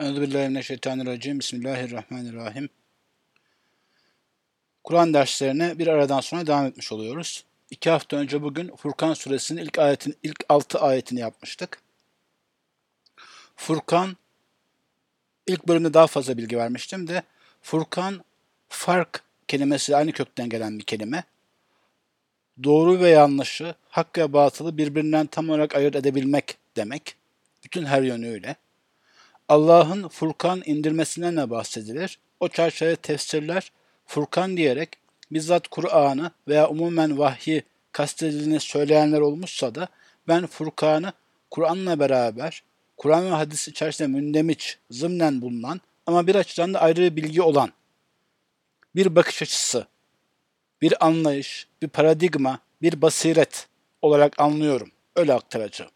Euzubillahimineşşeytanirracim. 0.00 1.38
Bismillahirrahmanirrahim. 1.38 2.68
Kur'an 4.84 5.14
derslerine 5.14 5.78
bir 5.78 5.86
aradan 5.86 6.20
sonra 6.20 6.46
devam 6.46 6.66
etmiş 6.66 6.92
oluyoruz. 6.92 7.44
İki 7.70 7.90
hafta 7.90 8.16
önce 8.16 8.42
bugün 8.42 8.76
Furkan 8.76 9.14
suresinin 9.14 9.62
ilk 9.62 9.78
ayetin 9.78 10.16
ilk 10.22 10.44
altı 10.48 10.80
ayetini 10.80 11.20
yapmıştık. 11.20 11.82
Furkan 13.56 14.16
ilk 15.46 15.68
bölümde 15.68 15.94
daha 15.94 16.06
fazla 16.06 16.36
bilgi 16.36 16.58
vermiştim 16.58 17.08
de 17.08 17.22
Furkan 17.62 18.24
fark 18.68 19.22
kelimesi 19.48 19.96
aynı 19.96 20.12
kökten 20.12 20.48
gelen 20.48 20.78
bir 20.78 20.84
kelime. 20.84 21.24
Doğru 22.62 23.00
ve 23.00 23.08
yanlışı, 23.08 23.74
hak 23.88 24.18
ve 24.18 24.32
batılı 24.32 24.78
birbirinden 24.78 25.26
tam 25.26 25.50
olarak 25.50 25.74
ayırt 25.74 25.96
edebilmek 25.96 26.58
demek. 26.76 27.14
Bütün 27.64 27.84
her 27.84 28.02
yönüyle. 28.02 28.56
Allah'ın 29.50 30.08
Furkan 30.08 30.62
indirmesinden 30.64 31.36
ne 31.36 31.50
bahsedilir? 31.50 32.18
O 32.40 32.48
çerçeve 32.48 32.96
tefsirler 32.96 33.72
Furkan 34.06 34.56
diyerek 34.56 34.88
bizzat 35.30 35.68
Kur'an'ı 35.68 36.30
veya 36.48 36.68
umumen 36.68 37.18
vahyi 37.18 37.62
kastedildiğini 37.92 38.60
söyleyenler 38.60 39.20
olmuşsa 39.20 39.74
da 39.74 39.88
ben 40.28 40.46
Furkan'ı 40.46 41.12
Kur'an'la 41.50 41.98
beraber 41.98 42.62
Kur'an 42.96 43.26
ve 43.26 43.30
hadis 43.30 43.68
içerisinde 43.68 44.08
mündemiç, 44.08 44.78
zımnen 44.90 45.42
bulunan 45.42 45.80
ama 46.06 46.26
bir 46.26 46.34
açıdan 46.34 46.74
da 46.74 46.80
ayrı 46.80 47.00
bir 47.00 47.16
bilgi 47.16 47.42
olan 47.42 47.72
bir 48.96 49.16
bakış 49.16 49.42
açısı, 49.42 49.86
bir 50.82 51.06
anlayış, 51.06 51.68
bir 51.82 51.88
paradigma, 51.88 52.58
bir 52.82 53.02
basiret 53.02 53.68
olarak 54.02 54.40
anlıyorum. 54.40 54.90
Öyle 55.16 55.34
aktaracağım. 55.34 55.90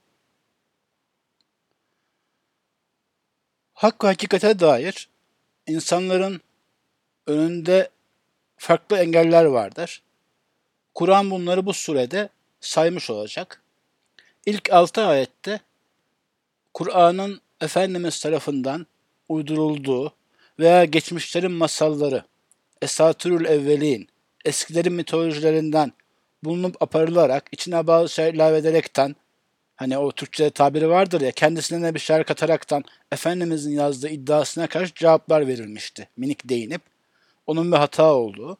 Hak 3.75 4.05
ve 4.05 4.09
hakikate 4.09 4.61
dair 4.61 5.09
insanların 5.67 6.41
önünde 7.27 7.91
farklı 8.57 8.99
engeller 8.99 9.45
vardır. 9.45 10.03
Kur'an 10.95 11.31
bunları 11.31 11.67
bu 11.67 11.73
surede 11.73 12.29
saymış 12.61 13.11
olacak. 13.11 13.63
İlk 14.47 14.73
altı 14.73 15.05
ayette 15.05 15.61
Kur'an'ın 16.75 17.41
Efendimiz 17.61 18.21
tarafından 18.21 18.87
uydurulduğu 19.29 20.15
veya 20.59 20.85
geçmişlerin 20.85 21.53
masalları, 21.53 22.25
esatürül 22.83 23.45
evvelin, 23.45 24.09
eskilerin 24.45 24.93
mitolojilerinden 24.93 25.93
bulunup 26.45 26.83
aparılarak, 26.83 27.49
içine 27.53 27.87
bazı 27.87 28.15
şeyler 28.15 28.35
ilave 28.35 28.59
ederekten 28.59 29.17
Hani 29.77 29.99
o 29.99 30.13
Türkçe 30.13 30.51
tabiri 30.51 30.89
vardır 30.89 31.21
ya 31.21 31.33
kendisine 31.33 31.95
bir 31.95 31.99
şeyler 31.99 32.25
kataraktan 32.25 32.85
Efendimizin 33.13 33.73
yazdığı 33.73 34.09
iddiasına 34.09 34.67
karşı 34.67 34.95
cevaplar 34.95 35.47
verilmişti. 35.47 36.09
Minik 36.17 36.49
değinip 36.49 36.83
onun 37.47 37.73
bir 37.73 37.77
hata 37.77 38.15
olduğu. 38.15 38.59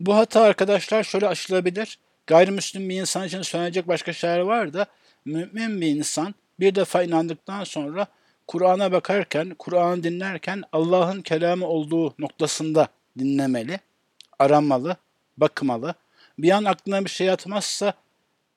Bu 0.00 0.16
hata 0.16 0.40
arkadaşlar 0.40 1.04
şöyle 1.04 1.28
aşılabilir. 1.28 1.98
Gayrimüslim 2.26 2.88
bir 2.88 3.00
insan 3.00 3.26
için 3.26 3.42
söyleyecek 3.42 3.88
başka 3.88 4.12
şeyler 4.12 4.38
var 4.38 4.72
da 4.72 4.86
mümin 5.24 5.80
bir 5.80 5.86
insan 5.86 6.34
bir 6.60 6.74
defa 6.74 7.02
inandıktan 7.02 7.64
sonra 7.64 8.06
Kur'an'a 8.46 8.92
bakarken, 8.92 9.54
Kur'an'ı 9.58 10.02
dinlerken 10.02 10.62
Allah'ın 10.72 11.22
kelamı 11.22 11.66
olduğu 11.66 12.14
noktasında 12.18 12.88
dinlemeli, 13.18 13.80
aramalı, 14.38 14.96
bakmalı. 15.36 15.94
Bir 16.38 16.50
an 16.50 16.64
aklına 16.64 17.04
bir 17.04 17.10
şey 17.10 17.30
atmazsa 17.30 17.94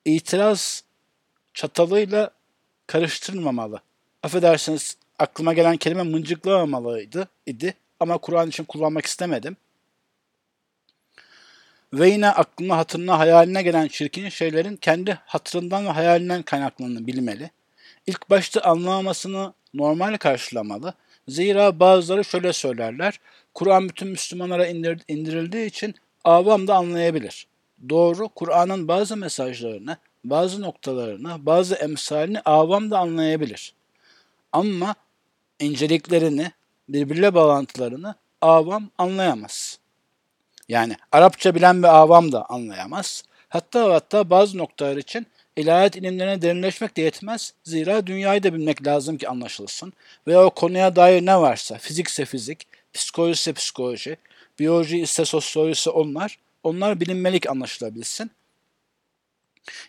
itiraz 0.04 0.82
çatalıyla 1.56 2.30
karıştırmamalı. 2.86 3.80
Affedersiniz 4.22 4.96
aklıma 5.18 5.52
gelen 5.52 5.76
kelime 5.76 6.02
mıncıklamamalıydı 6.02 7.28
idi 7.46 7.74
ama 8.00 8.18
Kur'an 8.18 8.48
için 8.48 8.64
kullanmak 8.64 9.06
istemedim. 9.06 9.56
Ve 11.92 12.08
yine 12.08 12.28
aklına, 12.28 12.76
hatırına, 12.76 13.18
hayaline 13.18 13.62
gelen 13.62 13.88
çirkin 13.88 14.28
şeylerin 14.28 14.76
kendi 14.76 15.18
hatırından 15.26 15.86
ve 15.86 15.90
hayalinden 15.90 16.42
kaynaklandığını 16.42 17.06
bilmeli. 17.06 17.50
İlk 18.06 18.30
başta 18.30 18.60
anlamamasını 18.60 19.52
normal 19.74 20.16
karşılamalı. 20.16 20.94
Zira 21.28 21.80
bazıları 21.80 22.24
şöyle 22.24 22.52
söylerler. 22.52 23.20
Kur'an 23.54 23.88
bütün 23.88 24.08
Müslümanlara 24.08 24.66
indirildiği 25.08 25.66
için 25.66 25.94
avam 26.24 26.66
da 26.66 26.74
anlayabilir. 26.74 27.46
Doğru, 27.88 28.28
Kur'an'ın 28.28 28.88
bazı 28.88 29.16
mesajlarını 29.16 29.96
bazı 30.30 30.62
noktalarını, 30.62 31.46
bazı 31.46 31.74
emsalini 31.74 32.40
avam 32.40 32.90
da 32.90 32.98
anlayabilir. 32.98 33.74
Ama 34.52 34.94
inceliklerini, 35.60 36.52
birbirle 36.88 37.34
bağlantılarını 37.34 38.14
avam 38.40 38.90
anlayamaz. 38.98 39.78
Yani 40.68 40.96
Arapça 41.12 41.54
bilen 41.54 41.82
bir 41.82 41.88
avam 41.88 42.32
da 42.32 42.46
anlayamaz. 42.48 43.22
Hatta 43.48 43.94
hatta 43.94 44.30
bazı 44.30 44.58
noktalar 44.58 44.96
için 44.96 45.26
ilahiyat 45.56 45.96
ilimlerine 45.96 46.42
derinleşmek 46.42 46.96
de 46.96 47.02
yetmez. 47.02 47.52
Zira 47.64 48.06
dünyayı 48.06 48.42
da 48.42 48.54
bilmek 48.54 48.86
lazım 48.86 49.18
ki 49.18 49.28
anlaşılsın. 49.28 49.92
Ve 50.26 50.38
o 50.38 50.50
konuya 50.50 50.96
dair 50.96 51.26
ne 51.26 51.40
varsa, 51.40 51.78
fizikse 51.78 52.24
fizik, 52.24 52.66
psikoloji 52.94 53.32
ise 53.32 53.52
psikoloji, 53.52 54.16
biyoloji 54.58 54.98
ise 54.98 55.24
sosyoloji 55.24 55.72
ise 55.72 55.90
onlar, 55.90 56.38
onlar 56.62 57.00
bilinmelik 57.00 57.50
anlaşılabilsin. 57.50 58.30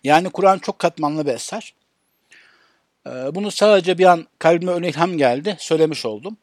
Yani 0.03 0.29
Kur'an 0.29 0.59
çok 0.59 0.79
katmanlı 0.79 1.25
bir 1.25 1.33
eser. 1.33 1.73
Ee, 3.07 3.09
bunu 3.35 3.51
sadece 3.51 3.97
bir 3.97 4.05
an 4.05 4.27
kalbime 4.39 4.71
ön 4.71 4.83
ilham 4.83 5.17
geldi, 5.17 5.55
söylemiş 5.59 6.05
oldum. 6.05 6.38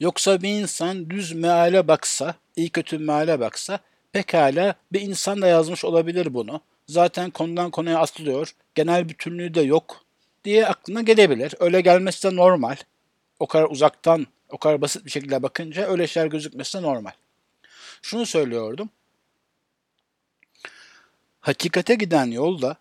Yoksa 0.00 0.42
bir 0.42 0.48
insan 0.48 1.10
düz 1.10 1.32
meale 1.32 1.88
baksa, 1.88 2.34
iyi 2.56 2.70
kötü 2.70 2.98
meale 2.98 3.40
baksa, 3.40 3.78
pekala 4.12 4.74
bir 4.92 5.00
insan 5.00 5.42
da 5.42 5.46
yazmış 5.46 5.84
olabilir 5.84 6.34
bunu. 6.34 6.60
Zaten 6.86 7.30
konudan 7.30 7.70
konuya 7.70 7.98
atlıyor, 7.98 8.54
genel 8.74 9.08
bütünlüğü 9.08 9.54
de 9.54 9.60
yok 9.60 10.04
diye 10.44 10.66
aklına 10.66 11.02
gelebilir. 11.02 11.54
Öyle 11.60 11.80
gelmesi 11.80 12.30
de 12.30 12.36
normal. 12.36 12.76
O 13.38 13.46
kadar 13.46 13.70
uzaktan, 13.70 14.26
o 14.48 14.58
kadar 14.58 14.80
basit 14.80 15.04
bir 15.04 15.10
şekilde 15.10 15.42
bakınca 15.42 15.86
öyle 15.86 16.06
şeyler 16.06 16.26
gözükmesi 16.26 16.78
de 16.78 16.82
normal. 16.82 17.12
Şunu 18.02 18.26
söylüyordum 18.26 18.90
hakikate 21.42 21.94
giden 21.94 22.26
yolda 22.26 22.76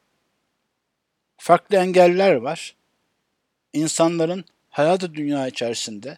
farklı 1.38 1.78
engeller 1.78 2.36
var. 2.36 2.76
İnsanların 3.74 4.46
hayatı 4.70 5.14
dünya 5.14 5.48
içerisinde 5.48 6.18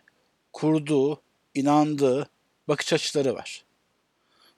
kurduğu, 0.54 1.22
inandığı 1.54 2.30
bakış 2.68 2.94
açıları 2.94 3.36
var. 3.36 3.64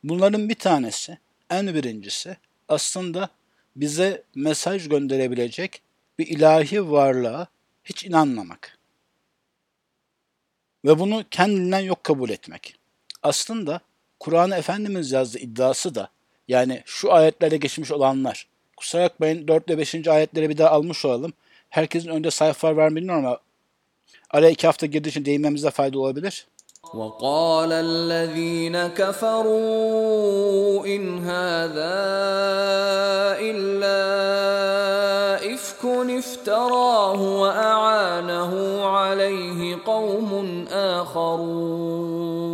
Bunların 0.03 0.49
bir 0.49 0.55
tanesi, 0.55 1.17
en 1.49 1.73
birincisi 1.75 2.37
aslında 2.67 3.29
bize 3.75 4.23
mesaj 4.35 4.89
gönderebilecek 4.89 5.81
bir 6.19 6.27
ilahi 6.27 6.91
varlığa 6.91 7.47
hiç 7.83 8.05
inanmamak. 8.05 8.77
Ve 10.85 10.99
bunu 10.99 11.25
kendinden 11.31 11.79
yok 11.79 12.03
kabul 12.03 12.29
etmek. 12.29 12.79
Aslında 13.23 13.79
Kur'an'ı 14.19 14.55
Efendimiz 14.55 15.11
yazdı 15.11 15.39
iddiası 15.39 15.95
da 15.95 16.09
yani 16.48 16.82
şu 16.86 17.12
ayetlerde 17.12 17.56
geçmiş 17.56 17.92
olanlar. 17.92 18.46
Kusura 18.76 19.02
bakmayın 19.02 19.48
4 19.48 19.70
ve 19.70 19.78
5. 19.78 20.08
ayetleri 20.08 20.50
bir 20.50 20.58
daha 20.58 20.70
almış 20.70 21.04
olalım. 21.04 21.32
Herkesin 21.70 22.08
önünde 22.08 22.30
sayfa 22.30 22.76
var 22.76 22.88
mı 22.88 22.96
bilmiyorum 22.96 23.26
ama 23.26 23.38
araya 24.30 24.50
iki 24.50 24.66
hafta 24.66 24.86
girdiği 24.86 25.08
için 25.08 25.24
değinmemizde 25.24 25.70
fayda 25.70 25.98
olabilir. 25.98 26.46
وقال 26.94 27.72
الذين 27.72 28.76
كفروا 29.00 30.86
إن 30.94 31.02
هذا 31.32 31.98
إلا 33.50 34.00
إفك 35.54 35.82
افتراه 36.22 37.20
وأعانه 37.42 38.52
عليه 38.96 39.60
قوم 39.86 40.30
آخرون 40.98 42.53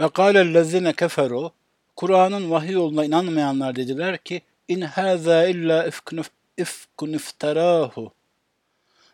Ve 0.00 0.08
kâlellezine 0.08 0.92
keferu 0.92 1.52
Kur'an'ın 1.96 2.50
vahiy 2.50 2.72
yoluna 2.72 3.04
inanmayanlar 3.04 3.76
dediler 3.76 4.18
ki 4.18 4.42
in 4.68 4.80
hâzâ 4.80 5.46
illa 5.46 5.90
ifkun 6.56 7.12
ifterahu 7.12 8.12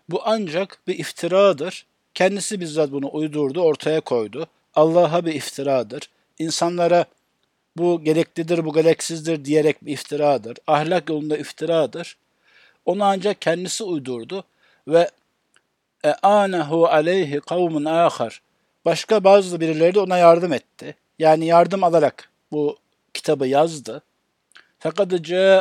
Bu 0.09 0.23
ancak 0.25 0.79
bir 0.87 0.99
iftiradır. 0.99 1.87
Kendisi 2.15 2.61
bizzat 2.61 2.93
bunu 2.93 3.11
uydurdu, 3.13 3.61
ortaya 3.61 4.01
koydu. 4.01 4.47
Allah'a 4.75 5.27
bir 5.27 5.35
iftiradır. 5.35 6.11
İnsanlara 6.39 7.05
bu 7.77 8.05
gereklidir, 8.05 8.65
bu 8.65 8.73
gereksizdir 8.73 9.45
diyerek 9.45 9.85
bir 9.85 9.93
iftiradır. 9.93 10.57
Ahlak 10.67 11.09
yolunda 11.09 11.37
iftiradır. 11.37 12.17
Onu 12.85 13.05
ancak 13.05 13.43
kendisi 13.43 13.85
uydurdu 13.85 14.45
ve 14.89 15.11
e 16.05 16.13
anahu 16.23 16.87
aleyhi 16.87 17.41
kavmun 17.41 17.85
ahar. 17.85 18.43
Başka 18.87 19.25
bazı 19.25 19.61
birileri 19.61 19.95
de 19.95 20.01
ona 20.01 20.19
yardım 20.19 20.53
etti. 20.53 20.95
Yani 21.19 21.47
yardım 21.47 21.85
alarak 21.85 22.31
bu 22.53 22.77
kitabı 23.15 23.47
yazdı. 23.47 24.03
Fakat 24.79 25.13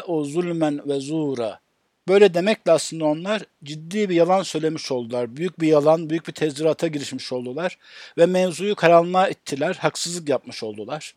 o 0.07 0.23
zulmen 0.23 0.89
ve 0.89 0.99
zura. 0.99 1.59
Böyle 2.07 2.33
demekle 2.33 2.71
aslında 2.71 3.05
onlar 3.05 3.41
ciddi 3.63 4.09
bir 4.09 4.15
yalan 4.15 4.43
söylemiş 4.43 4.91
oldular. 4.91 5.35
Büyük 5.35 5.59
bir 5.59 5.67
yalan, 5.67 6.09
büyük 6.09 6.27
bir 6.27 6.33
tezirata 6.33 6.87
girişmiş 6.87 7.33
oldular. 7.33 7.77
Ve 8.17 8.25
mevzuyu 8.25 8.75
karanlığa 8.75 9.29
ittiler, 9.29 9.75
haksızlık 9.75 10.29
yapmış 10.29 10.63
oldular. 10.63 11.15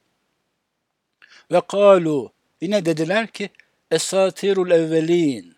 Ve 1.52 1.60
kalu, 1.68 2.32
yine 2.60 2.84
dediler 2.84 3.26
ki, 3.26 3.50
esatirul 3.90 4.70
evvelin. 4.70 5.54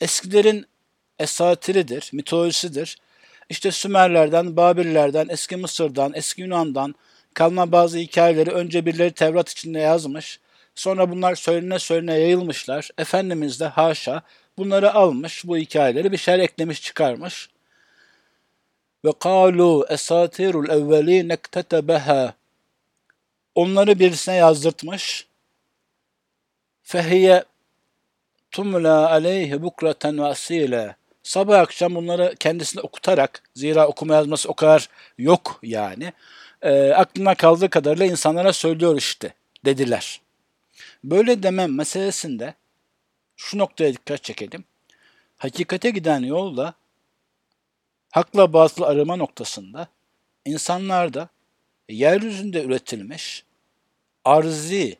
Eskilerin 0.00 0.66
esatiridir, 1.18 2.10
mitolojisidir. 2.12 2.98
İşte 3.50 3.70
Sümerlerden, 3.70 4.56
Babillerden, 4.56 5.26
eski 5.28 5.56
Mısır'dan, 5.56 6.12
eski 6.14 6.42
Yunan'dan 6.42 6.94
kalma 7.34 7.72
bazı 7.72 7.98
hikayeleri 7.98 8.50
önce 8.50 8.86
birileri 8.86 9.12
Tevrat 9.12 9.50
içinde 9.50 9.78
yazmış. 9.78 10.40
Sonra 10.74 11.10
bunlar 11.10 11.34
söylene 11.34 11.78
söylene 11.78 12.18
yayılmışlar. 12.18 12.90
Efendimiz 12.98 13.60
de 13.60 13.66
haşa 13.66 14.22
bunları 14.58 14.94
almış, 14.94 15.46
bu 15.46 15.56
hikayeleri 15.56 16.12
bir 16.12 16.16
şeyler 16.16 16.44
eklemiş 16.44 16.82
çıkarmış. 16.82 17.48
Ve 19.04 19.12
kalu 19.20 19.86
esatirul 19.90 20.68
evvelin 20.68 21.28
ektetebeha 21.28 22.34
Onları 23.56 23.98
birisine 23.98 24.34
yazdırtmış. 24.34 25.26
Fehiye 26.82 27.44
tumla 28.50 29.10
aleyhi 29.10 29.62
bukraten 29.62 30.18
ve 30.18 30.24
asile. 30.24 30.96
Sabah 31.26 31.60
akşam 31.60 31.94
bunları 31.94 32.34
kendisine 32.40 32.82
okutarak, 32.82 33.42
zira 33.54 33.88
okuma 33.88 34.14
yazması 34.14 34.48
o 34.48 34.54
kadar 34.54 34.88
yok 35.18 35.58
yani, 35.62 36.12
e, 36.62 36.90
aklına 36.90 37.34
kaldığı 37.34 37.70
kadarıyla 37.70 38.06
insanlara 38.06 38.52
söylüyor 38.52 38.96
işte 38.96 39.34
dediler. 39.64 40.20
Böyle 41.04 41.42
demem 41.42 41.76
meselesinde 41.76 42.54
şu 43.36 43.58
noktaya 43.58 43.92
dikkat 43.92 44.24
çekelim. 44.24 44.64
Hakikate 45.36 45.90
giden 45.90 46.20
yolda 46.20 46.74
hakla 48.10 48.52
batıl 48.52 48.82
arama 48.82 49.16
noktasında 49.16 49.88
insanlarda 50.44 51.28
yeryüzünde 51.88 52.64
üretilmiş 52.64 53.44
arzi 54.24 54.98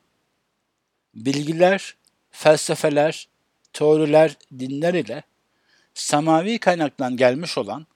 bilgiler, 1.15 1.97
felsefeler, 2.31 3.29
teoriler, 3.73 4.37
dinler 4.59 4.95
ile 4.95 5.23
semavi 5.97 6.59
kaynaktan 6.59 7.17
gelmiş 7.17 7.59
olan 7.59 7.87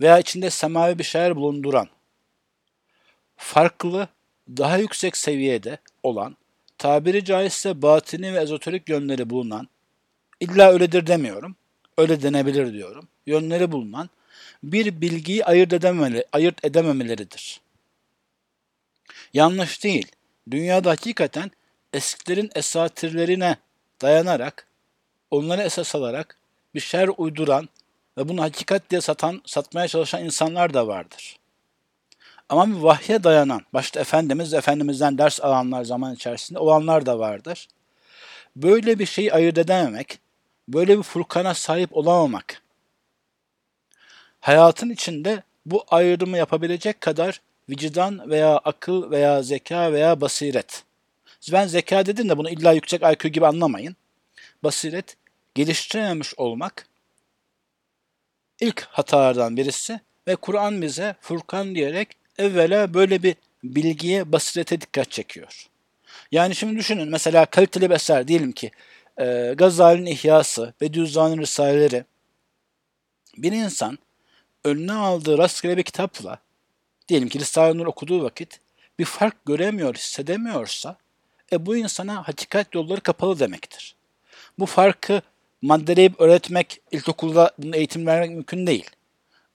veya 0.00 0.18
içinde 0.18 0.50
semavi 0.50 0.98
bir 0.98 1.04
şeyler 1.04 1.36
bulunduran, 1.36 1.88
farklı, 3.36 4.08
daha 4.48 4.78
yüksek 4.78 5.16
seviyede 5.16 5.78
olan, 6.02 6.36
tabiri 6.78 7.24
caizse 7.24 7.82
batini 7.82 8.34
ve 8.34 8.40
ezoterik 8.40 8.88
yönleri 8.88 9.30
bulunan, 9.30 9.68
illa 10.40 10.72
öyledir 10.72 11.06
demiyorum, 11.06 11.56
öyle 11.98 12.22
denebilir 12.22 12.72
diyorum, 12.72 13.08
yönleri 13.26 13.72
bulunan 13.72 14.10
bir 14.62 15.00
bilgiyi 15.00 15.44
ayırt, 15.44 15.72
edememeli, 15.72 16.24
ayırt 16.32 16.64
edememeleridir. 16.64 17.60
Yanlış 19.34 19.84
değil. 19.84 20.12
Dünyada 20.50 20.90
hakikaten 20.90 21.50
eskilerin 21.92 22.50
esatirlerine 22.54 23.56
dayanarak, 24.02 24.66
onları 25.30 25.62
esas 25.62 25.94
alarak 25.94 26.39
bir 26.74 26.80
şer 26.80 27.10
uyduran 27.16 27.68
ve 28.18 28.28
bunu 28.28 28.42
hakikat 28.42 28.90
diye 28.90 29.00
satan, 29.00 29.42
satmaya 29.46 29.88
çalışan 29.88 30.24
insanlar 30.24 30.74
da 30.74 30.86
vardır. 30.86 31.36
Ama 32.48 32.68
bir 32.68 32.74
vahye 32.74 33.24
dayanan, 33.24 33.62
başta 33.72 34.00
Efendimiz 34.00 34.54
Efendimiz'den 34.54 35.18
ders 35.18 35.40
alanlar 35.40 35.84
zaman 35.84 36.14
içerisinde 36.14 36.58
olanlar 36.58 37.06
da 37.06 37.18
vardır. 37.18 37.68
Böyle 38.56 38.98
bir 38.98 39.06
şeyi 39.06 39.32
ayırt 39.32 39.58
edememek, 39.58 40.18
böyle 40.68 40.98
bir 40.98 41.02
furkana 41.02 41.54
sahip 41.54 41.96
olamamak, 41.96 42.62
hayatın 44.40 44.90
içinde 44.90 45.42
bu 45.66 45.84
ayrımı 45.88 46.38
yapabilecek 46.38 47.00
kadar 47.00 47.40
vicdan 47.68 48.30
veya 48.30 48.56
akıl 48.56 49.10
veya 49.10 49.42
zeka 49.42 49.92
veya 49.92 50.20
basiret. 50.20 50.84
Ben 51.52 51.66
zeka 51.66 52.06
dedim 52.06 52.28
de 52.28 52.38
bunu 52.38 52.50
illa 52.50 52.72
yüksek 52.72 53.02
IQ 53.02 53.28
gibi 53.28 53.46
anlamayın. 53.46 53.96
Basiret 54.64 55.16
geliştirememiş 55.60 56.34
olmak 56.36 56.86
ilk 58.60 58.80
hatalardan 58.80 59.56
birisi 59.56 60.00
ve 60.26 60.36
Kur'an 60.36 60.82
bize 60.82 61.16
Furkan 61.20 61.74
diyerek 61.74 62.08
evvela 62.38 62.94
böyle 62.94 63.22
bir 63.22 63.36
bilgiye, 63.64 64.32
basirete 64.32 64.80
dikkat 64.80 65.10
çekiyor. 65.10 65.68
Yani 66.32 66.54
şimdi 66.54 66.76
düşünün 66.76 67.08
mesela 67.08 67.46
kaliteli 67.46 67.90
bir 67.90 67.94
eser 67.94 68.28
diyelim 68.28 68.52
ki 68.52 68.70
e, 69.20 69.54
Gazali'nin 69.58 70.10
İhyası, 70.10 70.74
Bediüzzaman'ın 70.80 71.38
Risaleleri 71.38 72.04
bir 73.36 73.52
insan 73.52 73.98
önüne 74.64 74.92
aldığı 74.92 75.38
rastgele 75.38 75.76
bir 75.76 75.82
kitapla 75.82 76.38
diyelim 77.08 77.28
ki 77.28 77.40
Risale-i 77.40 77.78
Nur 77.78 77.86
okuduğu 77.86 78.22
vakit 78.22 78.60
bir 78.98 79.04
fark 79.04 79.44
göremiyor, 79.46 79.94
hissedemiyorsa 79.94 80.96
e 81.52 81.66
bu 81.66 81.76
insana 81.76 82.28
hakikat 82.28 82.74
yolları 82.74 83.00
kapalı 83.00 83.38
demektir. 83.38 83.96
Bu 84.58 84.66
farkı 84.66 85.22
maddeleyip 85.62 86.20
öğretmek, 86.20 86.80
ilkokulda 86.90 87.50
bunu 87.58 87.76
eğitim 87.76 88.06
vermek 88.06 88.30
mümkün 88.30 88.66
değil. 88.66 88.90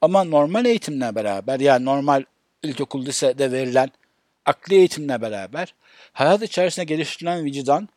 Ama 0.01 0.23
normal 0.23 0.65
eğitimle 0.65 1.15
beraber 1.15 1.59
yani 1.59 1.85
normal 1.85 2.23
ilkokul 2.63 3.05
lisede 3.05 3.51
verilen 3.51 3.89
akli 4.45 4.75
eğitimle 4.75 5.21
beraber 5.21 5.73
hayat 6.13 6.41
içerisinde 6.43 6.85
geliştirilen 6.85 7.45
vicdan 7.45 7.89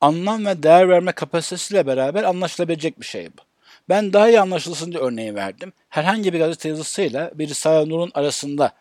anlam 0.00 0.46
ve 0.46 0.62
değer 0.62 0.88
verme 0.88 1.12
kapasitesiyle 1.12 1.86
beraber 1.86 2.24
anlaşılabilecek 2.24 3.00
bir 3.00 3.06
şey 3.06 3.26
bu. 3.26 3.42
Ben 3.88 4.12
daha 4.12 4.28
iyi 4.28 4.40
anlaşılsın 4.40 4.92
diye 4.92 5.02
örneği 5.02 5.34
verdim. 5.34 5.72
Herhangi 5.88 6.32
bir 6.32 6.38
gazete 6.38 6.68
yazısıyla 6.68 7.30
bir 7.34 7.48
Risale-i 7.48 7.88
Nur'un 7.88 8.10
arasında 8.14 8.72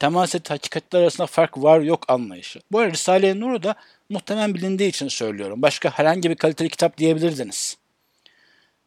temas 0.00 0.34
et 0.34 0.50
hakikatler 0.50 1.00
arasında 1.00 1.26
fark 1.26 1.62
var 1.62 1.80
yok 1.80 2.04
anlayışı. 2.08 2.60
Bu 2.72 2.78
arada 2.78 2.92
Risale-i 2.92 3.40
Nur'u 3.40 3.62
da 3.62 3.74
muhtemelen 4.08 4.54
bilindiği 4.54 4.88
için 4.88 5.08
söylüyorum. 5.08 5.62
Başka 5.62 5.90
herhangi 5.90 6.30
bir 6.30 6.36
kaliteli 6.36 6.68
kitap 6.68 6.98
diyebilirdiniz. 6.98 7.76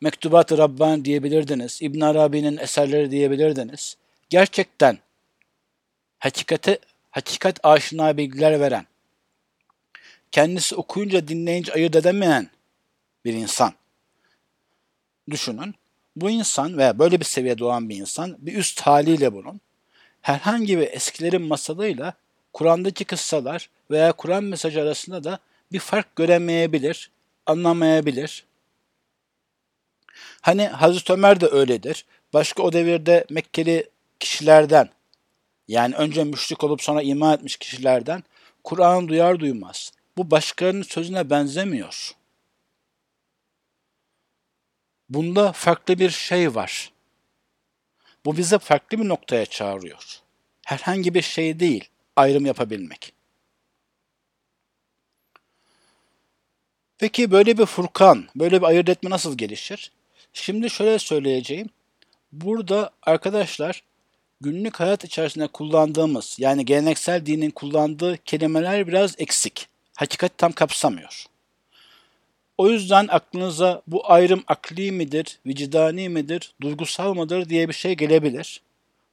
Mektubat-ı 0.01 0.57
Rabban 0.57 1.05
diyebilirdiniz. 1.05 1.79
İbn 1.81 2.01
Arabi'nin 2.01 2.57
eserleri 2.57 3.11
diyebilirdiniz. 3.11 3.97
Gerçekten 4.29 4.97
hakikate 6.19 6.79
hakikat 7.11 7.59
aşina 7.65 8.17
bilgiler 8.17 8.59
veren, 8.59 8.85
kendisi 10.31 10.75
okuyunca 10.75 11.27
dinleyince 11.27 11.73
ayırt 11.73 11.95
edemeyen 11.95 12.49
bir 13.25 13.33
insan 13.33 13.73
düşünün. 15.29 15.75
Bu 16.15 16.29
insan 16.29 16.77
veya 16.77 16.99
böyle 16.99 17.19
bir 17.19 17.25
seviyede 17.25 17.63
olan 17.63 17.89
bir 17.89 17.95
insan 17.95 18.35
bir 18.39 18.53
üst 18.53 18.81
haliyle 18.81 19.33
bunun 19.33 19.61
herhangi 20.23 20.77
bir 20.77 20.87
eskilerin 20.91 21.41
masalıyla 21.41 22.13
Kur'an'daki 22.53 23.05
kıssalar 23.05 23.69
veya 23.91 24.11
Kur'an 24.11 24.43
mesajı 24.43 24.81
arasında 24.81 25.23
da 25.23 25.39
bir 25.71 25.79
fark 25.79 26.15
göremeyebilir, 26.15 27.11
anlamayabilir. 27.45 28.45
Hani 30.41 30.67
Hazreti 30.67 31.13
Ömer 31.13 31.41
de 31.41 31.47
öyledir. 31.47 32.05
Başka 32.33 32.63
o 32.63 32.73
devirde 32.73 33.25
Mekkeli 33.29 33.89
kişilerden 34.19 34.89
yani 35.67 35.95
önce 35.95 36.23
müşrik 36.23 36.63
olup 36.63 36.81
sonra 36.81 37.01
iman 37.01 37.33
etmiş 37.33 37.57
kişilerden 37.57 38.23
Kur'an 38.63 39.07
duyar 39.07 39.39
duymaz. 39.39 39.91
Bu 40.17 40.31
başkalarının 40.31 40.83
sözüne 40.83 41.29
benzemiyor. 41.29 42.11
Bunda 45.09 45.51
farklı 45.51 45.99
bir 45.99 46.09
şey 46.09 46.55
var. 46.55 46.92
Bu 48.25 48.37
bize 48.37 48.59
farklı 48.59 48.99
bir 48.99 49.09
noktaya 49.09 49.45
çağırıyor. 49.45 50.19
Herhangi 50.65 51.13
bir 51.13 51.21
şey 51.21 51.59
değil 51.59 51.89
ayrım 52.15 52.45
yapabilmek. 52.45 53.13
Peki 56.97 57.31
böyle 57.31 57.57
bir 57.57 57.65
furkan, 57.65 58.25
böyle 58.35 58.61
bir 58.61 58.67
ayırt 58.67 58.89
etme 58.89 59.09
nasıl 59.09 59.37
gelişir? 59.37 59.91
Şimdi 60.33 60.69
şöyle 60.69 60.99
söyleyeceğim. 60.99 61.69
Burada 62.31 62.91
arkadaşlar 63.01 63.83
günlük 64.41 64.79
hayat 64.79 65.03
içerisinde 65.03 65.47
kullandığımız 65.47 66.35
yani 66.39 66.65
geleneksel 66.65 67.25
dinin 67.25 67.51
kullandığı 67.51 68.17
kelimeler 68.17 68.87
biraz 68.87 69.15
eksik. 69.17 69.67
Hakikat 69.95 70.37
tam 70.37 70.51
kapsamıyor. 70.51 71.25
O 72.57 72.69
yüzden 72.69 73.07
aklınıza 73.07 73.81
bu 73.87 74.11
ayrım 74.11 74.43
akli 74.47 74.91
midir, 74.91 75.39
vicdani 75.45 76.09
midir, 76.09 76.53
duygusal 76.61 77.13
mıdır 77.13 77.49
diye 77.49 77.69
bir 77.69 77.73
şey 77.73 77.93
gelebilir. 77.93 78.61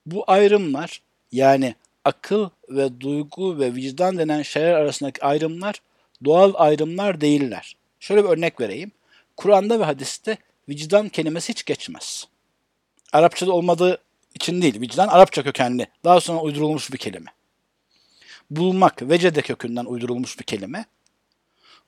Bu 0.06 0.24
ayrımlar 0.26 1.02
yani 1.32 1.74
akıl 2.04 2.48
ve 2.68 3.00
duygu 3.00 3.58
ve 3.58 3.74
vicdan 3.74 4.18
denen 4.18 4.42
şeyler 4.42 4.72
arasındaki 4.72 5.24
ayrımlar 5.24 5.82
doğal 6.24 6.52
ayrımlar 6.56 7.20
değiller. 7.20 7.76
Şöyle 8.00 8.24
bir 8.24 8.28
örnek 8.28 8.60
vereyim. 8.60 8.92
Kur'an'da 9.36 9.80
ve 9.80 9.84
hadiste 9.84 10.36
vicdan 10.68 11.08
kelimesi 11.08 11.48
hiç 11.52 11.64
geçmez. 11.64 12.26
Arapçada 13.12 13.52
olmadığı 13.52 13.98
için 14.34 14.62
değil. 14.62 14.80
Vicdan 14.80 15.08
Arapça 15.08 15.42
kökenli. 15.42 15.86
Daha 16.04 16.20
sonra 16.20 16.40
uydurulmuş 16.40 16.92
bir 16.92 16.98
kelime. 16.98 17.30
Bulmak, 18.50 19.02
vecede 19.02 19.42
kökünden 19.42 19.84
uydurulmuş 19.84 20.38
bir 20.38 20.44
kelime. 20.44 20.84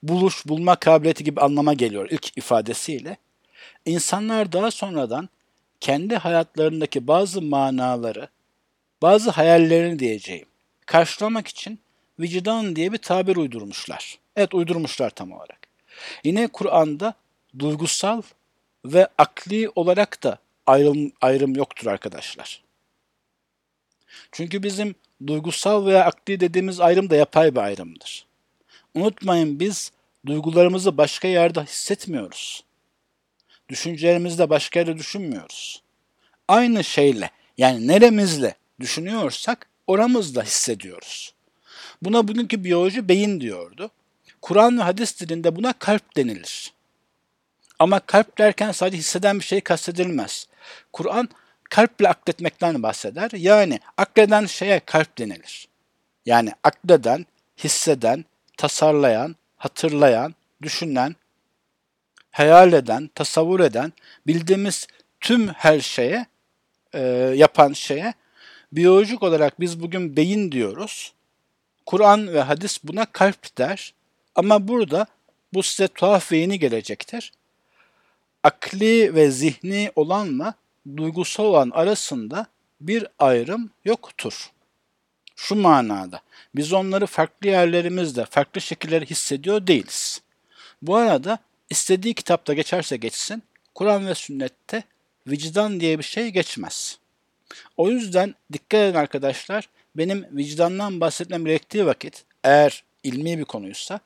Buluş, 0.03 0.47
bulma 0.47 0.77
kabiliyeti 0.77 1.25
gibi 1.25 1.41
anlama 1.41 1.75
geliyor 1.75 2.09
ilk 2.11 2.39
ifadesiyle. 2.39 3.17
İnsanlar 3.87 4.53
daha 4.53 4.71
sonradan 4.71 5.29
kendi 5.81 6.17
hayatlarındaki 6.17 7.07
bazı 7.07 7.43
manaları, 7.43 8.29
bazı 9.03 9.31
hayallerini 9.31 9.99
diyeceğim, 9.99 10.47
karşılamak 10.87 11.49
için 11.49 11.79
vicdan 12.21 12.77
diye 12.77 12.93
bir 12.93 12.99
tabir 12.99 13.37
uydurmuşlar. 13.37 14.19
Evet 14.37 14.55
uydurmuşlar 14.55 15.11
tam 15.11 15.33
olarak. 15.33 15.59
Yine 16.25 16.47
Kur'an'da 16.47 17.15
duygusal 17.59 18.23
ve 18.85 19.09
akli 19.19 19.71
olarak 19.75 20.23
da 20.23 20.39
ayrım, 20.67 21.13
ayrım 21.21 21.57
yoktur 21.57 21.87
arkadaşlar. 21.87 22.63
Çünkü 24.33 24.63
bizim 24.63 24.95
duygusal 25.27 25.87
veya 25.87 26.05
akli 26.05 26.41
dediğimiz 26.41 26.81
ayrım 26.81 27.11
da 27.11 27.17
yapay 27.17 27.55
bir 27.55 27.61
ayrımdır. 27.61 28.27
Unutmayın 28.95 29.61
biz 29.61 29.93
duygularımızı 30.27 30.97
başka 30.97 31.29
yerde 31.29 31.61
hissetmiyoruz. 31.61 32.65
Düşüncelerimizi 33.69 34.39
de 34.39 34.51
başka 34.51 34.81
yerde 34.81 34.99
düşünmüyoruz. 34.99 35.83
Aynı 36.49 36.85
şeyle 36.85 37.31
yani 37.59 37.89
neremizle 37.89 38.55
düşünüyorsak 38.81 39.69
oramızda 39.87 40.43
hissediyoruz. 40.43 41.35
Buna 42.03 42.29
bugünkü 42.29 42.65
biyoloji 42.65 43.09
beyin 43.09 43.41
diyordu. 43.41 43.91
Kur'an 44.43 44.79
ve 44.79 44.83
hadis 44.83 45.21
dilinde 45.21 45.57
buna 45.57 45.73
kalp 45.73 46.17
denilir. 46.17 46.73
Ama 47.79 48.01
kalp 48.01 48.39
derken 48.39 48.73
sadece 48.73 48.97
hisseden 48.99 49.39
bir 49.39 49.45
şey 49.45 49.61
kastedilmez. 49.61 50.49
Kur'an 50.93 51.29
kalple 51.71 52.09
akletmekten 52.09 52.83
bahseder. 52.83 53.31
Yani 53.35 53.81
akleden 53.97 54.47
şeye 54.47 54.81
kalp 54.81 55.19
denilir. 55.19 55.69
Yani 56.27 56.53
akleden, 56.65 57.27
hisseden, 57.65 58.25
tasarlayan, 58.57 59.37
hatırlayan, 59.57 60.35
düşünen, 60.63 61.17
hayal 62.31 62.73
eden, 62.73 63.11
tasavvur 63.15 63.61
eden, 63.61 63.93
bildiğimiz 64.27 64.87
tüm 65.21 65.49
her 65.49 65.81
şeye, 65.81 66.27
e, 66.93 67.01
yapan 67.37 67.73
şeye 67.73 68.15
biyolojik 68.73 69.23
olarak 69.23 69.61
biz 69.61 69.83
bugün 69.83 70.17
beyin 70.17 70.53
diyoruz. 70.53 71.13
Kur'an 71.87 72.35
ve 72.35 72.41
hadis 72.41 72.85
buna 72.85 73.05
kalp 73.05 73.59
der. 73.59 73.95
Ama 74.35 74.69
burada 74.69 75.07
bu 75.55 75.63
size 75.63 75.89
tuhaf 75.89 76.33
ve 76.33 76.37
yeni 76.37 76.59
gelecektir. 76.59 77.33
Akli 78.43 79.15
ve 79.15 79.31
zihni 79.31 79.93
olanla 79.97 80.55
duygusal 80.97 81.45
olan 81.45 81.71
arasında 81.71 82.47
bir 82.81 83.07
ayrım 83.19 83.71
yoktur. 83.85 84.51
Şu 85.37 85.55
manada, 85.55 86.21
biz 86.55 86.73
onları 86.73 87.07
farklı 87.07 87.49
yerlerimizde, 87.49 88.25
farklı 88.25 88.61
şekilleri 88.61 89.07
hissediyor 89.07 89.67
değiliz. 89.67 90.23
Bu 90.83 90.97
arada 90.97 91.39
istediği 91.71 92.15
kitapta 92.15 92.55
geçerse 92.55 92.97
geçsin, 92.97 93.43
Kur'an 93.75 94.07
ve 94.07 94.15
sünnette 94.15 94.83
vicdan 95.27 95.81
diye 95.81 95.99
bir 95.99 96.05
şey 96.05 96.29
geçmez. 96.29 96.99
O 97.77 97.91
yüzden 97.91 98.35
dikkat 98.53 98.81
edin 98.81 98.99
arkadaşlar, 98.99 99.69
benim 99.97 100.27
vicdandan 100.33 101.01
bahsetmem 101.01 101.45
gerektiği 101.45 101.87
vakit, 101.87 102.25
eğer 102.45 102.85
ilmi 103.03 103.39
bir 103.39 103.45
konuysa, 103.45 104.01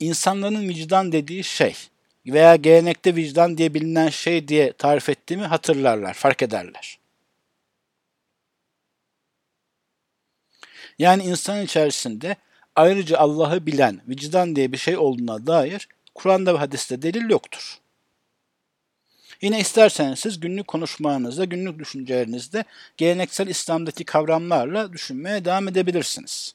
insanların 0.00 0.68
vicdan 0.68 1.12
dediği 1.12 1.44
şey 1.44 1.74
veya 2.26 2.56
gelenekte 2.56 3.16
vicdan 3.16 3.58
diye 3.58 3.74
bilinen 3.74 4.08
şey 4.08 4.48
diye 4.48 4.72
tarif 4.72 5.08
ettiğimi 5.08 5.46
hatırlarlar, 5.46 6.14
fark 6.14 6.42
ederler. 6.42 6.98
Yani 10.98 11.22
insan 11.22 11.62
içerisinde 11.62 12.36
ayrıca 12.76 13.18
Allah'ı 13.18 13.66
bilen 13.66 14.00
vicdan 14.08 14.56
diye 14.56 14.72
bir 14.72 14.76
şey 14.78 14.96
olduğuna 14.96 15.46
dair 15.46 15.88
Kur'an'da 16.14 16.54
ve 16.54 16.58
hadiste 16.58 17.02
delil 17.02 17.30
yoktur. 17.30 17.78
Yine 19.42 19.60
isterseniz 19.60 20.18
siz 20.18 20.40
günlük 20.40 20.68
konuşmanızda, 20.68 21.44
günlük 21.44 21.78
düşüncelerinizde 21.78 22.64
geleneksel 22.96 23.46
İslam'daki 23.46 24.04
kavramlarla 24.04 24.92
düşünmeye 24.92 25.44
devam 25.44 25.68
edebilirsiniz. 25.68 26.54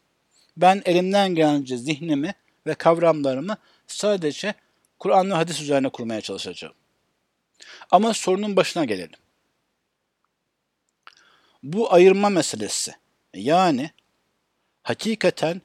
Ben 0.57 0.81
elimden 0.85 1.35
gelince 1.35 1.77
zihnimi 1.77 2.33
ve 2.67 2.73
kavramlarımı 2.73 3.57
sadece 3.87 4.53
Kur'an 4.99 5.29
ve 5.29 5.33
hadis 5.33 5.61
üzerine 5.61 5.89
kurmaya 5.89 6.21
çalışacağım. 6.21 6.73
Ama 7.91 8.13
sorunun 8.13 8.55
başına 8.55 8.85
gelelim. 8.85 9.19
Bu 11.63 11.93
ayırma 11.93 12.29
meselesi 12.29 12.91
yani 13.33 13.91
hakikaten 14.83 15.61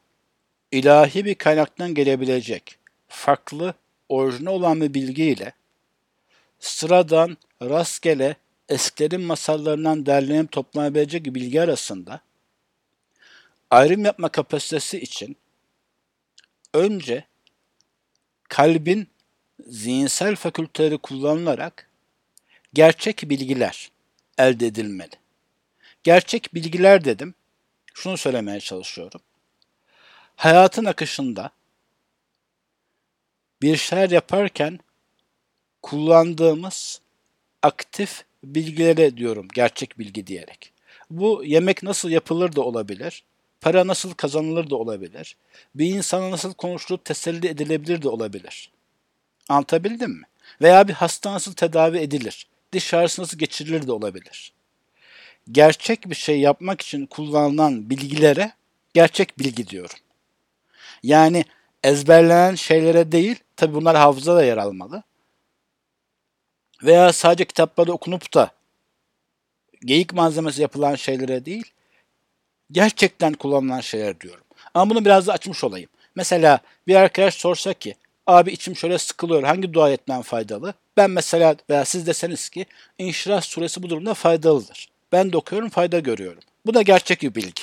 ilahi 0.73 1.25
bir 1.25 1.35
kaynaktan 1.35 1.95
gelebilecek 1.95 2.79
farklı, 3.09 3.75
orijinal 4.09 4.53
olan 4.53 4.81
bir 4.81 4.95
bilgiyle 4.95 5.53
sıradan, 6.59 7.37
rastgele, 7.63 8.37
eskilerin 8.69 9.21
masallarından 9.21 10.07
derlenip 10.07 10.53
toplanabilecek 10.53 11.25
bilgi 11.25 11.63
arasında 11.63 12.21
ayrım 13.71 14.05
yapma 14.05 14.29
kapasitesi 14.29 15.01
için 15.01 15.37
önce 16.75 17.25
kalbin 18.49 19.09
zihinsel 19.67 20.37
fakülteleri 20.37 20.99
kullanılarak 20.99 21.91
gerçek 22.75 23.23
bilgiler 23.25 23.91
elde 24.39 24.67
edilmeli. 24.67 25.11
Gerçek 26.03 26.55
bilgiler 26.55 27.05
dedim. 27.05 27.35
Şunu 27.95 28.17
söylemeye 28.17 28.61
çalışıyorum. 28.61 29.21
Hayatın 30.37 30.85
akışında 30.85 31.51
bir 33.63 33.77
şeyler 33.77 34.11
yaparken 34.11 34.81
kullandığımız 35.83 37.01
aktif 37.63 38.25
bilgilere 38.45 39.17
diyorum 39.17 39.49
gerçek 39.55 39.99
bilgi 39.99 40.27
diyerek. 40.27 40.73
Bu 41.11 41.45
yemek 41.45 41.83
nasıl 41.83 42.11
yapılır 42.11 42.57
da 42.57 42.61
olabilir. 42.63 43.25
Para 43.61 43.87
nasıl 43.87 44.15
kazanılır 44.15 44.71
da 44.71 44.77
olabilir. 44.77 45.37
Bir 45.75 45.95
insana 45.95 46.31
nasıl 46.31 46.55
konuşulup 46.55 47.05
teselli 47.05 47.49
edilebilir 47.49 48.03
de 48.03 48.09
olabilir. 48.09 48.71
Anlatabildim 49.49 50.11
mi? 50.11 50.25
Veya 50.63 50.89
bir 50.89 50.93
hasta 50.93 51.33
nasıl 51.33 51.53
tedavi 51.53 51.99
edilir? 51.99 52.47
Diş 52.73 52.95
ağrısı 52.95 53.23
nasıl 53.23 53.39
geçirilir 53.39 53.87
de 53.87 53.93
olabilir. 53.93 54.53
Gerçek 55.53 56.11
bir 56.11 56.15
şey 56.15 56.41
yapmak 56.41 56.81
için 56.81 57.07
kullanılan 57.07 57.91
bilgilere 57.91 58.53
gerçek 58.95 59.39
bilgi 59.39 59.67
diyorum. 59.69 59.97
Yani 61.03 61.45
ezberlenen 61.83 62.55
şeylere 62.55 63.13
değil, 63.13 63.37
tabi 63.57 63.75
bunlar 63.75 63.97
hafızada 63.97 64.37
da 64.37 64.45
yer 64.45 64.57
almalı. 64.57 65.03
Veya 66.83 67.13
sadece 67.13 67.45
kitaplarda 67.45 67.93
okunup 67.93 68.35
da 68.35 68.51
geyik 69.85 70.13
malzemesi 70.13 70.63
yapılan 70.63 70.95
şeylere 70.95 71.45
değil, 71.45 71.73
gerçekten 72.71 73.33
kullanılan 73.33 73.81
şeyler 73.81 74.21
diyorum. 74.21 74.45
Ama 74.75 74.91
bunu 74.91 75.05
biraz 75.05 75.27
da 75.27 75.33
açmış 75.33 75.65
olayım. 75.65 75.91
Mesela 76.15 76.59
bir 76.87 76.95
arkadaş 76.95 77.35
sorsa 77.35 77.73
ki 77.73 77.95
abi 78.27 78.53
içim 78.53 78.77
şöyle 78.77 78.99
sıkılıyor 78.99 79.43
hangi 79.43 79.73
dua 79.73 79.91
etmem 79.91 80.23
faydalı? 80.23 80.75
Ben 80.97 81.11
mesela 81.11 81.57
veya 81.71 81.85
siz 81.85 82.07
deseniz 82.07 82.49
ki 82.49 82.67
İnşirah 82.99 83.41
suresi 83.43 83.83
bu 83.83 83.91
durumda 83.91 84.15
faydalıdır. 84.15 84.94
Ben 85.15 85.33
de 85.33 85.37
okuyorum 85.37 85.69
fayda 85.69 85.99
görüyorum. 85.99 86.43
Bu 86.67 86.75
da 86.75 86.83
gerçek 86.83 87.23
bir 87.23 87.35
bilgi. 87.35 87.63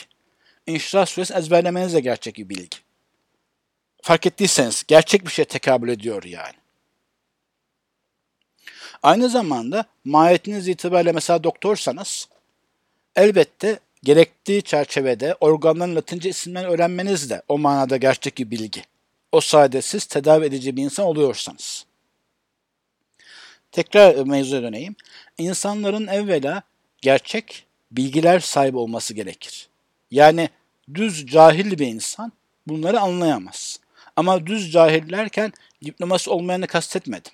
İnşirah 0.68 1.06
suresi 1.06 1.34
ezberlemeniz 1.34 1.94
de 1.94 2.00
gerçek 2.00 2.38
bir 2.38 2.50
bilgi. 2.50 2.78
Fark 4.02 4.26
ettiyseniz 4.26 4.84
gerçek 4.88 5.26
bir 5.26 5.32
şey 5.32 5.46
tekabül 5.46 5.90
ediyor 5.90 6.24
yani. 6.24 6.56
Aynı 9.04 9.30
zamanda 9.30 9.86
mahiyetiniz 10.06 10.68
itibariyle 10.68 11.12
mesela 11.12 11.44
doktorsanız 11.44 12.30
elbette 13.16 13.80
gerektiği 14.04 14.62
çerçevede 14.62 15.36
organların 15.40 15.96
latince 15.96 16.30
isimlerini 16.30 16.70
öğrenmeniz 16.70 17.30
de 17.30 17.42
o 17.48 17.58
manada 17.58 17.98
gerçek 17.98 18.38
bir 18.38 18.52
bilgi. 18.52 18.84
O 19.32 19.42
sayede 19.42 19.82
siz 19.82 20.06
tedavi 20.06 20.46
edici 20.46 20.76
bir 20.76 20.84
insan 20.84 21.06
oluyorsanız. 21.06 21.86
Tekrar 23.72 24.16
mevzuya 24.16 24.62
döneyim. 24.62 24.96
İnsanların 25.38 26.08
evvela 26.08 26.64
gerçek 27.02 27.66
bilgiler 27.92 28.40
sahibi 28.40 28.78
olması 28.78 29.14
gerekir. 29.14 29.70
Yani 30.12 30.50
düz 30.94 31.28
cahil 31.28 31.80
bir 31.80 31.88
insan 31.88 32.32
bunları 32.68 33.00
anlayamaz. 33.00 33.80
Ama 34.16 34.48
düz 34.48 34.72
cahillerken 34.72 35.54
diploması 35.86 36.32
olmayanı 36.32 36.68
kastetmedim. 36.68 37.32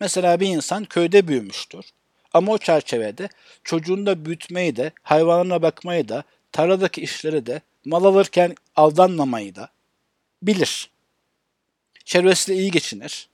Mesela 0.00 0.40
bir 0.40 0.46
insan 0.46 0.84
köyde 0.84 1.28
büyümüştür. 1.28 1.84
Ama 2.32 2.52
o 2.52 2.58
çerçevede 2.58 3.28
çocuğunu 3.64 4.06
da 4.06 4.24
büyütmeyi 4.24 4.76
de, 4.76 4.92
hayvanlarına 5.02 5.62
bakmayı 5.62 6.08
da, 6.08 6.22
tarladaki 6.52 7.00
işleri 7.00 7.46
de, 7.46 7.60
mal 7.84 8.04
alırken 8.04 8.54
aldanmamayı 8.76 9.54
da 9.54 9.68
bilir. 10.42 10.90
Çevresiyle 12.04 12.60
iyi 12.60 12.70
geçinir. 12.70 13.28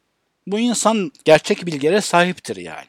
Bu 0.47 0.59
insan 0.59 1.13
gerçek 1.25 1.67
bilgilere 1.67 2.01
sahiptir 2.01 2.57
yani. 2.57 2.87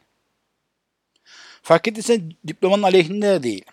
Fark 1.66 1.88
ettiyse 1.88 2.22
diplomanın 2.48 2.84
aleyhinde 2.84 3.28
de 3.28 3.44
değil. 3.44 3.66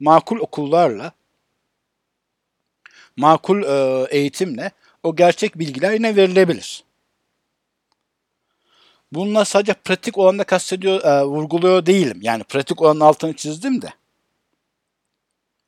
Makul 0.00 0.38
okullarla, 0.38 1.12
makul 3.16 3.62
e, 3.62 4.06
eğitimle 4.10 4.70
o 5.02 5.16
gerçek 5.16 5.58
bilgiler 5.58 5.92
yine 5.92 6.16
verilebilir. 6.16 6.84
Bununla 9.12 9.44
sadece 9.44 9.72
pratik 9.72 10.18
olanı 10.18 10.44
kastediyor, 10.44 11.04
e, 11.04 11.24
vurguluyor 11.24 11.86
değilim. 11.86 12.18
Yani 12.22 12.44
pratik 12.44 12.82
olanın 12.82 13.00
altını 13.00 13.36
çizdim 13.36 13.82
de. 13.82 13.92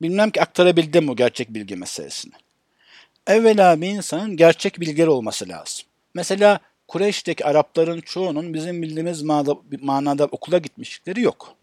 Bilmem 0.01 0.31
ki 0.31 0.41
aktarabildim 0.41 1.09
o 1.09 1.15
gerçek 1.15 1.53
bilgi 1.53 1.75
meselesini. 1.75 2.33
Evvela 3.27 3.81
bir 3.81 3.87
insanın 3.87 4.37
gerçek 4.37 4.79
bilgileri 4.79 5.09
olması 5.09 5.49
lazım. 5.49 5.85
Mesela 6.13 6.59
Kureyş'teki 6.87 7.45
Arapların 7.45 8.01
çoğunun 8.01 8.53
bizim 8.53 8.81
bildiğimiz 8.81 9.21
manada, 9.21 9.57
manada 9.81 10.25
okula 10.25 10.57
gitmişlikleri 10.57 11.21
yok. 11.21 11.55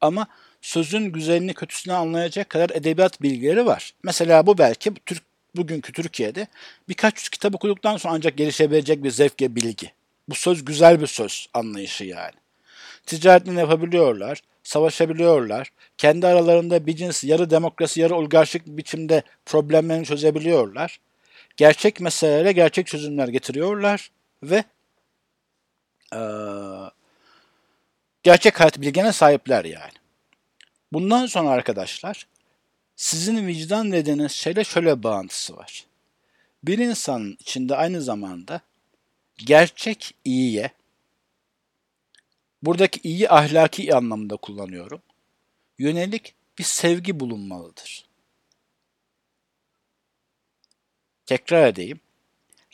Ama 0.00 0.26
sözün 0.62 1.12
güzelini 1.12 1.54
kötüsünü 1.54 1.94
anlayacak 1.94 2.50
kadar 2.50 2.70
edebiyat 2.70 3.22
bilgileri 3.22 3.66
var. 3.66 3.94
Mesela 4.02 4.46
bu 4.46 4.58
belki 4.58 4.92
Türk 5.06 5.22
bugünkü 5.56 5.92
Türkiye'de 5.92 6.46
birkaç 6.88 7.18
yüz 7.18 7.28
kitap 7.28 7.54
okuduktan 7.54 7.96
sonra 7.96 8.14
ancak 8.14 8.36
gelişebilecek 8.36 9.04
bir 9.04 9.10
zevk 9.10 9.42
ve 9.42 9.56
bilgi. 9.56 9.92
Bu 10.28 10.34
söz 10.34 10.64
güzel 10.64 11.00
bir 11.00 11.06
söz 11.06 11.46
anlayışı 11.54 12.04
yani. 12.04 12.34
Ticaretini 13.06 13.58
yapabiliyorlar, 13.58 14.40
savaşabiliyorlar, 14.62 15.70
kendi 15.98 16.26
aralarında 16.26 16.86
bir 16.86 16.96
cins 16.96 17.24
yarı 17.24 17.50
demokrasi 17.50 18.00
yarı 18.00 18.14
oligarşik 18.14 18.66
biçimde 18.66 19.22
problemlerini 19.46 20.04
çözebiliyorlar. 20.04 21.00
Gerçek 21.56 22.00
meselelere 22.00 22.52
gerçek 22.52 22.86
çözümler 22.86 23.28
getiriyorlar 23.28 24.10
ve 24.50 24.64
ee, 26.14 26.18
gerçek 28.22 28.60
hayat 28.60 28.80
bilgine 28.80 29.12
sahipler 29.12 29.64
yani. 29.64 29.92
Bundan 30.92 31.26
sonra 31.26 31.50
arkadaşlar 31.50 32.26
sizin 32.96 33.46
vicdan 33.46 33.92
dediğiniz 33.92 34.32
şeyle 34.32 34.64
şöyle 34.64 35.02
bağıntısı 35.02 35.56
var. 35.56 35.86
Bir 36.64 36.78
insanın 36.78 37.36
içinde 37.40 37.76
aynı 37.76 38.02
zamanda 38.02 38.60
gerçek 39.36 40.14
iyiye, 40.24 40.70
buradaki 42.62 43.00
iyi 43.08 43.30
ahlaki 43.30 43.94
anlamda 43.94 44.36
kullanıyorum, 44.36 45.02
yönelik 45.78 46.34
bir 46.58 46.64
sevgi 46.64 47.20
bulunmalıdır. 47.20 48.06
Tekrar 51.26 51.66
edeyim. 51.66 52.00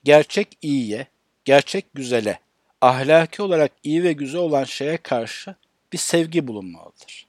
Gerçek 0.04 0.58
iyiye, 0.62 1.06
gerçek 1.50 1.94
güzele, 1.94 2.38
ahlaki 2.80 3.42
olarak 3.42 3.72
iyi 3.82 4.04
ve 4.04 4.12
güzel 4.12 4.40
olan 4.40 4.64
şeye 4.64 4.96
karşı 4.96 5.54
bir 5.92 5.98
sevgi 5.98 6.46
bulunmalıdır. 6.46 7.26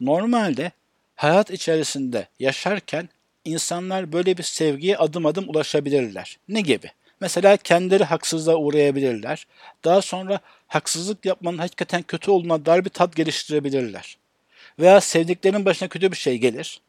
Normalde 0.00 0.72
hayat 1.16 1.50
içerisinde 1.50 2.28
yaşarken 2.40 3.08
insanlar 3.44 4.12
böyle 4.12 4.36
bir 4.36 4.42
sevgiye 4.42 4.96
adım 4.96 5.26
adım 5.26 5.48
ulaşabilirler. 5.48 6.38
Ne 6.48 6.60
gibi? 6.60 6.90
Mesela 7.20 7.56
kendileri 7.56 8.04
haksızlığa 8.04 8.56
uğrayabilirler. 8.56 9.46
Daha 9.84 10.02
sonra 10.02 10.40
haksızlık 10.68 11.26
yapmanın 11.26 11.58
hakikaten 11.58 12.02
kötü 12.02 12.30
olduğuna 12.30 12.66
dair 12.66 12.84
bir 12.84 12.90
tat 12.90 13.16
geliştirebilirler. 13.16 14.18
Veya 14.78 15.00
sevdiklerinin 15.00 15.64
başına 15.64 15.88
kötü 15.88 16.12
bir 16.12 16.16
şey 16.16 16.38
gelir. 16.38 16.80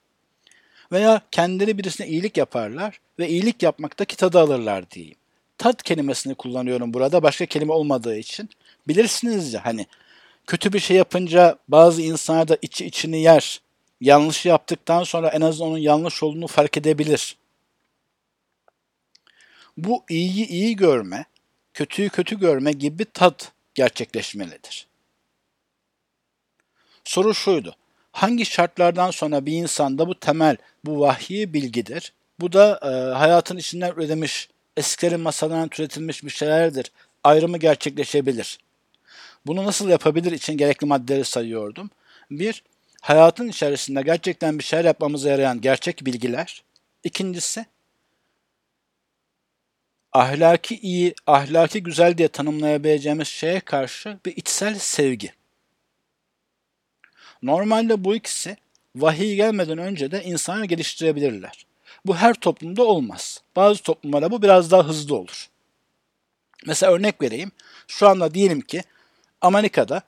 Veya 0.92 1.22
kendileri 1.32 1.78
birisine 1.78 2.08
iyilik 2.08 2.38
yaparlar 2.38 3.00
ve 3.20 3.30
iyilik 3.30 3.64
yapmaktaki 3.64 4.18
tadı 4.18 4.40
alırlar 4.40 4.92
diyeyim. 4.92 5.16
Tat 5.58 5.84
kelimesini 5.84 6.36
kullanıyorum 6.36 6.94
burada 6.94 7.24
başka 7.24 7.46
kelime 7.46 7.74
olmadığı 7.74 8.18
için. 8.18 8.50
Bilirsiniz 8.88 9.54
ya 9.54 9.66
hani 9.66 9.88
kötü 10.48 10.74
bir 10.74 10.80
şey 10.80 10.98
yapınca 10.98 11.58
bazı 11.68 12.02
insanlar 12.02 12.48
da 12.48 12.58
içi 12.62 12.86
içini 12.86 13.22
yer. 13.22 13.62
Yanlış 14.02 14.46
yaptıktan 14.46 15.04
sonra 15.04 15.30
en 15.30 15.42
azından 15.42 15.70
onun 15.70 15.78
yanlış 15.78 16.24
olduğunu 16.24 16.48
fark 16.48 16.78
edebilir. 16.78 17.38
Bu 19.78 20.04
iyiyi 20.10 20.48
iyi 20.48 20.76
görme, 20.76 21.26
kötüyü 21.74 22.10
kötü 22.10 22.40
görme 22.40 22.72
gibi 22.72 23.06
tat 23.06 23.52
gerçekleşmelidir. 23.76 24.88
Soru 27.04 27.34
şuydu. 27.34 27.76
Hangi 28.12 28.46
şartlardan 28.46 29.12
sonra 29.12 29.46
bir 29.46 29.54
insanda 29.54 30.08
bu 30.08 30.20
temel, 30.20 30.58
bu 30.86 31.00
vahyi 31.00 31.54
bilgidir? 31.54 32.14
Bu 32.40 32.54
da 32.54 32.80
e, 32.84 33.18
hayatın 33.18 33.58
içinden 33.58 33.92
üretilmiş, 33.92 34.50
eskilerin 34.78 35.20
masalarından 35.20 35.70
türetilmiş 35.70 36.24
bir 36.24 36.30
şeylerdir. 36.30 36.92
Ayrımı 37.24 37.58
gerçekleşebilir. 37.58 38.60
Bunu 39.46 39.66
nasıl 39.66 39.90
yapabilir 39.90 40.32
için 40.32 40.58
gerekli 40.58 40.88
maddeleri 40.88 41.26
sayıyordum. 41.26 41.90
Bir, 42.32 42.64
hayatın 43.02 43.48
içerisinde 43.48 44.02
gerçekten 44.02 44.60
bir 44.60 44.64
şeyler 44.64 44.86
yapmamıza 44.86 45.30
yarayan 45.30 45.62
gerçek 45.62 46.06
bilgiler. 46.06 46.64
İkincisi, 47.04 47.66
ahlaki 50.14 50.80
iyi, 50.80 51.16
ahlaki 51.28 51.84
güzel 51.84 52.18
diye 52.18 52.28
tanımlayabileceğimiz 52.28 53.28
şeye 53.28 53.60
karşı 53.60 54.20
bir 54.26 54.38
içsel 54.38 54.80
sevgi. 54.80 55.34
Normalde 57.42 58.04
bu 58.04 58.16
ikisi 58.16 58.58
vahiy 58.96 59.36
gelmeden 59.36 59.78
önce 59.78 60.12
de 60.12 60.24
insanı 60.24 60.66
geliştirebilirler. 60.66 61.66
Bu 62.06 62.16
her 62.16 62.34
toplumda 62.34 62.84
olmaz. 62.84 63.42
Bazı 63.56 63.84
toplumlarda 63.84 64.32
bu 64.32 64.42
biraz 64.42 64.72
daha 64.72 64.88
hızlı 64.88 65.16
olur. 65.16 65.50
Mesela 66.66 66.92
örnek 66.92 67.22
vereyim. 67.22 67.52
Şu 67.88 68.08
anda 68.08 68.34
diyelim 68.34 68.62
ki 68.62 68.84
Amerika'da 69.42 70.02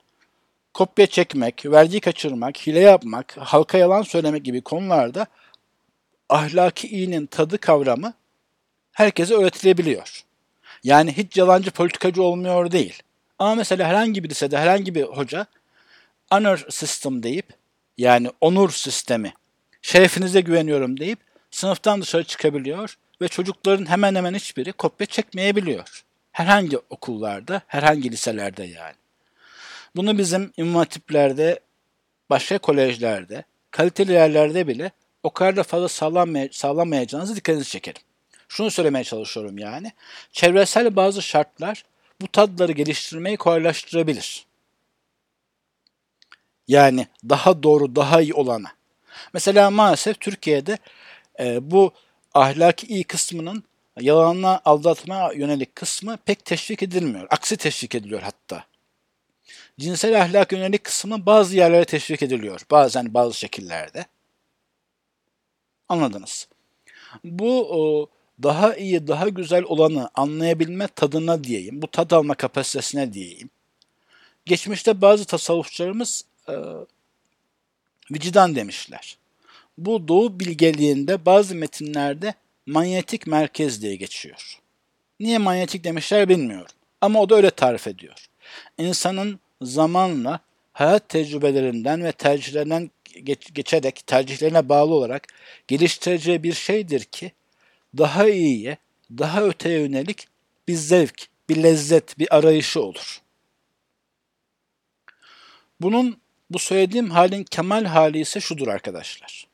kopya 0.74 1.08
çekmek, 1.08 1.66
vergi 1.66 2.00
kaçırmak, 2.00 2.68
hile 2.68 2.80
yapmak, 2.80 3.38
halka 3.38 3.78
yalan 3.78 4.02
söylemek 4.02 4.46
gibi 4.46 4.62
konularda 4.62 5.28
ahlaki 6.30 6.88
iyinin 6.88 7.26
tadı 7.26 7.58
kavramı 7.58 8.14
herkese 8.92 9.34
öğretilebiliyor. 9.34 10.26
Yani 10.84 11.18
hiç 11.18 11.38
yalancı 11.38 11.72
politikacı 11.72 12.24
olmuyor 12.24 12.72
değil. 12.72 13.04
Ama 13.40 13.56
mesela 13.56 13.88
herhangi 13.88 14.24
bir 14.24 14.30
lisede 14.30 14.58
herhangi 14.58 14.96
bir 14.96 15.04
hoca 15.04 15.46
honor 16.30 16.66
system 16.70 17.24
deyip 17.24 17.46
yani 17.98 18.32
onur 18.42 18.70
sistemi, 18.70 19.34
şerefinize 19.82 20.42
güveniyorum 20.42 21.00
deyip 21.00 21.20
sınıftan 21.56 22.02
dışarı 22.02 22.24
çıkabiliyor 22.24 22.98
ve 23.22 23.28
çocukların 23.28 23.90
hemen 23.90 24.16
hemen 24.16 24.34
hiçbiri 24.34 24.72
kopya 24.74 25.08
çekmeyebiliyor. 25.08 26.04
Herhangi 26.32 26.78
okullarda, 26.78 27.62
herhangi 27.68 28.12
liselerde 28.12 28.64
yani. 28.64 28.96
Bunu 29.96 30.18
bizim 30.18 30.54
imam 30.58 30.76
hatiplerde, 30.76 31.60
başka 32.30 32.58
kolejlerde, 32.58 33.44
kaliteli 33.72 34.12
yerlerde 34.12 34.68
bile 34.68 34.92
o 35.24 35.30
kadar 35.30 35.56
da 35.56 35.64
fazla 35.64 35.88
sağlamay 35.88 36.50
sağlamayacağınızı 36.52 37.36
dikkatinizi 37.36 37.70
çekerim. 37.70 38.02
Şunu 38.48 38.72
söylemeye 38.72 39.04
çalışıyorum 39.04 39.58
yani. 39.58 39.92
Çevresel 40.32 40.96
bazı 40.96 41.22
şartlar 41.22 41.84
bu 42.22 42.28
tadları 42.28 42.72
geliştirmeyi 42.72 43.38
kolaylaştırabilir. 43.38 44.46
Yani 46.68 47.08
daha 47.30 47.64
doğru, 47.64 47.96
daha 47.96 48.22
iyi 48.22 48.34
olana. 48.34 48.72
Mesela 49.34 49.70
maalesef 49.72 50.20
Türkiye'de 50.20 50.78
e, 51.40 51.72
bu 51.72 51.92
ahlaki 52.34 52.88
iyi 52.88 53.04
kısmının 53.04 53.64
yalanla 54.00 54.62
aldatma 54.66 55.32
yönelik 55.34 55.76
kısmı 55.76 56.18
pek 56.18 56.46
teşvik 56.46 56.84
edilmiyor. 56.84 57.28
Aksi 57.30 57.58
teşvik 57.58 57.96
ediliyor 57.96 58.22
hatta. 58.22 58.66
Cinsel 59.80 60.22
ahlak 60.22 60.52
yönelik 60.52 60.84
kısmı 60.84 61.26
bazı 61.26 61.56
yerlere 61.56 61.86
teşvik 61.86 62.24
ediliyor. 62.24 62.62
Bazen 62.72 63.14
bazı 63.14 63.38
şekillerde. 63.38 64.06
Anladınız. 65.90 66.48
Bu 67.24 67.68
o, 67.70 68.10
daha 68.44 68.76
iyi, 68.76 69.08
daha 69.08 69.30
güzel 69.30 69.64
olanı 69.64 70.10
anlayabilme 70.14 70.88
tadına 70.88 71.44
diyeyim. 71.44 71.82
Bu 71.82 71.88
tad 71.88 72.12
alma 72.12 72.36
kapasitesine 72.36 73.14
diyeyim. 73.14 73.50
Geçmişte 74.46 75.02
bazı 75.02 75.26
tasavvufçularımız 75.26 76.26
e, 76.50 76.54
vicdan 78.12 78.56
demişler. 78.56 79.18
Bu 79.78 80.08
doğu 80.08 80.40
bilgeliğinde 80.40 81.26
bazı 81.26 81.56
metinlerde 81.56 82.34
manyetik 82.66 83.28
merkez 83.28 83.82
diye 83.82 83.96
geçiyor. 83.96 84.60
Niye 85.20 85.38
manyetik 85.38 85.84
demişler 85.84 86.30
bilmiyorum. 86.30 86.72
Ama 87.02 87.22
o 87.22 87.30
da 87.30 87.36
öyle 87.36 87.52
tarif 87.52 87.88
ediyor. 87.88 88.28
İnsanın 88.78 89.40
zamanla 89.62 90.40
hayat 90.74 91.10
tecrübelerinden 91.10 92.04
ve 92.04 92.12
tercihlerinden 92.12 92.92
geç, 93.24 93.54
geçerek 93.54 94.08
tercihlerine 94.08 94.70
bağlı 94.70 94.94
olarak 94.94 95.28
geliştireceği 95.68 96.44
bir 96.44 96.54
şeydir 96.54 97.04
ki 97.04 97.32
daha 97.98 98.30
iyiye, 98.30 98.78
daha 99.12 99.44
öteye 99.44 99.80
yönelik 99.80 100.28
bir 100.68 100.76
zevk, 100.76 101.28
bir 101.50 101.64
lezzet, 101.64 102.20
bir 102.20 102.38
arayışı 102.38 102.82
olur. 102.82 103.22
Bunun 105.82 106.18
bu 106.50 106.60
söylediğim 106.60 107.10
halin 107.10 107.44
kemal 107.44 107.86
hali 107.86 108.20
ise 108.20 108.40
şudur 108.40 108.68
arkadaşlar. 108.68 109.48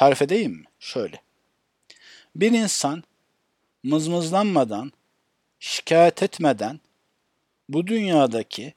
Tarif 0.00 0.22
edeyim 0.22 0.52
mi? 0.52 0.64
Şöyle. 0.78 1.22
Bir 2.36 2.52
insan 2.52 3.02
mızmızlanmadan, 3.82 4.92
şikayet 5.58 6.22
etmeden 6.22 6.80
bu 7.68 7.86
dünyadaki 7.86 8.74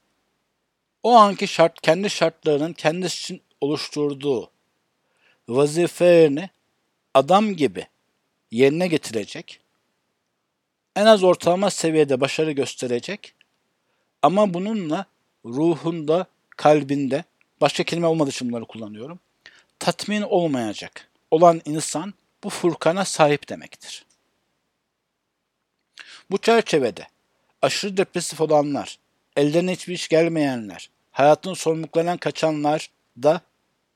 o 1.04 1.16
anki 1.16 1.48
şart, 1.48 1.82
kendi 1.82 2.10
şartlarının 2.10 2.74
kendisi 2.74 3.24
için 3.24 3.42
oluşturduğu 3.62 4.52
vazifelerini 5.48 6.50
adam 7.14 7.56
gibi 7.56 7.88
yerine 8.52 8.88
getirecek, 8.88 9.60
en 10.96 11.06
az 11.06 11.24
ortalama 11.24 11.70
seviyede 11.70 12.22
başarı 12.22 12.52
gösterecek 12.52 13.34
ama 14.22 14.54
bununla 14.54 15.06
ruhunda, 15.46 16.26
kalbinde, 16.50 17.24
başka 17.62 17.84
kelime 17.84 18.08
olmadığı 18.08 18.30
için 18.30 18.50
bunları 18.50 18.66
kullanıyorum, 18.66 19.20
tatmin 19.80 20.22
olmayacak 20.22 21.13
olan 21.34 21.62
insan 21.66 22.14
bu 22.44 22.50
Furkan'a 22.50 23.06
sahip 23.06 23.50
demektir. 23.50 24.06
Bu 26.32 26.38
çerçevede 26.38 27.08
aşırı 27.62 27.98
depresif 27.98 28.42
olanlar, 28.42 29.00
elden 29.38 29.68
hiçbir 29.68 29.94
iş 29.94 30.08
gelmeyenler, 30.08 30.90
hayatın 31.12 31.54
sorumluluklarından 31.54 32.18
kaçanlar 32.18 32.90
da 33.24 33.42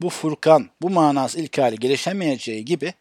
bu 0.01 0.09
Furkan, 0.09 0.69
bu 0.81 0.89
manası 0.89 1.39
ilk 1.39 1.57
hali 1.57 1.75
gelişemeyeceği 1.75 2.65
gibi 2.65 2.93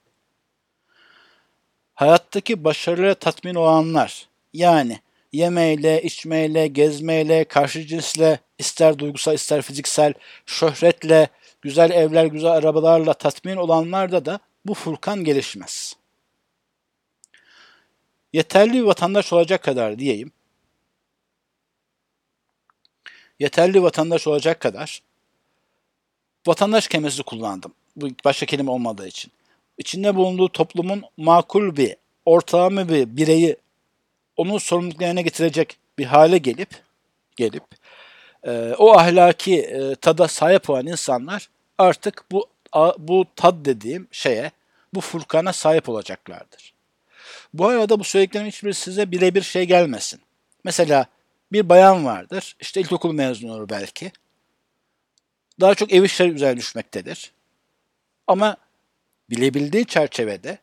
hayattaki 1.95 2.65
başarıya 2.65 3.15
tatmin 3.15 3.55
olanlar, 3.55 4.29
yani 4.53 5.01
yemeyle, 5.33 6.03
içmeyle, 6.03 6.67
gezmeyle, 6.67 7.45
karşı 7.45 7.87
cinsle, 7.87 8.41
ister 8.59 8.99
duygusal 8.99 9.35
ister 9.35 9.63
fiziksel, 9.63 10.15
şöhretle, 10.47 11.29
güzel 11.67 11.91
evler, 11.91 12.25
güzel 12.25 12.51
arabalarla 12.51 13.15
tatmin 13.15 13.57
olanlarda 13.57 14.25
da 14.25 14.41
bu 14.65 14.75
Furkan 14.75 15.25
gelişmez. 15.25 15.97
Yeterli 18.33 18.73
bir 18.73 18.83
vatandaş 18.83 19.33
olacak 19.33 19.63
kadar 19.63 19.99
diyeyim. 19.99 20.33
Yeterli 23.39 23.83
vatandaş 23.83 24.27
olacak 24.27 24.61
kadar 24.61 25.03
vatandaş 26.47 26.89
kelimesi 26.89 27.23
kullandım. 27.23 27.75
Bu 27.97 28.09
başka 28.25 28.47
kelime 28.47 28.71
olmadığı 28.71 29.09
için. 29.09 29.33
İçinde 29.79 30.15
bulunduğu 30.15 30.49
toplumun 30.49 31.03
makul 31.17 31.77
bir, 31.77 31.97
ortalama 32.25 32.89
bir 32.89 33.17
bireyi 33.17 33.57
onun 34.37 34.59
sorumluluklarına 34.59 35.21
getirecek 35.21 35.79
bir 35.99 36.05
hale 36.05 36.39
gelip 36.39 36.71
gelip 37.37 37.65
e, 38.45 38.75
o 38.79 38.99
ahlaki 38.99 39.61
e, 39.61 39.95
tada 39.95 40.29
sahip 40.29 40.71
olan 40.71 40.87
insanlar 40.87 41.49
artık 41.79 42.25
bu 42.33 42.47
bu 42.99 43.27
tad 43.37 43.67
dediğim 43.67 44.09
şeye, 44.13 44.51
bu 44.95 45.01
furkana 45.01 45.53
sahip 45.53 45.89
olacaklardır. 45.89 46.75
Bu 47.55 47.67
arada 47.67 48.01
bu 48.01 48.05
söylediklerim 48.05 48.47
hiçbir 48.47 48.73
size 48.73 49.11
birebir 49.11 49.43
şey 49.43 49.65
gelmesin. 49.65 50.21
Mesela 50.65 51.07
bir 51.53 51.69
bayan 51.69 52.05
vardır, 52.05 52.57
işte 52.61 52.81
ilkokul 52.81 53.13
mezunu 53.13 53.53
olur 53.53 53.69
belki. 53.69 54.13
Daha 55.61 55.75
çok 55.75 55.93
ev 55.93 56.03
işleri 56.03 56.31
üzerine 56.31 56.57
düşmektedir. 56.57 57.33
Ama 58.27 58.57
bilebildiği 59.31 59.87
çerçevede 59.87 60.59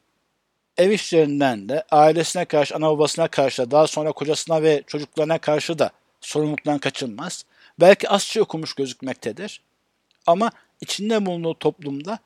ev 0.77 0.91
işlerinden 0.91 1.69
de 1.69 1.83
ailesine 1.91 2.45
karşı, 2.45 2.75
ana 2.75 2.89
babasına 2.89 3.27
karşı 3.27 3.71
daha 3.71 3.87
sonra 3.87 4.11
kocasına 4.11 4.63
ve 4.63 4.83
çocuklarına 4.87 5.37
karşı 5.37 5.79
da 5.79 5.91
sorumluluktan 6.21 6.79
kaçınmaz. 6.79 7.45
Belki 7.79 8.09
az 8.09 8.23
şey 8.23 8.41
okumuş 8.41 8.73
gözükmektedir. 8.73 9.61
Ama 10.27 10.51
içinde 10.83 11.25
bulunduğu 11.25 11.59
toplumda 11.59 12.19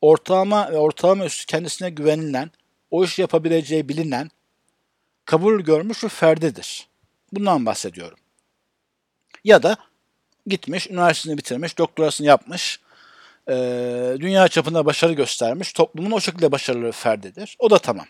ortalama 0.00 0.72
ve 0.72 0.76
ortalama 0.76 1.24
üstü 1.24 1.46
kendisine 1.46 1.90
güvenilen, 1.90 2.50
o 2.90 3.04
iş 3.04 3.18
yapabileceği 3.18 3.88
bilinen, 3.88 4.30
kabul 5.24 5.60
görmüş 5.60 6.02
bir 6.02 6.08
ferdidir. 6.08 6.88
Bundan 7.32 7.66
bahsediyorum. 7.66 8.18
Ya 9.44 9.62
da 9.62 9.76
gitmiş, 10.46 10.90
üniversitesini 10.90 11.38
bitirmiş, 11.38 11.78
doktorasını 11.78 12.26
yapmış, 12.26 12.80
e, 13.48 13.54
dünya 14.20 14.48
çapında 14.48 14.86
başarı 14.86 15.12
göstermiş, 15.12 15.72
toplumun 15.72 16.10
o 16.10 16.20
şekilde 16.20 16.52
başarılı 16.52 16.92
ferdidir. 16.92 17.56
O 17.58 17.70
da 17.70 17.78
tamam. 17.78 18.06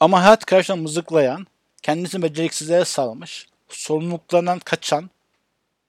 Ama 0.00 0.22
hayat 0.22 0.44
karşısında 0.44 0.76
mızıklayan, 0.76 1.46
kendisini 1.82 2.22
beceriksizliğe 2.22 2.84
salmış, 2.84 3.48
sorumluluklarından 3.68 4.58
kaçan 4.58 5.10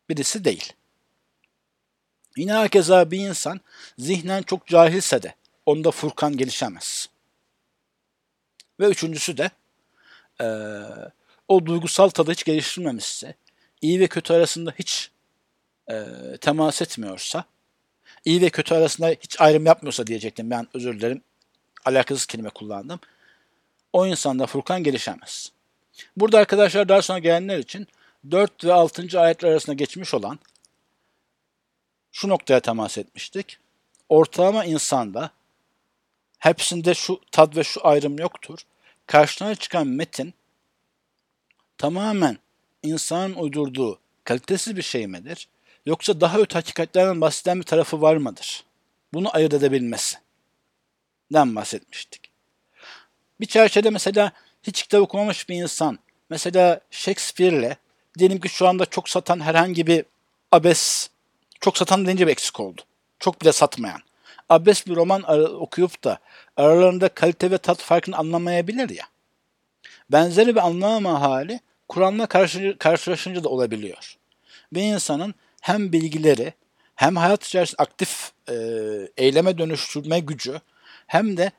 birisi 0.10 0.46
değil. 0.46 0.74
Yine 2.38 2.54
herkese 2.54 3.12
bir 3.12 3.20
insan 3.20 3.60
zihnen 3.98 4.44
çok 4.44 4.68
cahilse 4.68 5.24
de 5.24 5.36
onda 5.66 5.92
Furkan 5.92 6.38
gelişemez. 6.38 7.10
Ve 8.80 8.86
üçüncüsü 8.86 9.38
de 9.38 9.52
e, 10.42 10.48
o 11.48 11.66
duygusal 11.66 12.10
tadı 12.10 12.32
hiç 12.32 12.44
geliştirmemişse, 12.44 13.36
iyi 13.82 14.00
ve 14.00 14.08
kötü 14.08 14.34
arasında 14.34 14.74
hiç 14.80 15.12
e, 15.90 16.06
temas 16.42 16.82
etmiyorsa, 16.82 17.46
iyi 18.26 18.42
ve 18.42 18.50
kötü 18.50 18.76
arasında 18.76 19.10
hiç 19.10 19.42
ayrım 19.42 19.66
yapmıyorsa 19.66 20.08
diyecektim. 20.08 20.50
Ben 20.50 20.68
özür 20.74 21.00
dilerim. 21.00 21.22
Alakasız 21.86 22.26
kelime 22.26 22.50
kullandım. 22.50 23.00
O 23.94 24.08
insanda 24.08 24.46
Furkan 24.48 24.84
gelişemez. 24.84 25.52
Burada 26.18 26.40
arkadaşlar 26.40 26.90
daha 26.90 27.02
sonra 27.02 27.20
gelenler 27.20 27.60
için 27.60 27.88
4 28.32 28.66
ve 28.66 28.74
6. 28.74 29.22
ayetler 29.22 29.52
arasında 29.52 29.74
geçmiş 29.74 30.14
olan 30.14 30.40
şu 32.14 32.30
noktaya 32.30 32.60
temas 32.60 32.98
etmiştik. 32.98 33.58
Ortalama 34.10 34.66
insanda 34.66 35.32
hepsinde 36.40 36.94
şu 36.94 37.20
tad 37.32 37.56
ve 37.56 37.64
şu 37.64 37.88
ayrım 37.88 38.20
yoktur. 38.20 38.60
Karşına 39.08 39.56
çıkan 39.56 39.88
metin 39.88 40.34
tamamen 41.78 42.38
insanın 42.84 43.34
uydurduğu 43.34 44.00
kalitesiz 44.24 44.76
bir 44.76 44.82
şey 44.82 45.08
midir? 45.08 45.48
Yoksa 45.86 46.22
daha 46.22 46.38
öte 46.38 46.54
hakikatlerden 46.54 47.22
bahseden 47.22 47.60
bir 47.60 47.66
tarafı 47.66 48.02
var 48.02 48.16
mıdır? 48.16 48.64
Bunu 49.14 49.36
ayırt 49.36 49.54
edebilmesi. 49.54 50.18
Den 51.34 51.56
bahsetmiştik. 51.56 52.22
Bir 53.40 53.46
çerçevede 53.46 53.90
mesela 53.90 54.32
hiç 54.64 54.84
kitap 54.84 55.02
okumamış 55.02 55.50
bir 55.50 55.56
insan, 55.56 56.00
mesela 56.30 56.80
Shakespeare'le 56.92 57.78
diyelim 58.18 58.40
ki 58.40 58.50
şu 58.50 58.68
anda 58.68 58.86
çok 58.86 59.10
satan 59.10 59.40
herhangi 59.40 59.88
bir 59.88 60.06
abes, 60.52 61.10
çok 61.64 61.78
satan 61.78 62.06
deyince 62.06 62.28
bir 62.28 62.32
eksik 62.32 62.60
oldu. 62.60 62.82
Çok 63.20 63.42
bile 63.42 63.52
satmayan. 63.52 64.02
Abes 64.50 64.88
bir 64.88 64.96
roman 64.96 65.24
okuyup 65.62 66.04
da 66.04 66.20
aralarında 66.58 67.10
kalite 67.10 67.52
ve 67.52 67.58
tat 67.58 67.82
farkını 67.82 68.18
anlamayabilir 68.18 68.90
ya. 68.90 69.06
Benzeri 70.12 70.56
bir 70.56 70.66
anlamama 70.66 71.22
hali 71.22 71.60
Kur'an'la 71.88 72.26
karşı, 72.26 72.76
karşılaşınca 72.80 73.44
da 73.44 73.50
olabiliyor. 73.50 74.18
Bir 74.74 74.82
insanın 74.82 75.36
hem 75.62 75.92
bilgileri 75.92 76.54
hem 76.96 77.16
hayat 77.16 77.46
içerisinde 77.46 77.82
aktif 77.82 78.32
e, 78.50 78.56
eyleme 79.18 79.58
dönüştürme 79.58 80.20
gücü 80.20 80.62
hem 81.08 81.38
de 81.38 81.52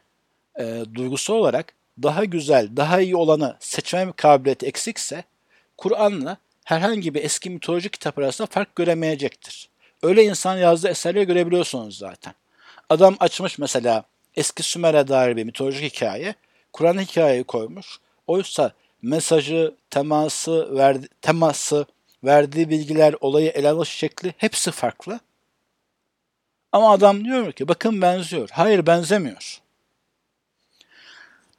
e, 0.59 0.85
duygusal 0.95 1.35
olarak 1.35 1.75
daha 2.03 2.25
güzel, 2.25 2.69
daha 2.77 3.01
iyi 3.01 3.17
olanı 3.17 3.57
seçme 3.61 4.12
kabiliyeti 4.17 4.67
eksikse 4.67 5.25
Kur'an'la 5.77 6.37
herhangi 6.64 7.14
bir 7.14 7.25
eski 7.25 7.51
mitolojik 7.51 7.93
kitap 7.93 8.19
arasında 8.19 8.47
fark 8.47 8.77
göremeyecektir. 8.77 9.74
Öyle 10.05 10.25
insan 10.25 10.57
yazdığı 10.57 10.88
eserleri 10.88 11.27
görebiliyorsunuz 11.27 11.99
zaten. 11.99 12.35
Adam 12.88 13.17
açmış 13.21 13.59
mesela 13.59 14.05
eski 14.35 14.62
Sümer'e 14.62 15.09
dair 15.09 15.37
bir 15.37 15.45
mitolojik 15.45 15.95
hikaye, 15.95 16.35
Kur'an 16.73 16.99
hikayeyi 16.99 17.45
koymuş. 17.45 17.99
Oysa 18.27 18.73
mesajı, 19.03 19.75
teması, 19.90 20.77
verdi, 20.77 21.09
teması, 21.23 21.87
verdiği 22.25 22.71
bilgiler, 22.71 23.14
olayı 23.21 23.51
ele 23.51 23.71
alış 23.71 23.88
şekli 23.88 24.35
hepsi 24.37 24.71
farklı. 24.71 25.21
Ama 26.73 26.93
adam 26.93 27.25
diyor 27.25 27.53
ki 27.53 27.69
bakın 27.69 28.03
benziyor. 28.03 28.49
Hayır 28.53 28.87
benzemiyor. 28.87 29.61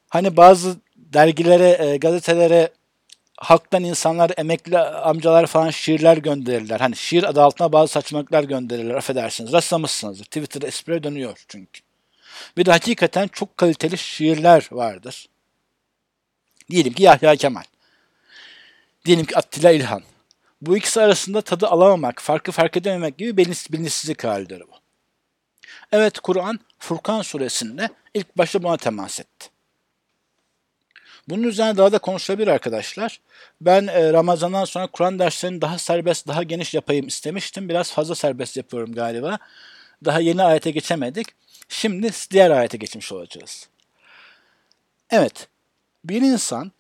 Hani 0.10 0.38
bazı 0.38 0.76
dergilere, 0.96 1.78
e, 1.80 1.98
gazetelere 1.98 2.70
halktan 3.38 3.84
insanlar, 3.84 4.32
emekli 4.38 4.80
amcalar 4.80 5.48
falan 5.48 5.70
şiirler 5.70 6.18
gönderirler. 6.18 6.80
Hani 6.80 6.96
şiir 6.96 7.24
adı 7.24 7.42
altına 7.42 7.72
bazı 7.72 7.94
saçmalıklar 7.94 8.44
gönderirler. 8.44 8.96
Affedersiniz. 8.96 9.54
Rastlamışsınızdır. 9.54 10.26
Twitter'da 10.26 10.68
espri 10.68 11.04
dönüyor 11.04 11.46
çünkü. 11.48 11.82
Bir 12.58 12.66
de 12.66 12.72
hakikaten 12.72 13.28
çok 13.28 13.58
kaliteli 13.58 13.98
şiirler 13.98 14.68
vardır. 14.72 15.30
Diyelim 16.70 16.94
ki 16.94 17.04
Yahya 17.04 17.36
Kemal. 17.36 17.64
Diyelim 19.06 19.26
ki 19.26 19.38
Attila 19.38 19.72
İlhan. 19.72 20.04
Bu 20.62 20.78
ikisi 20.78 21.02
arasında 21.02 21.42
tadı 21.42 21.68
alamamak, 21.68 22.22
farkı 22.22 22.52
fark 22.52 22.78
edememek 22.78 23.18
gibi 23.18 23.38
bilinçsizlik 23.38 24.24
halidir 24.24 24.62
bu. 24.62 24.76
Evet 25.92 26.20
Kur'an 26.20 26.60
Furkan 26.80 27.22
suresinde 27.22 27.90
ilk 28.14 28.38
başta 28.38 28.64
buna 28.64 28.78
temas 28.78 29.20
etti. 29.20 29.50
Bunun 31.30 31.44
üzerine 31.44 31.78
daha 31.78 31.92
da 31.92 32.00
konuşabilir 32.00 32.48
arkadaşlar. 32.48 33.20
Ben 33.62 33.88
e, 33.88 34.14
Ramazan'dan 34.14 34.66
sonra 34.66 34.88
Kur'an 34.88 35.20
derslerini 35.20 35.62
daha 35.62 35.78
serbest, 35.78 36.28
daha 36.28 36.44
geniş 36.44 36.74
yapayım 36.74 37.08
istemiştim. 37.08 37.70
Biraz 37.70 37.92
fazla 37.92 38.16
serbest 38.16 38.58
yapıyorum 38.58 38.94
galiba. 38.94 39.38
Daha 40.06 40.20
yeni 40.20 40.44
ayete 40.44 40.72
geçemedik. 40.72 41.28
Şimdi 41.70 42.12
diğer 42.32 42.52
ayete 42.52 42.78
geçmiş 42.78 43.12
olacağız. 43.12 43.68
Evet, 45.10 45.48
bir 46.06 46.22
insan 46.22 46.72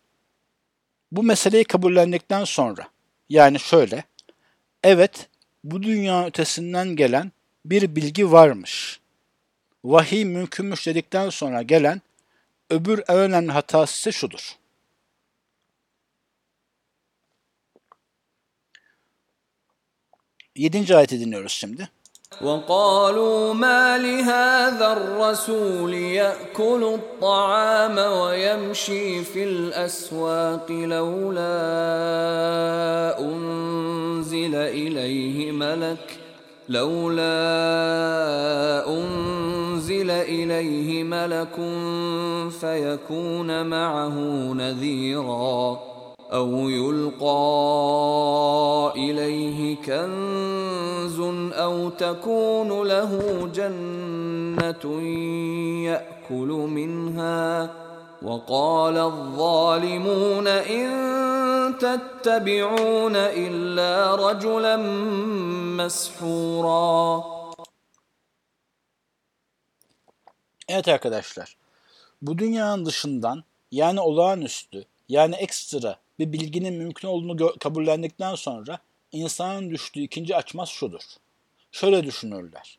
bu 1.11 1.23
meseleyi 1.23 1.63
kabullendikten 1.63 2.43
sonra, 2.43 2.87
yani 3.29 3.59
şöyle, 3.59 4.03
evet 4.83 5.27
bu 5.63 5.83
dünya 5.83 6.25
ötesinden 6.25 6.95
gelen 6.95 7.31
bir 7.65 7.95
bilgi 7.95 8.31
varmış. 8.31 8.99
Vahiy 9.83 10.25
mümkünmüş 10.25 10.87
dedikten 10.87 11.29
sonra 11.29 11.61
gelen 11.61 12.01
öbür 12.70 13.02
en 13.08 13.16
önemli 13.16 13.52
hatası 13.52 13.98
ise 13.98 14.12
şudur. 14.12 14.56
Yedinci 20.56 20.96
ayeti 20.96 21.20
dinliyoruz 21.20 21.52
şimdi. 21.52 21.88
وقالوا 22.42 23.54
ما 23.54 23.98
لهذا 23.98 24.92
الرسول 24.92 25.94
ياكل 25.94 26.82
الطعام 26.98 27.96
ويمشي 27.98 29.24
في 29.24 29.44
الاسواق 29.44 30.70
لولا 30.70 31.56
انزل 33.18 34.54
اليه 34.54 35.52
ملك 35.52 36.06
لولا 36.69 37.27
أنزل 38.87 40.11
إليه 40.11 41.03
ملك 41.03 41.55
فيكون 42.59 43.65
معه 43.65 44.13
نذيرا 44.53 45.79
أو 46.33 46.69
يلقى 46.69 47.35
إليه 48.95 49.75
كنز 49.75 51.19
أو 51.53 51.89
تكون 51.89 52.87
له 52.87 53.19
جنة 53.55 55.01
يأكل 55.85 56.47
منها 56.47 57.84
وقال 58.24 58.96
الظالمون 58.96 60.46
إن 60.46 60.88
تتبعون 61.78 63.16
إلا 63.16 63.92
رجلا 64.24 64.76
مسحورا 65.78 67.40
Evet 70.68 70.88
arkadaşlar, 70.88 71.56
bu 72.22 72.38
dünyanın 72.38 72.86
dışından 72.86 73.44
yani 73.72 74.00
olağanüstü 74.00 74.84
yani 75.08 75.34
ekstra 75.34 75.96
bir 76.18 76.32
bilginin 76.32 76.74
mümkün 76.74 77.08
olduğunu 77.08 77.58
kabullendikten 77.58 78.34
sonra 78.34 78.78
insanın 79.12 79.70
düştüğü 79.70 80.00
ikinci 80.00 80.36
açmaz 80.36 80.68
şudur. 80.68 81.02
Şöyle 81.72 82.04
düşünürler. 82.04 82.78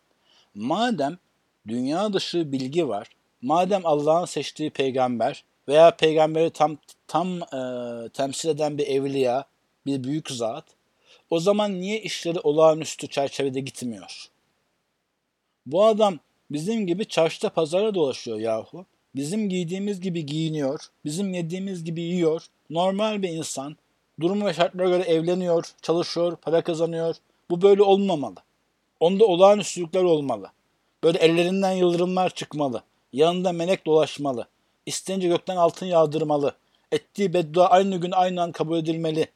Madem 0.56 1.17
dünya 1.67 2.13
dışı 2.13 2.51
bilgi 2.51 2.88
var, 2.88 3.08
madem 3.42 3.87
Allah'ın 3.87 4.25
seçtiği 4.25 4.70
peygamber 4.70 5.44
veya 5.68 5.96
peygamberi 5.96 6.51
tam 6.51 6.79
tam 7.09 7.42
e, 7.42 8.09
temsil 8.09 8.49
eden 8.49 8.79
bir 8.79 8.87
evliya, 8.87 9.44
bir 9.87 10.05
büyük 10.05 10.31
zat, 10.31 10.64
o 11.31 11.40
zaman 11.40 11.81
niye 11.81 12.01
işleri 12.01 12.40
olağanüstü 12.40 13.09
çerçevede 13.09 13.61
gitmiyor? 13.61 14.29
Bu 15.66 15.85
adam 15.85 16.18
bizim 16.51 16.87
gibi 16.87 17.05
çarşıda 17.09 17.51
pazara 17.51 17.94
dolaşıyor 17.94 18.38
yahu. 18.38 18.87
Bizim 19.14 19.49
giydiğimiz 19.49 20.01
gibi 20.01 20.27
giyiniyor, 20.27 20.81
bizim 21.05 21.35
yediğimiz 21.35 21.85
gibi 21.85 22.01
yiyor, 22.01 22.46
normal 22.70 23.22
bir 23.22 23.29
insan 23.29 23.77
durum 24.20 24.46
ve 24.46 24.55
şartlara 24.55 24.88
göre 24.88 25.03
evleniyor, 25.03 25.64
çalışıyor, 25.83 26.37
para 26.37 26.62
kazanıyor. 26.62 27.16
Bu 27.51 27.62
böyle 27.62 27.83
olmamalı. 27.83 28.35
Onda 29.01 29.25
olağanüstülükler 29.25 30.03
olmalı. 30.03 30.51
Böyle 31.05 31.18
ellerinden 31.18 31.72
yıldırımlar 31.72 32.31
çıkmalı. 32.31 32.83
Yanında 33.16 33.52
melek 33.52 33.87
dolaşmalı. 33.87 34.48
İsteyince 34.87 35.29
gökten 35.29 35.57
altın 35.57 35.87
yağdırmalı. 35.87 36.57
Ettiği 36.92 37.35
beddua 37.35 37.66
aynı 37.66 37.96
gün 37.96 38.11
aynı 38.11 38.42
an 38.42 38.52
kabul 38.52 38.79
edilmeli. 38.79 39.31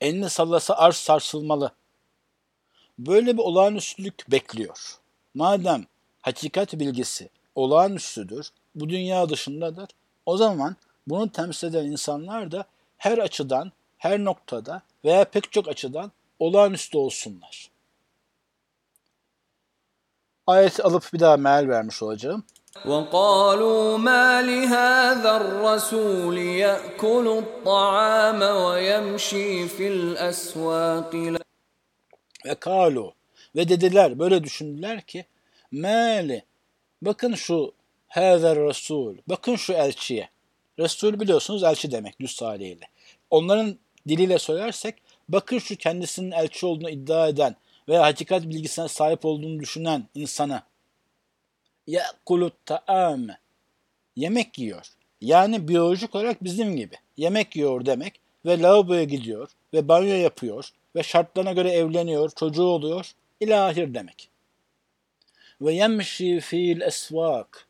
Elini 0.00 0.30
sallasa 0.30 0.74
arz 0.74 0.96
sarsılmalı. 0.96 1.72
Böyle 2.98 3.32
bir 3.32 3.42
olağanüstülük 3.42 4.30
bekliyor. 4.30 4.98
Madem 5.34 5.86
hakikat 6.22 6.72
bilgisi 6.72 7.28
olağanüstüdür, 7.54 8.50
bu 8.74 8.88
dünya 8.88 9.28
dışındadır, 9.28 9.88
o 10.26 10.36
zaman 10.36 10.76
bunu 11.06 11.32
temsil 11.32 11.68
eden 11.68 11.84
insanlar 11.84 12.52
da 12.52 12.64
her 12.98 13.18
açıdan, 13.18 13.72
her 13.98 14.24
noktada 14.24 14.82
veya 15.04 15.24
pek 15.24 15.52
çok 15.52 15.68
açıdan 15.68 16.12
olağanüstü 16.38 16.98
olsunlar 16.98 17.71
Ayeti 20.47 20.83
alıp 20.83 21.13
bir 21.13 21.19
daha 21.19 21.37
meal 21.37 21.67
vermiş 21.67 22.03
olacağım. 22.03 22.43
وقالوا 22.85 23.97
ما 23.97 24.27
لهذا 24.49 25.31
الرسول 25.41 26.37
يأكل 26.37 27.25
الطعام 27.43 28.41
ويمشي 28.63 29.67
في 29.75 29.85
الأسواق 29.95 31.37
Ve 32.45 32.55
kalu 32.55 33.13
ve 33.55 33.69
dediler 33.69 34.19
böyle 34.19 34.43
düşündüler 34.43 35.01
ki 35.01 35.25
mali 35.71 36.43
bakın 37.01 37.35
şu 37.35 37.73
hazer 38.07 38.57
rasul 38.59 39.15
bakın 39.27 39.55
şu 39.55 39.73
elçiye 39.73 40.29
Resul 40.79 41.19
biliyorsunuz 41.19 41.63
elçi 41.63 41.91
demek 41.91 42.19
düz 42.19 42.41
haliyle. 42.41 42.85
Onların 43.29 43.77
diliyle 44.07 44.39
söylersek 44.39 44.95
bakın 45.29 45.59
şu 45.59 45.75
kendisinin 45.75 46.31
elçi 46.31 46.65
olduğunu 46.65 46.89
iddia 46.89 47.27
eden 47.27 47.55
veya 47.92 48.02
hakikat 48.02 48.42
bilgisine 48.42 48.88
sahip 48.88 49.24
olduğunu 49.24 49.60
düşünen 49.60 50.04
insana 50.14 50.62
ya'kulut 51.86 52.54
ta'am 52.66 53.26
yemek 54.16 54.58
yiyor. 54.58 54.86
Yani 55.20 55.68
biyolojik 55.68 56.14
olarak 56.14 56.44
bizim 56.44 56.76
gibi. 56.76 56.94
Yemek 57.16 57.56
yiyor 57.56 57.86
demek 57.86 58.20
ve 58.46 58.62
lavaboya 58.62 59.04
gidiyor 59.04 59.50
ve 59.74 59.88
banyo 59.88 60.14
yapıyor 60.14 60.68
ve 60.96 61.02
şartlarına 61.02 61.52
göre 61.52 61.70
evleniyor, 61.70 62.30
çocuğu 62.30 62.62
oluyor. 62.62 63.12
İlahir 63.40 63.94
demek. 63.94 64.28
Ve 65.60 65.72
yemşi 65.72 66.40
fil 66.40 66.80
esvak 66.80 67.68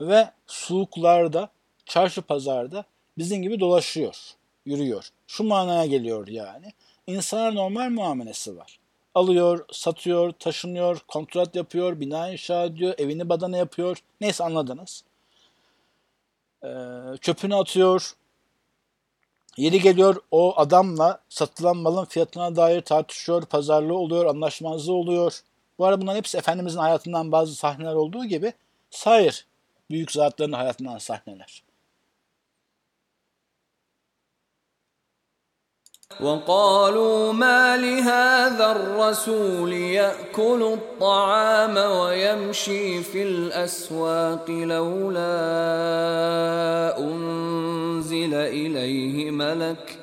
ve 0.00 0.30
suuklarda 0.46 1.50
çarşı 1.86 2.22
pazarda 2.22 2.84
bizim 3.18 3.42
gibi 3.42 3.60
dolaşıyor, 3.60 4.16
yürüyor. 4.66 5.10
Şu 5.26 5.44
manaya 5.44 5.86
geliyor 5.86 6.28
yani. 6.28 6.72
İnsana 7.06 7.50
normal 7.50 7.90
muamelesi 7.90 8.56
var. 8.56 8.78
Alıyor, 9.16 9.64
satıyor, 9.72 10.32
taşınıyor, 10.32 10.98
kontrat 11.08 11.56
yapıyor, 11.56 12.00
bina 12.00 12.30
inşa 12.32 12.64
ediyor, 12.64 12.94
evini 12.98 13.28
badana 13.28 13.56
yapıyor. 13.56 14.02
Neyse 14.20 14.44
anladınız. 14.44 15.04
Ee, 16.64 16.68
çöpünü 17.20 17.54
atıyor. 17.54 18.12
Yeri 19.56 19.80
geliyor 19.80 20.16
o 20.30 20.54
adamla 20.56 21.20
satılan 21.28 21.76
malın 21.76 22.04
fiyatına 22.04 22.56
dair 22.56 22.80
tartışıyor, 22.80 23.42
pazarlığı 23.42 23.98
oluyor, 23.98 24.26
anlaşmazlığı 24.26 24.94
oluyor. 24.94 25.40
Bu 25.78 25.84
arada 25.86 26.00
bunların 26.00 26.16
hepsi 26.16 26.38
Efendimizin 26.38 26.78
hayatından 26.78 27.32
bazı 27.32 27.54
sahneler 27.54 27.94
olduğu 27.94 28.24
gibi 28.24 28.52
sayır 28.90 29.46
büyük 29.90 30.12
zatların 30.12 30.52
hayatından 30.52 30.98
sahneler. 30.98 31.65
وقالوا 36.20 37.32
ما 37.32 37.76
لهذا 37.76 38.72
الرسول 38.72 39.72
يأكل 39.72 40.62
الطعام 40.62 41.76
ويمشي 41.76 43.02
في 43.02 43.22
الأسواق 43.22 44.50
لولا 44.50 45.28
أنزل 46.98 48.34
إليه 48.34 49.30
ملك 49.30 49.98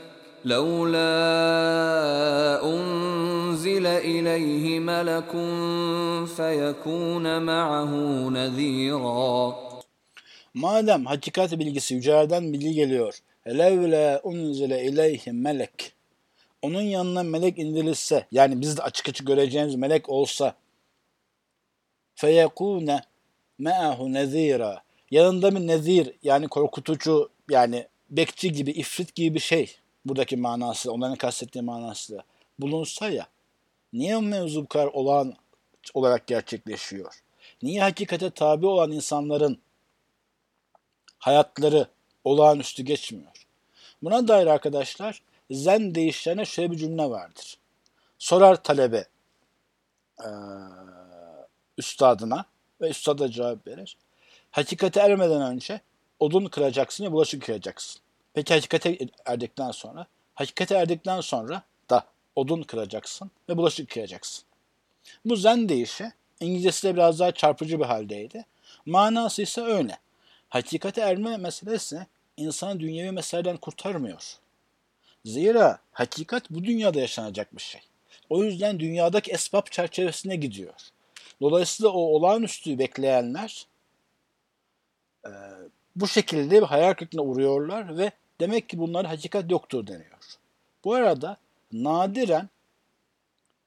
لولا 0.46 1.10
أنزل 2.64 3.88
إليه 3.88 4.80
ملك 4.80 5.32
فيكون 6.38 7.42
معه 7.42 7.92
نذيرا 8.30 9.56
Madem 10.54 11.06
hakikat 11.06 11.60
bilgisi 11.60 11.96
yücelerden 11.96 12.54
bilgi 12.54 12.74
geliyor. 12.74 13.14
Levle 13.48 14.20
unzile 14.24 14.84
ileyhim 14.84 15.42
melek. 15.42 15.93
Onun 16.64 16.82
yanına 16.82 17.24
melek 17.24 17.60
indirilse, 17.60 18.28
yani 18.32 18.62
biz 18.62 18.78
de 18.78 18.82
açık 18.82 19.10
açık 19.10 19.28
göreceğimiz 19.28 19.76
melek 19.76 20.10
olsa, 20.10 20.56
feyekune 22.16 23.02
me'ahu 23.58 24.14
nezira. 24.14 24.84
Yanında 25.12 25.56
bir 25.56 25.68
nezir, 25.68 26.16
yani 26.24 26.48
korkutucu, 26.48 27.30
yani 27.50 27.88
bekçi 28.10 28.52
gibi, 28.52 28.72
ifrit 28.72 29.16
gibi 29.16 29.36
bir 29.36 29.40
şey, 29.40 29.76
buradaki 30.06 30.38
manası, 30.38 30.92
onların 30.92 31.16
kastettiği 31.16 31.64
manası 31.64 32.24
bulunsa 32.60 33.10
ya, 33.10 33.28
niye 33.94 34.20
mevzu 34.20 34.64
bu 34.64 34.68
kadar 34.68 34.88
olan 34.88 35.36
olarak 35.94 36.28
gerçekleşiyor? 36.28 37.24
Niye 37.62 37.82
hakikate 37.82 38.30
tabi 38.30 38.66
olan 38.66 38.92
insanların 38.92 39.62
hayatları 41.18 41.88
olağanüstü 42.24 42.84
geçmiyor? 42.84 43.48
Buna 44.04 44.28
dair 44.28 44.48
arkadaşlar 44.48 45.22
zen 45.54 45.96
değişlerine 45.96 46.46
şöyle 46.46 46.72
bir 46.72 46.78
cümle 46.78 47.10
vardır. 47.10 47.58
Sorar 48.20 48.64
talebe 48.64 49.06
e, 50.20 50.30
üstadına 51.78 52.46
ve 52.82 52.90
üstad 52.90 53.20
da 53.20 53.32
cevap 53.32 53.68
verir. 53.68 53.98
Hakikate 54.52 55.00
ermeden 55.00 55.42
önce 55.42 55.82
odun 56.20 56.46
kıracaksın 56.46 57.06
ve 57.06 57.12
bulaşık 57.12 57.44
kıracaksın. 57.44 58.02
Peki 58.34 58.54
hakikate 58.54 58.98
erdikten 59.26 59.72
sonra? 59.72 60.08
Hakikate 60.34 60.76
erdikten 60.76 61.22
sonra 61.22 61.64
da 61.90 62.06
odun 62.36 62.64
kıracaksın 62.64 63.32
ve 63.50 63.58
bulaşık 63.58 63.90
kıracaksın. 63.90 64.46
Bu 65.26 65.36
zen 65.36 65.70
deyişi 65.70 66.12
İngilizcesi 66.40 66.88
de 66.88 66.94
biraz 66.94 67.20
daha 67.20 67.32
çarpıcı 67.32 67.80
bir 67.80 67.86
haldeydi. 67.86 68.46
Manası 68.86 69.42
ise 69.42 69.62
öyle. 69.62 69.98
Hakikate 70.50 71.02
erme 71.02 71.38
meselesi 71.38 72.08
insanı 72.38 72.80
dünyevi 72.80 73.12
meseleden 73.12 73.58
kurtarmıyor. 73.58 74.38
Zira 75.26 75.80
hakikat 75.92 76.50
bu 76.50 76.64
dünyada 76.64 77.00
yaşanacak 77.00 77.56
bir 77.56 77.62
şey. 77.62 77.82
O 78.30 78.44
yüzden 78.44 78.80
dünyadaki 78.80 79.32
esbab 79.32 79.66
çerçevesine 79.72 80.36
gidiyor. 80.36 80.74
Dolayısıyla 81.42 81.90
o 81.90 82.00
olağanüstü 82.00 82.80
bekleyenler 82.80 83.68
e, 85.26 85.32
bu 85.96 86.08
şekilde 86.08 86.62
bir 86.62 86.68
hayal 86.68 86.94
kırıklığına 86.94 87.24
uğruyorlar 87.24 87.98
ve 87.98 88.12
demek 88.40 88.70
ki 88.70 88.80
bunlar 88.80 89.06
hakikat 89.06 89.52
yoktur 89.52 89.88
deniyor. 89.88 90.38
Bu 90.84 90.94
arada 90.94 91.38
nadiren 91.72 92.50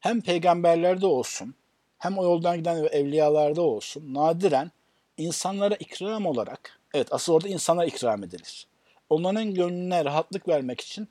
hem 0.01 0.21
peygamberlerde 0.21 1.07
olsun 1.07 1.55
hem 1.99 2.19
o 2.19 2.25
yoldan 2.25 2.59
giden 2.59 2.77
evliyalarda 2.77 3.63
olsun 3.63 4.15
nadiren 4.15 4.71
insanlara 5.17 5.75
ikram 5.75 6.27
olarak 6.27 6.81
evet 6.95 7.13
asıl 7.13 7.33
orada 7.33 7.49
insana 7.49 7.85
ikram 7.85 8.25
edilir. 8.25 8.67
Onların 9.11 9.55
gönlüne 9.55 10.05
rahatlık 10.05 10.49
vermek 10.49 10.81
için 10.81 11.09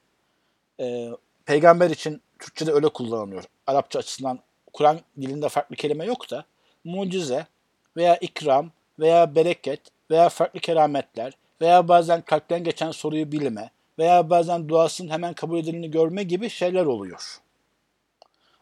e, 0.79 1.09
peygamber 1.45 1.89
için 1.89 2.21
Türkçe'de 2.39 2.71
öyle 2.71 2.89
kullanılıyor. 2.89 3.43
Arapça 3.67 3.99
açısından 3.99 4.39
Kur'an 4.73 4.99
dilinde 5.21 5.49
farklı 5.49 5.75
kelime 5.75 6.05
yok 6.05 6.31
da 6.31 6.45
mucize 6.83 7.45
veya 7.97 8.17
ikram 8.17 8.71
veya 8.99 9.35
bereket 9.35 9.79
veya 10.11 10.29
farklı 10.29 10.59
kerametler 10.59 11.33
veya 11.61 11.88
bazen 11.88 12.21
kalpten 12.21 12.63
geçen 12.63 12.91
soruyu 12.91 13.31
bilme 13.31 13.69
veya 13.99 14.29
bazen 14.29 14.69
duasının 14.69 15.09
hemen 15.09 15.33
kabul 15.33 15.57
edildiğini 15.57 15.91
görme 15.91 16.23
gibi 16.23 16.49
şeyler 16.49 16.85
oluyor. 16.85 17.39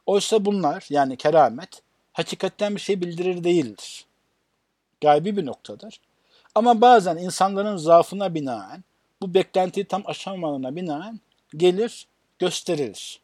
Oysa 0.06 0.46
bunlar 0.46 0.86
yani 0.90 1.18
keramet 1.18 1.82
hakikatten 2.14 2.76
bir 2.76 2.82
şey 2.82 3.02
bildirir 3.02 3.44
değildir. 3.44 4.06
Gaybi 5.02 5.38
bir 5.38 5.46
noktadır. 5.46 6.00
Ama 6.56 6.82
bazen 6.82 7.18
insanların 7.18 7.78
zaafına 7.78 8.34
binaen, 8.34 8.84
bu 9.22 9.34
beklentiyi 9.34 9.86
tam 9.86 10.04
aşamalarına 10.06 10.76
binaen 10.76 11.20
gelir, 11.57 12.09
gösterilir. 12.39 13.21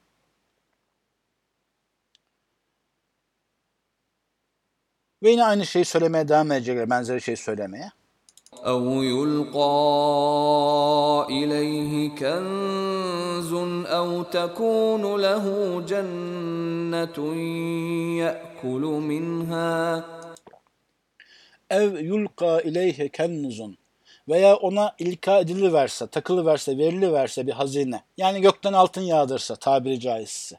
Ve 5.22 5.30
yine 5.30 5.44
aynı 5.44 5.66
şeyi 5.66 5.84
söylemeye 5.84 6.28
devam 6.28 6.52
edecekler, 6.52 6.90
benzeri 6.90 7.20
şeyi 7.20 7.36
söylemeye. 7.36 7.92
أو 8.72 9.02
يلقى 9.02 9.66
إليه 11.30 11.92
كنز 12.20 13.52
أو 13.98 14.22
تكون 14.22 15.20
له 15.20 15.44
جنة 15.90 17.18
يأكل 18.22 18.82
منها 19.10 20.04
ev 21.70 22.00
yulka 22.00 22.60
ileyhe 22.60 23.08
kennuzun 23.08 23.78
veya 24.29 24.55
ona 24.55 24.95
ilka 24.99 25.39
ediliverse, 25.39 26.07
takılıverse, 26.07 26.77
veriliverse 26.77 27.47
bir 27.47 27.51
hazine. 27.51 28.03
Yani 28.17 28.41
gökten 28.41 28.73
altın 28.73 29.01
yağdırsa 29.01 29.55
tabiri 29.55 29.99
caizse. 29.99 30.57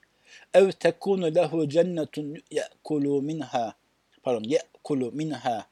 Ev 0.55 0.73
tekunu 0.73 1.35
lehu 1.35 1.69
cennetun 1.69 2.37
ye'kulu 2.51 3.23
minha. 3.23 3.75
Pardon, 4.23 4.43
ye'kulu 4.43 5.13
minha. 5.13 5.67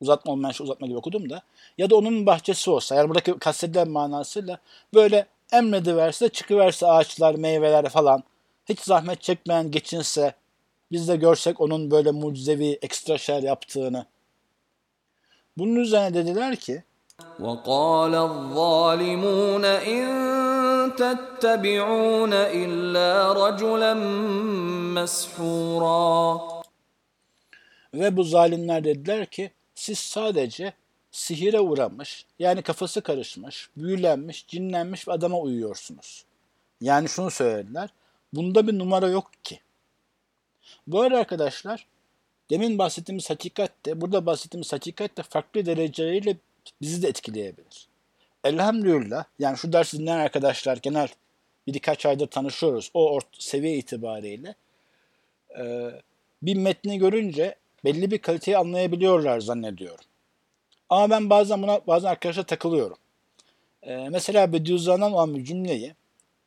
Uzatma 0.00 0.32
olmayan 0.32 0.52
şey 0.52 0.64
uzatma 0.64 0.86
gibi 0.86 0.96
okudum 0.96 1.30
da. 1.30 1.42
Ya 1.78 1.90
da 1.90 1.96
onun 1.96 2.26
bahçesi 2.26 2.70
olsa, 2.70 2.94
yani 2.94 3.08
buradaki 3.08 3.38
kastedilen 3.38 3.88
manasıyla 3.88 4.58
böyle 4.94 5.26
emrediverse, 5.52 6.28
çıkıverse 6.28 6.86
ağaçlar, 6.86 7.34
meyveler 7.34 7.88
falan. 7.88 8.22
Hiç 8.68 8.80
zahmet 8.80 9.22
çekmeyen 9.22 9.70
geçinse, 9.70 10.34
biz 10.92 11.08
de 11.08 11.16
görsek 11.16 11.60
onun 11.60 11.90
böyle 11.90 12.10
mucizevi 12.10 12.78
ekstra 12.82 13.18
şeyler 13.18 13.42
yaptığını. 13.42 14.06
Bunun 15.58 15.76
üzerine 15.76 16.14
dediler 16.14 16.56
ki 16.56 16.82
وقال 17.39 18.13
الظالمون 18.15 19.65
إن 19.65 20.05
تتبعون 21.01 22.33
إلا 22.33 23.09
رجلا 23.43 23.93
مسحورا 24.97 26.53
ve 27.93 28.17
bu 28.17 28.23
zalimler 28.23 28.83
dediler 28.83 29.25
ki 29.25 29.51
siz 29.75 29.99
sadece 29.99 30.73
sihire 31.11 31.59
uğramış, 31.59 32.25
yani 32.39 32.61
kafası 32.61 33.01
karışmış, 33.01 33.69
büyülenmiş, 33.77 34.47
cinlenmiş 34.47 35.07
bir 35.07 35.11
adama 35.11 35.39
uyuyorsunuz. 35.39 36.25
Yani 36.81 37.09
şunu 37.09 37.31
söylediler, 37.31 37.89
bunda 38.33 38.67
bir 38.67 38.79
numara 38.79 39.09
yok 39.09 39.31
ki. 39.43 39.59
Bu 40.87 41.01
arada 41.01 41.17
arkadaşlar, 41.17 41.87
demin 42.49 42.77
bahsettiğimiz 42.77 43.29
hakikat 43.29 43.71
de, 43.85 44.01
burada 44.01 44.25
bahsettiğimiz 44.25 44.73
hakikat 44.73 45.17
de 45.17 45.23
farklı 45.23 45.65
dereceleriyle 45.65 46.37
bizi 46.82 47.02
de 47.02 47.08
etkileyebilir. 47.08 47.88
Elhamdülillah, 48.44 49.24
yani 49.38 49.58
şu 49.58 49.72
dersi 49.72 49.98
dinleyen 49.98 50.18
arkadaşlar 50.18 50.76
genel 50.76 51.08
bir 51.66 51.74
birkaç 51.74 52.06
aydır 52.06 52.26
tanışıyoruz. 52.26 52.90
O 52.94 53.10
ort 53.10 53.26
seviye 53.38 53.76
itibariyle 53.76 54.54
e, 55.58 55.90
bir 56.42 56.56
metni 56.56 56.98
görünce 56.98 57.54
belli 57.84 58.10
bir 58.10 58.18
kaliteyi 58.18 58.56
anlayabiliyorlar 58.56 59.40
zannediyorum. 59.40 60.04
Ama 60.88 61.10
ben 61.10 61.30
bazen 61.30 61.62
buna 61.62 61.80
bazen 61.86 62.08
arkadaşlar 62.08 62.42
takılıyorum. 62.46 62.96
E, 63.82 64.08
mesela 64.08 64.52
Bediüzzaman'dan 64.52 65.12
olan 65.12 65.34
bir 65.34 65.44
cümleyi, 65.44 65.94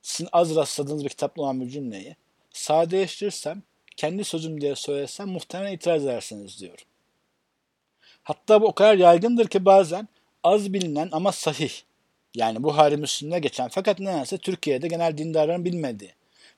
sizin 0.02 0.30
az 0.32 0.56
rastladığınız 0.56 1.04
bir 1.04 1.10
kitapta 1.10 1.42
olan 1.42 1.62
bir 1.62 1.70
cümleyi 1.70 2.16
sadeleştirirsem, 2.54 3.64
kendi 3.98 4.24
sözüm 4.24 4.62
diye 4.62 4.76
söylesem 4.76 5.30
muhtemelen 5.30 5.74
itiraz 5.74 6.04
edersiniz 6.04 6.60
diyorum. 6.60 6.86
Hatta 8.32 8.62
bu 8.62 8.68
o 8.68 8.74
kadar 8.74 8.96
yaygındır 8.96 9.48
ki 9.48 9.66
bazen 9.66 10.08
az 10.44 10.74
bilinen 10.74 11.10
ama 11.12 11.32
sahih. 11.32 11.72
Yani 12.36 12.64
Buhari 12.64 12.98
Müslim'de 12.98 13.40
geçen 13.40 13.68
fakat 13.68 14.00
nedense 14.00 14.38
Türkiye'de 14.38 14.88
genel 14.88 15.18
dindarların 15.18 15.66
bilmediği 15.66 16.14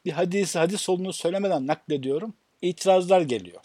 bir 0.05 0.11
hadisi 0.11 0.59
hadis 0.59 0.89
olduğunu 0.89 1.13
söylemeden 1.13 1.67
naklediyorum. 1.67 2.33
İtirazlar 2.61 3.21
geliyor. 3.21 3.61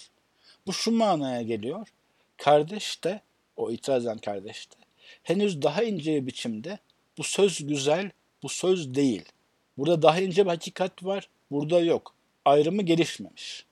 Bu 0.66 0.72
şu 0.72 0.90
manaya 0.90 1.42
geliyor. 1.42 1.88
Kardeş 2.36 3.04
de, 3.04 3.20
o 3.56 3.70
itiraz 3.70 4.06
eden 4.06 4.18
kardeş 4.18 4.70
de 4.70 4.74
henüz 5.22 5.62
daha 5.62 5.82
ince 5.82 6.14
bir 6.14 6.26
biçimde 6.26 6.78
bu 7.18 7.22
söz 7.22 7.66
güzel, 7.66 8.10
bu 8.42 8.48
söz 8.48 8.94
değil. 8.94 9.24
Burada 9.78 10.02
daha 10.02 10.20
ince 10.20 10.44
bir 10.44 10.50
hakikat 10.50 11.04
var, 11.04 11.28
burada 11.50 11.80
yok. 11.80 12.14
Ayrımı 12.44 12.82
gelişmemiş. 12.82 13.64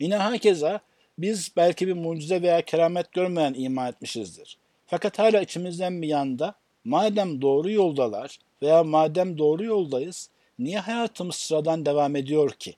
Yine 0.00 0.18
herkese 0.18 0.80
biz 1.18 1.52
belki 1.56 1.88
bir 1.88 1.92
mucize 1.92 2.42
veya 2.42 2.62
keramet 2.62 3.12
görmeyen 3.12 3.54
iman 3.54 3.88
etmişizdir. 3.88 4.58
Fakat 4.86 5.18
hala 5.18 5.40
içimizden 5.40 6.02
bir 6.02 6.08
yanda 6.08 6.54
madem 6.84 7.42
doğru 7.42 7.70
yoldalar 7.70 8.38
veya 8.62 8.84
madem 8.84 9.38
doğru 9.38 9.64
yoldayız 9.64 10.30
niye 10.58 10.78
hayatımız 10.78 11.34
sıradan 11.34 11.86
devam 11.86 12.16
ediyor 12.16 12.50
ki? 12.50 12.74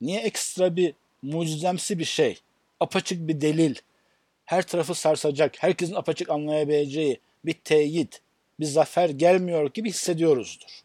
Niye 0.00 0.20
ekstra 0.20 0.76
bir 0.76 0.94
mucizemsi 1.22 1.98
bir 1.98 2.04
şey, 2.04 2.38
apaçık 2.80 3.28
bir 3.28 3.40
delil, 3.40 3.74
her 4.44 4.66
tarafı 4.66 4.94
sarsacak, 4.94 5.62
herkesin 5.62 5.94
apaçık 5.94 6.30
anlayabileceği 6.30 7.20
bir 7.44 7.52
teyit, 7.52 8.20
bir 8.60 8.64
zafer 8.64 9.08
gelmiyor 9.08 9.70
gibi 9.74 9.88
hissediyoruzdur. 9.88 10.80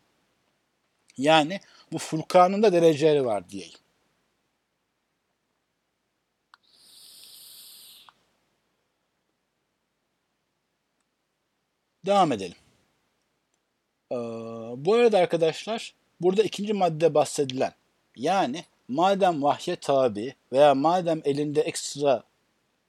Yani 1.18 1.60
bu 1.92 1.98
Furkan'ın 1.98 2.64
da 2.64 2.74
dereceleri 2.74 3.26
var 3.26 3.50
diyeyim. 3.50 3.74
Devam 12.06 12.32
edelim. 12.32 12.58
Ee, 14.12 14.16
bu 14.78 14.94
arada 14.94 15.18
arkadaşlar 15.18 15.94
burada 16.22 16.44
ikinci 16.44 16.74
madde 16.74 17.14
bahsedilen 17.14 17.74
yani 18.16 18.66
madem 18.88 19.44
vahye 19.44 19.76
tabi 19.76 20.36
veya 20.52 20.76
madem 20.76 21.22
elinde 21.26 21.62
ekstra 21.62 22.24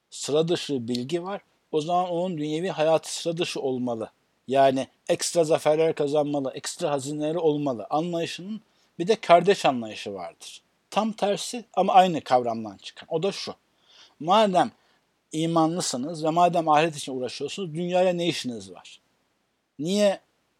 sıra 0.09 0.47
dışı 0.47 0.87
bilgi 0.87 1.23
var 1.23 1.41
o 1.71 1.81
zaman 1.81 2.09
onun 2.09 2.37
dünyevi 2.37 2.69
hayatı 2.69 3.15
sıra 3.15 3.37
dışı 3.37 3.61
olmalı. 3.61 4.11
Yani 4.47 4.87
ekstra 5.09 5.43
zaferler 5.43 5.95
kazanmalı, 5.95 6.51
ekstra 6.55 6.91
hazineleri 6.91 7.37
olmalı 7.37 7.87
anlayışının 7.89 8.61
bir 8.99 9.07
de 9.07 9.15
kardeş 9.15 9.65
anlayışı 9.65 10.13
vardır. 10.13 10.61
Tam 10.89 11.11
tersi 11.11 11.65
ama 11.73 11.93
aynı 11.93 12.21
kavramdan 12.21 12.77
çıkan. 12.77 13.07
O 13.11 13.23
da 13.23 13.31
şu. 13.31 13.55
Madem 14.19 14.71
imanlısınız 15.31 16.23
ve 16.23 16.29
madem 16.29 16.69
ahiret 16.69 16.95
için 16.95 17.17
uğraşıyorsunuz 17.17 17.73
dünyaya 17.73 18.13
ne 18.13 18.27
işiniz 18.27 18.71
var? 18.71 19.01
Niye 19.79 20.19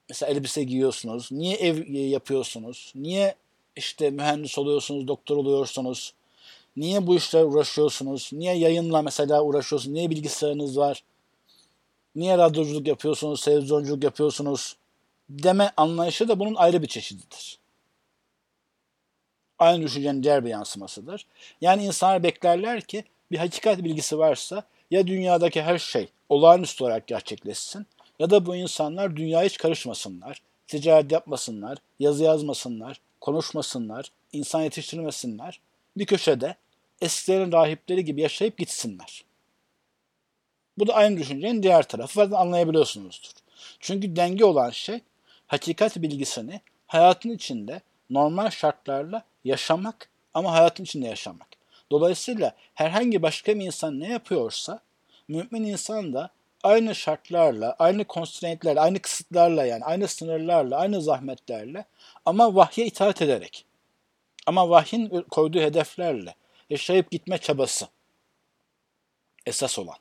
mesela 0.10 0.32
elbise 0.32 0.64
giyiyorsunuz? 0.64 1.32
Niye 1.32 1.56
ev 1.56 1.90
yapıyorsunuz? 1.90 2.92
Niye 2.96 3.36
işte 3.76 4.12
mühendis 4.12 4.58
oluyorsunuz, 4.58 5.08
doktor 5.08 5.38
oluyorsunuz? 5.38 6.14
Niye 6.78 7.08
bu 7.08 7.16
işler 7.16 7.44
uğraşıyorsunuz? 7.44 8.30
Niye 8.34 8.54
yayınla 8.54 9.02
mesela 9.02 9.44
uğraşıyorsunuz? 9.44 9.94
Niye 9.94 10.10
bilgisayarınız 10.10 10.78
var? 10.78 11.04
Niye 12.16 12.38
radyoculuk 12.38 12.88
yapıyorsunuz, 12.88 13.46
televizyonculuk 13.46 14.04
yapıyorsunuz? 14.04 14.76
Deme 15.30 15.72
anlayışı 15.78 16.28
da 16.28 16.40
bunun 16.40 16.56
ayrı 16.56 16.82
bir 16.82 16.88
çeşididir. 16.88 17.60
Aynı 19.60 19.84
düşüncenin 19.84 20.24
diğer 20.24 20.46
bir 20.46 20.50
yansımasıdır. 20.50 21.26
Yani 21.62 21.86
insanlar 21.86 22.24
beklerler 22.24 22.82
ki 22.82 23.04
bir 23.32 23.38
hakikat 23.38 23.84
bilgisi 23.84 24.18
varsa 24.18 24.64
ya 24.92 25.08
dünyadaki 25.08 25.62
her 25.62 25.78
şey 25.78 26.08
olağanüstü 26.30 26.84
olarak 26.84 27.08
gerçekleşsin 27.08 27.88
ya 28.20 28.30
da 28.30 28.46
bu 28.46 28.56
insanlar 28.56 29.16
dünyaya 29.16 29.46
hiç 29.46 29.58
karışmasınlar, 29.58 30.42
ticaret 30.68 31.12
yapmasınlar, 31.12 31.78
yazı 32.00 32.24
yazmasınlar, 32.24 33.00
konuşmasınlar, 33.22 34.12
insan 34.34 34.62
yetiştirmesinler. 34.62 35.60
Bir 35.98 36.06
köşede 36.06 36.56
eskilerin 37.02 37.52
rahipleri 37.52 38.06
gibi 38.06 38.22
yaşayıp 38.22 38.58
gitsinler. 38.58 39.24
Bu 40.78 40.88
da 40.88 40.94
aynı 40.94 41.18
düşüncenin 41.18 41.64
diğer 41.64 41.84
tarafı. 41.84 42.14
Zaten 42.14 42.36
anlayabiliyorsunuzdur. 42.36 43.30
Çünkü 43.80 44.16
denge 44.16 44.46
olan 44.46 44.70
şey 44.70 45.00
hakikat 45.48 45.98
bilgisini 45.98 46.62
hayatın 46.88 47.30
içinde 47.30 47.82
normal 48.10 48.50
şartlarla 48.50 49.24
yaşamak 49.44 50.10
ama 50.34 50.52
hayatın 50.52 50.84
içinde 50.84 51.08
yaşamak. 51.08 51.48
Dolayısıyla 51.92 52.56
herhangi 52.74 53.22
başka 53.22 53.56
bir 53.56 53.66
insan 53.66 54.00
ne 54.00 54.10
yapıyorsa 54.10 54.80
mümin 55.28 55.64
insan 55.64 56.14
da 56.14 56.30
aynı 56.66 56.96
şartlarla, 56.96 57.76
aynı 57.80 58.06
constraintlerle, 58.10 58.80
aynı 58.80 59.00
kısıtlarla 59.00 59.66
yani 59.66 59.84
aynı 59.84 60.08
sınırlarla, 60.08 60.78
aynı 60.78 61.02
zahmetlerle 61.02 61.86
ama 62.26 62.56
vahye 62.56 62.86
itaat 62.86 63.22
ederek 63.22 63.66
ama 64.46 64.70
vahyin 64.70 65.26
koyduğu 65.32 65.60
hedeflerle 65.60 66.36
yaşayıp 66.70 67.12
gitme 67.12 67.38
çabası 67.38 67.88
esas 69.46 69.80
olan. 69.80 69.96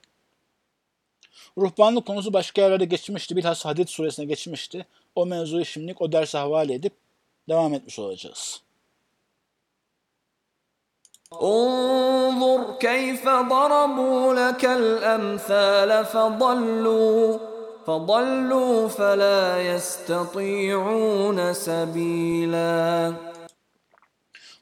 Ruhbanlık 1.58 2.06
konusu 2.06 2.32
başka 2.32 2.62
yerlerde 2.62 2.84
geçmişti. 2.84 3.36
Bilhassa 3.36 3.68
Hadid 3.68 3.88
suresine 3.88 4.24
geçmişti. 4.24 4.86
O 5.14 5.26
mevzuyu 5.26 5.64
şimdilik 5.64 6.02
o 6.02 6.12
derse 6.12 6.38
havale 6.38 6.74
edip 6.74 6.92
devam 7.48 7.74
etmiş 7.74 7.98
olacağız. 7.98 8.62
انظر 11.33 12.77
كيف 12.79 13.23
ضربوا 13.25 14.33
لك 14.33 14.65
الأمثال 14.65 16.05
فضلوا 16.05 17.37
فضلوا 17.85 18.87
فلا 18.87 19.61
يستطيعون 19.61 21.53
سبيلا 21.53 23.13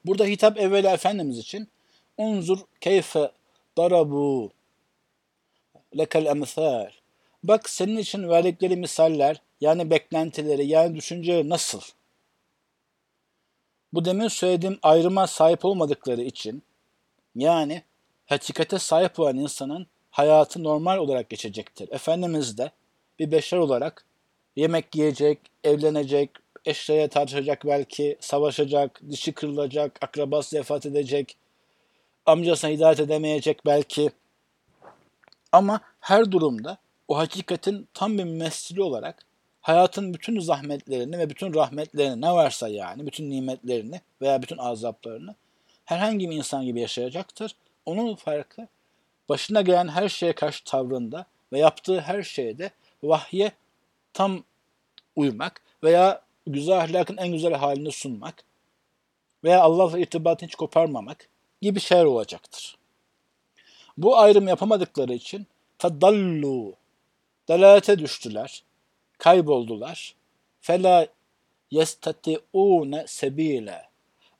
Burada 0.05 0.25
hitap 0.25 0.57
evvela 0.57 0.93
Efendimiz 0.93 1.37
için 1.37 1.67
unzur 2.17 2.59
keyfe 2.81 3.31
darabu 3.77 4.51
lekel 5.97 6.25
emsal. 6.25 6.91
Bak 7.43 7.69
senin 7.69 7.97
için 7.97 8.29
verdikleri 8.29 8.75
misaller 8.75 9.41
yani 9.61 9.89
beklentileri 9.89 10.67
yani 10.67 10.95
düşünceleri 10.95 11.49
nasıl? 11.49 11.81
Bu 13.92 14.04
demin 14.04 14.28
söylediğim 14.28 14.78
ayrıma 14.82 15.26
sahip 15.26 15.64
olmadıkları 15.64 16.22
için 16.22 16.62
yani 17.34 17.82
hakikate 18.26 18.78
sahip 18.78 19.20
olan 19.20 19.36
insanın 19.36 19.86
hayatı 20.10 20.64
normal 20.64 20.98
olarak 20.98 21.30
geçecektir. 21.30 21.88
Efendimiz 21.92 22.58
de 22.58 22.70
bir 23.18 23.30
beşer 23.30 23.58
olarak 23.58 24.04
yemek 24.56 24.94
yiyecek, 24.94 25.38
evlenecek, 25.64 26.30
eşyaya 26.64 27.08
tartışacak 27.08 27.66
belki, 27.66 28.16
savaşacak, 28.20 29.00
dişi 29.10 29.32
kırılacak, 29.32 29.98
akrabası 30.00 30.56
vefat 30.56 30.86
edecek, 30.86 31.36
amcasına 32.26 32.70
hidayet 32.70 33.00
edemeyecek 33.00 33.66
belki. 33.66 34.10
Ama 35.52 35.80
her 36.00 36.32
durumda 36.32 36.78
o 37.08 37.18
hakikatin 37.18 37.88
tam 37.94 38.18
bir 38.18 38.24
mümessili 38.24 38.82
olarak 38.82 39.26
hayatın 39.62 40.14
bütün 40.14 40.40
zahmetlerini 40.40 41.18
ve 41.18 41.30
bütün 41.30 41.54
rahmetlerini 41.54 42.20
ne 42.20 42.32
varsa 42.32 42.68
yani 42.68 43.06
bütün 43.06 43.30
nimetlerini 43.30 44.00
veya 44.22 44.42
bütün 44.42 44.58
azaplarını 44.58 45.34
herhangi 45.84 46.30
bir 46.30 46.36
insan 46.36 46.64
gibi 46.64 46.80
yaşayacaktır. 46.80 47.56
Onun 47.86 48.14
farkı 48.14 48.68
başına 49.28 49.62
gelen 49.62 49.88
her 49.88 50.08
şeye 50.08 50.32
karşı 50.32 50.64
tavrında 50.64 51.26
ve 51.52 51.58
yaptığı 51.58 52.00
her 52.00 52.22
şeyde 52.22 52.70
vahye 53.02 53.52
tam 54.12 54.44
uymak 55.16 55.62
veya 55.82 56.22
güzel 56.46 56.78
ahlakın 56.78 57.16
en 57.16 57.32
güzel 57.32 57.54
halini 57.54 57.92
sunmak 57.92 58.44
veya 59.44 59.62
Allah'la 59.62 59.98
irtibatını 59.98 60.48
hiç 60.48 60.54
koparmamak 60.54 61.28
gibi 61.62 61.80
şeyler 61.80 62.04
olacaktır. 62.04 62.76
Bu 63.96 64.18
ayrım 64.18 64.48
yapamadıkları 64.48 65.14
için 65.14 65.46
tadallu, 65.78 66.74
delalete 67.48 67.98
düştüler, 67.98 68.62
kayboldular. 69.22 70.14
Fela 70.60 71.06
yestati'une 71.70 73.04
sebile. 73.06 73.88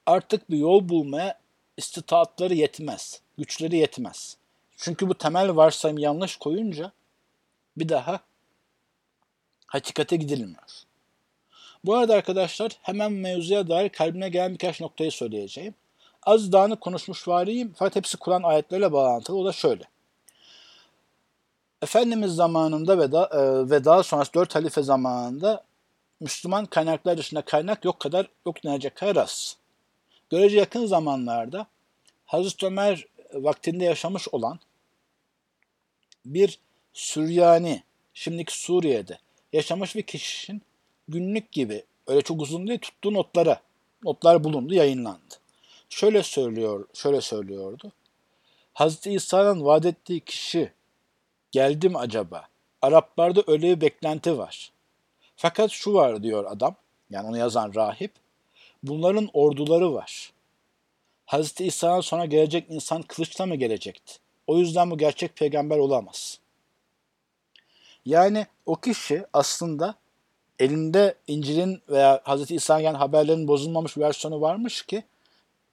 Artık 0.07 0.51
bir 0.51 0.57
yol 0.57 0.89
bulmaya 0.89 1.39
istitaatları 1.77 2.55
yetmez, 2.55 3.21
güçleri 3.39 3.77
yetmez. 3.77 4.37
Çünkü 4.77 5.09
bu 5.09 5.15
temel 5.15 5.57
varsayım 5.57 5.99
yanlış 5.99 6.37
koyunca 6.37 6.93
bir 7.77 7.89
daha 7.89 8.21
hakikate 9.67 10.17
gidilmiyor. 10.17 10.83
Bu 11.85 11.97
arada 11.97 12.15
arkadaşlar 12.15 12.73
hemen 12.83 13.13
mevzuya 13.13 13.69
dair 13.69 13.89
kalbime 13.89 14.29
gelen 14.29 14.53
birkaç 14.53 14.81
noktayı 14.81 15.13
söyleyeceğim. 15.13 15.75
Az 16.23 16.53
dağınık 16.53 16.81
konuşmuş 16.81 17.29
variyim 17.29 17.75
fakat 17.77 17.97
hepsi 17.97 18.17
Kur'an 18.17 18.43
ayetlerle 18.43 18.93
bağlantılı. 18.93 19.37
O 19.37 19.45
da 19.45 19.53
şöyle. 19.53 19.92
Efendimiz 21.83 22.35
zamanında 22.35 22.99
ve, 22.99 23.13
da, 23.13 23.31
e, 23.33 23.71
ve 23.71 23.85
daha 23.85 24.03
sonrası 24.03 24.35
dört 24.35 24.55
halife 24.55 24.83
zamanında 24.83 25.65
Müslüman 26.21 26.67
kaynaklar 26.67 27.19
dışında 27.19 27.43
kaynak 27.43 27.85
yok 27.85 28.01
kadar 28.01 28.29
yok 28.47 28.65
denecek 28.65 28.97
kadar 28.97 29.17
az. 29.17 29.57
Görece 30.31 30.57
yakın 30.57 30.87
zamanlarda 30.87 31.67
Hazreti 32.27 32.67
Ömer 32.67 33.07
vaktinde 33.35 33.85
yaşamış 33.85 34.29
olan 34.29 34.61
bir 36.27 36.59
Süryani, 36.93 37.83
şimdiki 38.15 38.61
Suriye'de 38.61 39.19
yaşamış 39.53 39.97
bir 39.97 40.03
kişinin 40.03 40.63
günlük 41.09 41.53
gibi 41.53 41.85
öyle 42.07 42.23
çok 42.23 42.43
uzun 42.43 42.67
değil 42.67 42.79
tuttuğu 42.79 43.15
notlara 43.15 43.61
notlar 44.05 44.45
bulundu, 44.45 44.75
yayınlandı. 44.75 45.35
Şöyle 45.89 46.23
söylüyor, 46.23 46.89
şöyle 46.95 47.21
söylüyordu. 47.21 47.93
Hazreti 48.73 49.11
İsa'nın 49.11 49.65
vaat 49.65 49.87
ettiği 49.87 50.21
kişi 50.21 50.73
geldi 51.53 51.89
mi 51.89 51.99
acaba? 51.99 52.45
Araplarda 52.83 53.43
öyle 53.47 53.77
bir 53.77 53.81
beklenti 53.81 54.39
var. 54.39 54.73
Fakat 55.37 55.71
şu 55.71 55.95
var 55.95 56.23
diyor 56.23 56.45
adam, 56.49 56.75
yani 57.11 57.29
onu 57.29 57.39
yazan 57.39 57.75
rahip. 57.75 58.13
Bunların 58.83 59.29
orduları 59.33 59.95
var. 59.95 60.33
Hazreti 61.27 61.65
İsa'dan 61.65 62.01
sonra 62.01 62.25
gelecek 62.25 62.67
insan 62.71 63.03
kılıçla 63.03 63.47
mı 63.47 63.57
gelecekti? 63.57 64.15
O 64.47 64.59
yüzden 64.59 64.91
bu 64.91 64.99
gerçek 64.99 65.37
peygamber 65.37 65.79
olamaz. 65.79 66.39
Yani 68.07 68.47
o 68.67 68.77
kişi 68.77 69.25
aslında 69.33 69.95
elinde 70.59 71.15
İncil'in 71.27 71.83
veya 71.89 72.21
Hazreti 72.25 72.55
İsa'nın 72.55 72.83
yani 72.83 72.97
haberlerin 72.97 73.49
bozulmamış 73.49 73.99
versiyonu 73.99 74.41
varmış 74.41 74.83
ki 74.83 75.05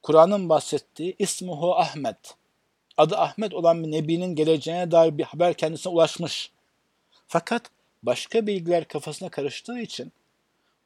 Kur'an'ın 0.03 0.49
bahsettiği 0.49 1.15
İsmuhu 1.19 1.75
Ahmet 1.75 2.36
adı 3.00 3.18
Ahmet 3.18 3.54
olan 3.54 3.84
bir 3.84 3.91
nebinin 3.91 4.36
geleceğine 4.36 4.91
dair 4.91 5.18
bir 5.18 5.24
haber 5.24 5.54
kendisine 5.54 5.93
ulaşmış. 5.93 6.52
Fakat 7.28 7.62
başka 8.04 8.47
bilgiler 8.47 8.88
kafasına 8.88 9.30
karıştığı 9.30 9.80
için 9.80 10.12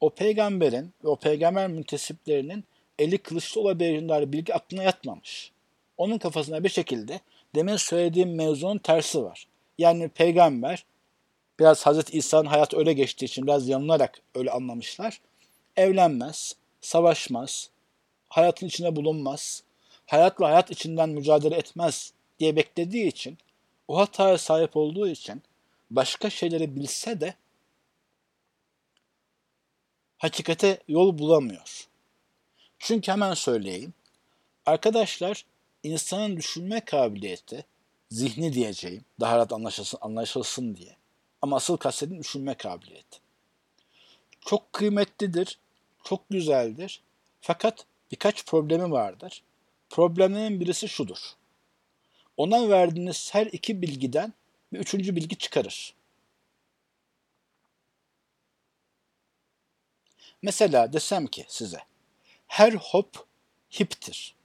o 0.01 0.09
peygamberin 0.09 0.93
ve 1.03 1.07
o 1.07 1.15
peygamber 1.15 1.67
müntesiplerinin 1.67 2.63
eli 2.99 3.17
kılıçlı 3.17 3.61
olabileceğine 3.61 4.09
dair 4.09 4.31
bilgi 4.31 4.53
aklına 4.53 4.83
yatmamış. 4.83 5.51
Onun 5.97 6.17
kafasına 6.17 6.63
bir 6.63 6.69
şekilde 6.69 7.19
demin 7.55 7.75
söylediğim 7.75 8.35
mevzunun 8.35 8.77
tersi 8.77 9.23
var. 9.23 9.47
Yani 9.77 10.09
peygamber 10.09 10.85
biraz 11.59 11.85
Hazreti 11.85 12.17
İsa'nın 12.17 12.49
hayatı 12.49 12.77
öyle 12.77 12.93
geçtiği 12.93 13.25
için 13.25 13.47
biraz 13.47 13.67
yanılarak 13.67 14.21
öyle 14.35 14.51
anlamışlar. 14.51 15.21
Evlenmez, 15.75 16.55
savaşmaz, 16.81 17.69
hayatın 18.29 18.67
içinde 18.67 18.95
bulunmaz, 18.95 19.63
hayatla 20.13 20.47
hayat 20.47 20.71
içinden 20.71 21.09
mücadele 21.09 21.55
etmez 21.55 22.13
diye 22.39 22.55
beklediği 22.55 23.07
için, 23.07 23.37
o 23.87 23.97
hataya 23.97 24.37
sahip 24.37 24.77
olduğu 24.77 25.07
için 25.07 25.43
başka 25.91 26.29
şeyleri 26.29 26.75
bilse 26.75 27.21
de 27.21 27.33
hakikate 30.17 30.79
yol 30.87 31.17
bulamıyor. 31.17 31.87
Çünkü 32.79 33.11
hemen 33.11 33.33
söyleyeyim. 33.33 33.93
Arkadaşlar 34.65 35.45
insanın 35.83 36.37
düşünme 36.37 36.79
kabiliyeti, 36.85 37.65
zihni 38.11 38.53
diyeceğim. 38.53 39.05
Daha 39.19 39.37
rahat 39.37 39.53
anlaşılsın, 39.53 39.99
anlaşılsın 40.01 40.75
diye. 40.75 40.95
Ama 41.41 41.55
asıl 41.55 41.77
kastedim 41.77 42.19
düşünme 42.19 42.53
kabiliyeti. 42.53 43.19
Çok 44.41 44.73
kıymetlidir, 44.73 45.59
çok 46.03 46.29
güzeldir. 46.29 47.01
Fakat 47.41 47.85
birkaç 48.11 48.45
problemi 48.45 48.91
vardır. 48.91 49.43
Problemlerin 49.93 50.59
birisi 50.59 50.89
şudur. 50.89 51.17
Ona 52.37 52.69
verdiğiniz 52.69 53.33
her 53.33 53.45
iki 53.45 53.81
bilgiden 53.81 54.33
bir 54.73 54.79
üçüncü 54.79 55.15
bilgi 55.15 55.37
çıkarır. 55.37 55.93
Mesela 60.41 60.93
desem 60.93 61.27
ki 61.27 61.45
size 61.47 61.79
her 62.47 62.73
hop 62.73 63.27
hiptir. 63.79 64.35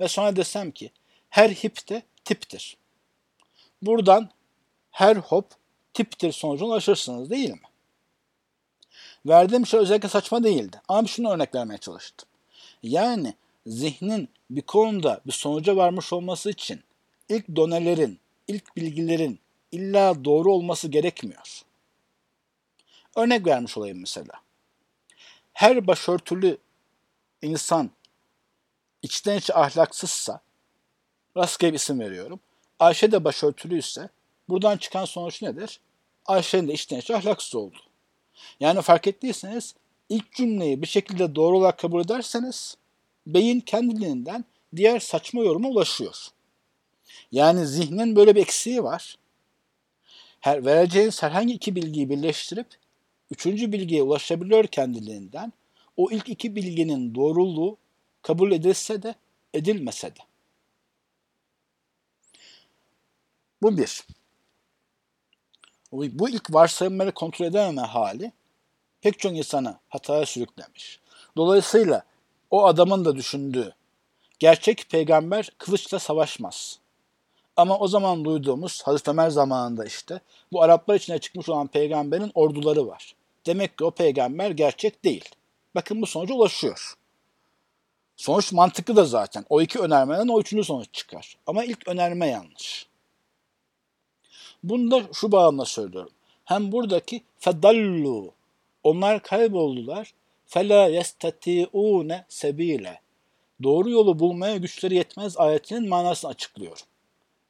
Ve 0.00 0.08
sonra 0.08 0.36
desem 0.36 0.70
ki 0.70 0.90
her 1.30 1.50
hip 1.50 1.88
de 1.88 2.02
tiptir. 2.24 2.76
Buradan 3.82 4.30
her 4.90 5.16
hop 5.16 5.50
tiptir 5.94 6.32
sonucuna 6.32 6.68
ulaşırsınız 6.68 7.30
değil 7.30 7.50
mi? 7.50 7.68
Verdiğim 9.26 9.66
şey 9.66 9.80
özellikle 9.80 10.08
saçma 10.08 10.44
değildi. 10.44 10.80
Ama 10.88 11.08
şunu 11.08 11.30
örnek 11.30 11.54
vermeye 11.54 11.78
çalıştım. 11.78 12.28
Yani 12.82 13.34
zihnin 13.66 14.28
bir 14.50 14.62
konuda 14.62 15.20
bir 15.26 15.32
sonuca 15.32 15.76
varmış 15.76 16.12
olması 16.12 16.50
için 16.50 16.80
ilk 17.28 17.56
donelerin, 17.56 18.20
ilk 18.48 18.76
bilgilerin 18.76 19.40
illa 19.72 20.24
doğru 20.24 20.52
olması 20.52 20.88
gerekmiyor. 20.88 21.62
Örnek 23.16 23.46
vermiş 23.46 23.78
olayım 23.78 24.00
mesela. 24.00 24.34
Her 25.52 25.86
başörtülü 25.86 26.58
insan 27.42 27.90
içten 29.02 29.38
içe 29.38 29.54
ahlaksızsa, 29.54 30.40
rastgele 31.36 31.72
bir 31.72 31.76
isim 31.76 32.00
veriyorum. 32.00 32.40
Ayşe 32.78 33.12
de 33.12 33.24
başörtülüyse 33.24 34.08
buradan 34.48 34.76
çıkan 34.76 35.04
sonuç 35.04 35.42
nedir? 35.42 35.80
Ayşe'nin 36.26 36.68
de 36.68 36.72
içten 36.72 36.98
içe 36.98 37.16
ahlaksız 37.16 37.54
oldu. 37.54 37.76
Yani 38.60 38.82
fark 38.82 39.06
ettiyseniz 39.06 39.74
ilk 40.08 40.32
cümleyi 40.32 40.82
bir 40.82 40.86
şekilde 40.86 41.34
doğru 41.34 41.58
olarak 41.58 41.78
kabul 41.78 42.00
ederseniz 42.00 42.76
beyin 43.26 43.60
kendiliğinden 43.60 44.44
diğer 44.76 45.00
saçma 45.00 45.42
yoruma 45.42 45.68
ulaşıyor. 45.68 46.16
Yani 47.32 47.66
zihnin 47.66 48.16
böyle 48.16 48.34
bir 48.34 48.40
eksiği 48.40 48.82
var. 48.82 49.18
Her, 50.40 50.64
vereceğiniz 50.64 51.22
herhangi 51.22 51.54
iki 51.54 51.76
bilgiyi 51.76 52.10
birleştirip 52.10 52.66
üçüncü 53.30 53.72
bilgiye 53.72 54.02
ulaşabiliyor 54.02 54.66
kendiliğinden. 54.66 55.52
O 55.96 56.10
ilk 56.10 56.28
iki 56.28 56.56
bilginin 56.56 57.14
doğruluğu 57.14 57.76
kabul 58.22 58.52
edilse 58.52 59.02
de 59.02 59.14
edilmese 59.54 60.08
de. 60.16 60.20
Bu 63.62 63.78
bir. 63.78 64.06
Bu 65.92 66.28
ilk 66.28 66.54
varsayımları 66.54 67.12
kontrol 67.12 67.46
edememe 67.46 67.82
hali 67.82 68.32
pek 69.00 69.18
çok 69.18 69.32
insanı 69.32 69.78
hataya 69.88 70.26
sürüklemiş. 70.26 71.00
Dolayısıyla 71.36 72.04
o 72.52 72.66
adamın 72.66 73.04
da 73.04 73.16
düşündüğü 73.16 73.74
gerçek 74.38 74.90
peygamber 74.90 75.50
kılıçla 75.58 75.98
savaşmaz. 75.98 76.78
Ama 77.56 77.78
o 77.78 77.88
zaman 77.88 78.24
duyduğumuz 78.24 78.82
Hazreti 78.82 79.10
Ömer 79.10 79.30
zamanında 79.30 79.84
işte 79.84 80.20
bu 80.52 80.62
Araplar 80.62 80.94
içine 80.94 81.18
çıkmış 81.18 81.48
olan 81.48 81.66
peygamberin 81.66 82.32
orduları 82.34 82.86
var. 82.86 83.14
Demek 83.46 83.78
ki 83.78 83.84
o 83.84 83.90
peygamber 83.90 84.50
gerçek 84.50 85.04
değil. 85.04 85.24
Bakın 85.74 86.02
bu 86.02 86.06
sonuca 86.06 86.34
ulaşıyor. 86.34 86.94
Sonuç 88.16 88.52
mantıklı 88.52 88.96
da 88.96 89.04
zaten. 89.04 89.44
O 89.48 89.60
iki 89.60 89.78
önermeden 89.78 90.28
o 90.28 90.40
üçüncü 90.40 90.64
sonuç 90.64 90.88
çıkar. 90.92 91.36
Ama 91.46 91.64
ilk 91.64 91.88
önerme 91.88 92.26
yanlış. 92.26 92.86
Bunu 94.62 94.90
da 94.90 95.02
şu 95.12 95.32
bağlamda 95.32 95.64
söylüyorum. 95.64 96.12
Hem 96.44 96.72
buradaki 96.72 97.22
fedallu 97.38 98.32
onlar 98.82 99.22
kayboldular. 99.22 100.12
Fela 100.52 100.88
yestati'une 100.88 102.24
sebile. 102.28 103.00
Doğru 103.62 103.90
yolu 103.90 104.18
bulmaya 104.18 104.56
güçleri 104.56 104.94
yetmez 104.94 105.38
ayetinin 105.38 105.88
manasını 105.88 106.30
açıklıyor. 106.30 106.78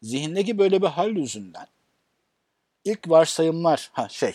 Zihindeki 0.02 0.58
böyle 0.58 0.82
bir 0.82 0.86
hal 0.86 1.16
yüzünden 1.16 1.66
ilk 2.84 3.10
varsayımlar, 3.10 3.90
ha 3.92 4.08
şey, 4.08 4.32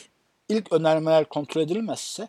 ilk 0.49 0.74
önermeler 0.74 1.30
kontrol 1.30 1.61
edilmezse 1.61 2.28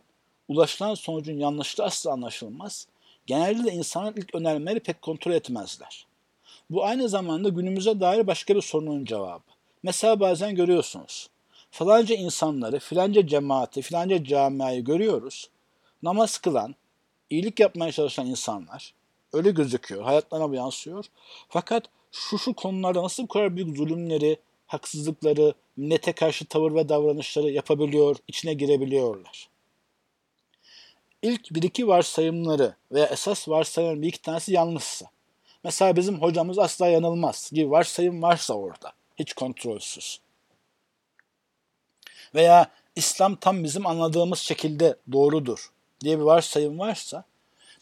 ulaşılan 0.48 0.94
sonucun 0.94 1.38
yanlışlığı 1.38 1.84
asla 1.84 2.12
anlaşılmaz. 2.12 2.86
Genelde 3.26 3.72
insanlar 3.72 4.14
ilk 4.16 4.34
önermeleri 4.34 4.80
pek 4.80 5.02
kontrol 5.02 5.32
etmezler. 5.32 6.06
Bu 6.70 6.84
aynı 6.84 7.08
zamanda 7.08 7.48
günümüze 7.48 8.00
dair 8.00 8.26
başka 8.26 8.56
bir 8.56 8.62
sorunun 8.62 9.04
cevabı. 9.04 9.42
Mesela 9.82 10.20
bazen 10.20 10.54
görüyorsunuz. 10.54 11.28
Falanca 11.70 12.14
insanları, 12.14 12.78
filanca 12.78 13.26
cemaati, 13.26 13.82
filanca 13.82 14.24
camiayı 14.24 14.84
görüyoruz. 14.84 15.50
Namaz 16.02 16.38
kılan, 16.38 16.74
iyilik 17.30 17.60
yapmaya 17.60 17.92
çalışan 17.92 18.26
insanlar. 18.26 18.94
Öyle 19.32 19.50
gözüküyor. 19.50 20.02
Hayatlarına 20.02 20.50
bu 20.50 20.54
yansıyor. 20.54 21.04
Fakat 21.48 21.84
şu 22.12 22.38
şu 22.38 22.54
konularda 22.54 23.02
nasıl 23.02 23.22
bu 23.22 23.28
kadar 23.28 23.56
büyük 23.56 23.76
zulümleri, 23.76 24.36
haksızlıkları, 24.66 25.54
millete 25.76 26.12
karşı 26.12 26.44
tavır 26.44 26.74
ve 26.74 26.88
davranışları 26.88 27.50
yapabiliyor, 27.50 28.16
içine 28.28 28.54
girebiliyorlar. 28.54 29.48
İlk 31.22 31.54
bir 31.54 31.62
iki 31.62 31.88
varsayımları 31.88 32.74
veya 32.92 33.06
esas 33.06 33.48
varsayımların 33.48 34.02
bir 34.02 34.08
iki 34.08 34.22
tanesi 34.22 34.52
yanlışsa, 34.52 35.06
mesela 35.64 35.96
bizim 35.96 36.22
hocamız 36.22 36.58
asla 36.58 36.88
yanılmaz 36.88 37.50
gibi 37.52 37.70
varsayım 37.70 38.22
varsa 38.22 38.54
orada, 38.54 38.92
hiç 39.16 39.32
kontrolsüz. 39.32 40.20
Veya 42.34 42.70
İslam 42.96 43.36
tam 43.36 43.64
bizim 43.64 43.86
anladığımız 43.86 44.38
şekilde 44.38 44.96
doğrudur 45.12 45.70
diye 46.00 46.18
bir 46.18 46.22
varsayım 46.22 46.78
varsa, 46.78 47.24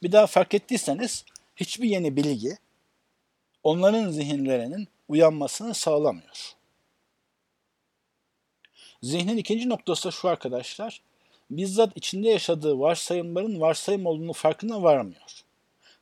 bir 0.03 0.13
daha 0.13 0.27
fark 0.27 0.55
ettiyseniz 0.55 1.25
hiçbir 1.57 1.89
yeni 1.89 2.17
bilgi 2.17 2.59
onların 3.63 4.11
zihinlerinin 4.11 4.89
uyanmasını 5.09 5.75
sağlamıyor. 5.75 6.53
Zihnin 9.03 9.37
ikinci 9.37 9.69
noktası 9.69 10.13
şu 10.13 10.29
arkadaşlar, 10.29 11.03
bizzat 11.51 11.97
içinde 11.97 12.29
yaşadığı 12.29 12.79
varsayımların 12.79 13.61
varsayım 13.61 14.07
olduğunu 14.07 14.33
farkına 14.33 14.83
varmıyor. 14.83 15.45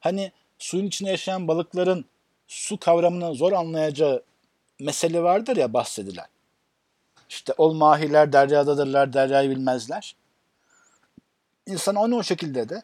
Hani 0.01 0.33
suyun 0.59 0.87
içinde 0.87 1.11
yaşayan 1.11 1.49
balıkların 1.49 2.05
su 2.49 2.79
kavramını 2.79 3.35
zor 3.35 3.53
anlayacağı 3.53 4.23
mesele 4.81 5.23
vardır 5.23 5.57
ya 5.57 5.73
bahsedilen. 5.73 6.27
İşte 7.29 7.55
ol 7.59 7.75
mahiler 7.75 8.33
deryadadırlar, 8.33 9.12
deryayı 9.12 9.51
bilmezler. 9.51 10.17
İnsan 11.67 11.97
onu 11.97 12.17
o 12.17 12.23
şekilde 12.23 12.69
de 12.69 12.83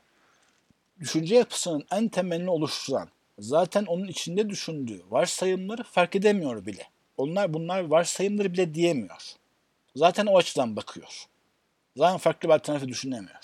düşünce 1.00 1.34
yapısının 1.34 1.84
en 1.90 2.08
temelini 2.08 2.50
oluşturan, 2.50 3.08
zaten 3.38 3.84
onun 3.84 4.08
içinde 4.08 4.50
düşündüğü 4.50 5.02
varsayımları 5.10 5.82
fark 5.82 6.16
edemiyor 6.16 6.66
bile. 6.66 6.86
Onlar 7.16 7.54
bunlar 7.54 7.80
varsayımları 7.80 8.52
bile 8.52 8.74
diyemiyor. 8.74 9.22
Zaten 9.96 10.26
o 10.26 10.36
açıdan 10.36 10.76
bakıyor. 10.76 11.24
Zaten 11.96 12.18
farklı 12.18 12.48
bir 12.48 12.54
alternatifi 12.54 12.88
düşünemiyor. 12.88 13.40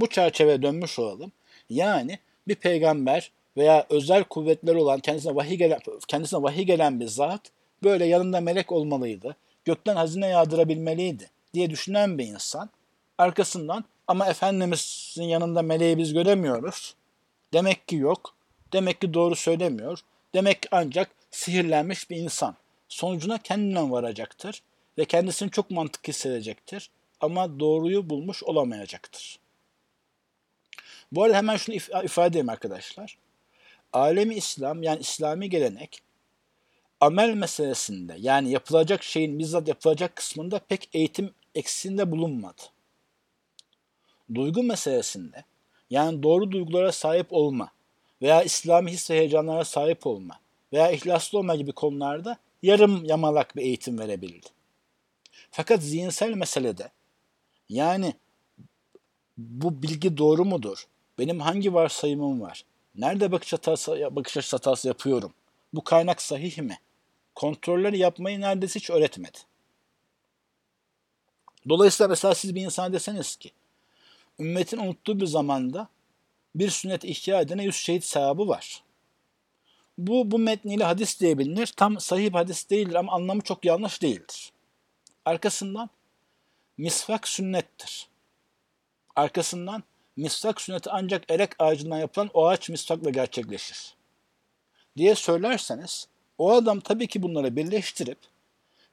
Bu 0.00 0.06
çerçeveye 0.08 0.62
dönmüş 0.62 0.98
olalım. 0.98 1.32
Yani 1.70 2.18
bir 2.48 2.54
peygamber 2.54 3.32
veya 3.56 3.86
özel 3.90 4.24
kuvvetleri 4.24 4.78
olan 4.78 5.00
kendisine 5.00 5.34
vahiy 5.34 5.56
gelen, 5.56 5.80
kendisine 6.08 6.42
vahiy 6.42 6.64
gelen 6.64 7.00
bir 7.00 7.06
zat 7.06 7.40
böyle 7.82 8.04
yanında 8.04 8.40
melek 8.40 8.72
olmalıydı. 8.72 9.36
Gökten 9.64 9.96
hazine 9.96 10.28
yağdırabilmeliydi 10.28 11.30
diye 11.54 11.70
düşünen 11.70 12.18
bir 12.18 12.26
insan 12.26 12.70
arkasından 13.18 13.84
ama 14.06 14.26
Efendimiz'in 14.26 15.22
yanında 15.24 15.62
meleği 15.62 15.98
biz 15.98 16.12
göremiyoruz. 16.12 16.94
Demek 17.52 17.88
ki 17.88 17.96
yok. 17.96 18.34
Demek 18.72 19.00
ki 19.00 19.14
doğru 19.14 19.36
söylemiyor. 19.36 19.98
Demek 20.34 20.62
ki 20.62 20.68
ancak 20.72 21.10
sihirlenmiş 21.30 22.10
bir 22.10 22.16
insan. 22.16 22.56
Sonucuna 22.88 23.38
kendinden 23.38 23.92
varacaktır 23.92 24.62
ve 24.98 25.04
kendisini 25.04 25.50
çok 25.50 25.70
mantık 25.70 26.08
hissedecektir 26.08 26.90
ama 27.20 27.60
doğruyu 27.60 28.10
bulmuş 28.10 28.42
olamayacaktır. 28.42 29.38
Bu 31.12 31.22
arada 31.22 31.36
hemen 31.36 31.56
şunu 31.56 31.76
if- 31.76 32.04
ifade 32.04 32.26
edeyim 32.26 32.48
arkadaşlar. 32.48 33.18
Alemi 33.92 34.34
İslam 34.34 34.82
yani 34.82 35.00
İslami 35.00 35.50
gelenek 35.50 36.02
amel 37.00 37.34
meselesinde 37.34 38.16
yani 38.18 38.50
yapılacak 38.50 39.02
şeyin 39.02 39.38
bizzat 39.38 39.68
yapılacak 39.68 40.16
kısmında 40.16 40.58
pek 40.58 40.88
eğitim 40.92 41.34
eksiğinde 41.54 42.10
bulunmadı. 42.10 42.62
Duygu 44.34 44.62
meselesinde 44.62 45.44
yani 45.90 46.22
doğru 46.22 46.50
duygulara 46.50 46.92
sahip 46.92 47.26
olma 47.30 47.70
veya 48.22 48.42
İslami 48.42 48.92
his 48.92 49.10
ve 49.10 49.14
heyecanlara 49.14 49.64
sahip 49.64 50.06
olma 50.06 50.40
veya 50.72 50.90
ihlaslı 50.90 51.38
olma 51.38 51.56
gibi 51.56 51.72
konularda 51.72 52.38
yarım 52.62 53.04
yamalak 53.04 53.56
bir 53.56 53.62
eğitim 53.62 53.98
verebildi. 53.98 54.46
Fakat 55.50 55.82
zihinsel 55.82 56.34
meselede 56.34 56.90
yani 57.68 58.14
bu 59.38 59.82
bilgi 59.82 60.16
doğru 60.16 60.44
mudur? 60.44 60.86
Benim 61.18 61.40
hangi 61.40 61.74
varsayımım 61.74 62.40
var? 62.40 62.64
Nerede 62.94 63.32
bakış 63.32 63.52
hatası, 63.52 64.08
bakış 64.10 64.36
açısı 64.36 64.56
hatası 64.56 64.88
yapıyorum? 64.88 65.32
Bu 65.74 65.84
kaynak 65.84 66.22
sahih 66.22 66.58
mi? 66.58 66.78
kontrolleri 67.34 67.98
yapmayı 67.98 68.40
neredeyse 68.40 68.80
hiç 68.80 68.90
öğretmedi. 68.90 69.38
Dolayısıyla 71.68 72.08
mesela 72.08 72.34
siz 72.34 72.54
bir 72.54 72.60
insan 72.60 72.92
deseniz 72.92 73.36
ki 73.36 73.50
ümmetin 74.40 74.78
unuttuğu 74.78 75.20
bir 75.20 75.26
zamanda 75.26 75.88
bir 76.54 76.70
sünnet 76.70 77.04
ihya 77.04 77.40
edene 77.40 77.64
yüz 77.64 77.76
şehit 77.76 78.04
sahabı 78.04 78.48
var. 78.48 78.82
Bu, 79.98 80.30
bu 80.30 80.38
metniyle 80.38 80.84
hadis 80.84 81.20
diye 81.20 81.38
bilinir. 81.38 81.72
Tam 81.76 82.00
sahih 82.00 82.34
hadis 82.34 82.70
değildir 82.70 82.94
ama 82.94 83.12
anlamı 83.12 83.42
çok 83.42 83.64
yanlış 83.64 84.02
değildir. 84.02 84.52
Arkasından 85.24 85.90
misvak 86.78 87.28
sünnettir. 87.28 88.08
Arkasından 89.16 89.82
misvak 90.16 90.60
sünneti 90.60 90.90
ancak 90.90 91.30
erek 91.30 91.50
ağacından 91.58 91.98
yapılan 91.98 92.30
o 92.34 92.46
ağaç 92.46 92.68
misvakla 92.68 93.10
gerçekleşir. 93.10 93.94
Diye 94.96 95.14
söylerseniz 95.14 96.08
o 96.38 96.52
adam 96.52 96.80
tabii 96.80 97.06
ki 97.06 97.22
bunları 97.22 97.56
birleştirip 97.56 98.18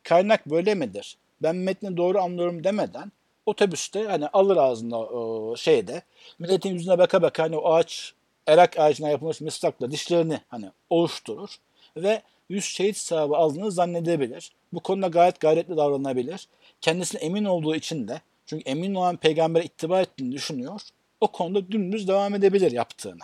kaynak 0.04 0.50
böyle 0.50 0.76
midir? 0.76 1.18
Ben 1.42 1.56
metni 1.56 1.98
doğru 1.98 2.22
anlıyorum 2.22 2.64
demeden 2.64 3.12
otobüste 3.46 4.04
hani 4.04 4.28
alır 4.28 4.58
ağzında 4.58 4.98
o 5.00 5.56
şeyde 5.58 6.02
milletin 6.40 6.74
yüzüne 6.74 6.98
baka 6.98 7.22
baka 7.22 7.44
hani 7.44 7.58
o 7.58 7.74
ağaç 7.74 8.14
erak 8.48 8.80
ağacına 8.80 9.10
yapılmış 9.10 9.42
misvakla 9.42 9.92
dişlerini 9.92 10.42
hani 10.48 10.72
oluşturur 10.90 11.56
ve 11.98 12.22
yüz 12.50 12.66
şehit 12.66 12.98
sahibi 12.98 13.36
aldığını 13.36 13.72
zannedebilir. 13.72 14.52
Bu 14.74 14.80
konuda 14.80 15.08
gayet 15.08 15.40
gayretli 15.40 15.78
davranabilir. 15.78 16.48
Kendisine 16.82 17.22
emin 17.22 17.46
olduğu 17.46 17.76
için 17.76 18.08
de 18.08 18.22
çünkü 18.46 18.70
emin 18.70 18.96
olan 18.96 19.18
peygambere 19.18 19.64
ittiba 19.64 20.02
ettiğini 20.02 20.32
düşünüyor. 20.32 20.82
O 21.22 21.28
konuda 21.28 21.72
dümdüz 21.72 22.08
devam 22.08 22.36
edebilir 22.36 22.72
yaptığını. 22.72 23.24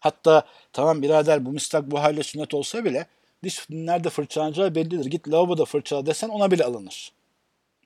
Hatta 0.00 0.46
tamam 0.72 1.02
birader 1.02 1.46
bu 1.46 1.52
mistak 1.52 1.90
bu 1.90 2.00
halde 2.00 2.22
sünnet 2.22 2.54
olsa 2.54 2.84
bile 2.84 3.06
diş 3.44 3.66
nerede 3.70 4.10
fırçalanacağı 4.10 4.74
bellidir. 4.74 5.04
Git 5.04 5.28
lavaboda 5.28 5.64
fırçala 5.64 6.06
desen 6.06 6.28
ona 6.28 6.50
bile 6.50 6.64
alınır. 6.64 7.12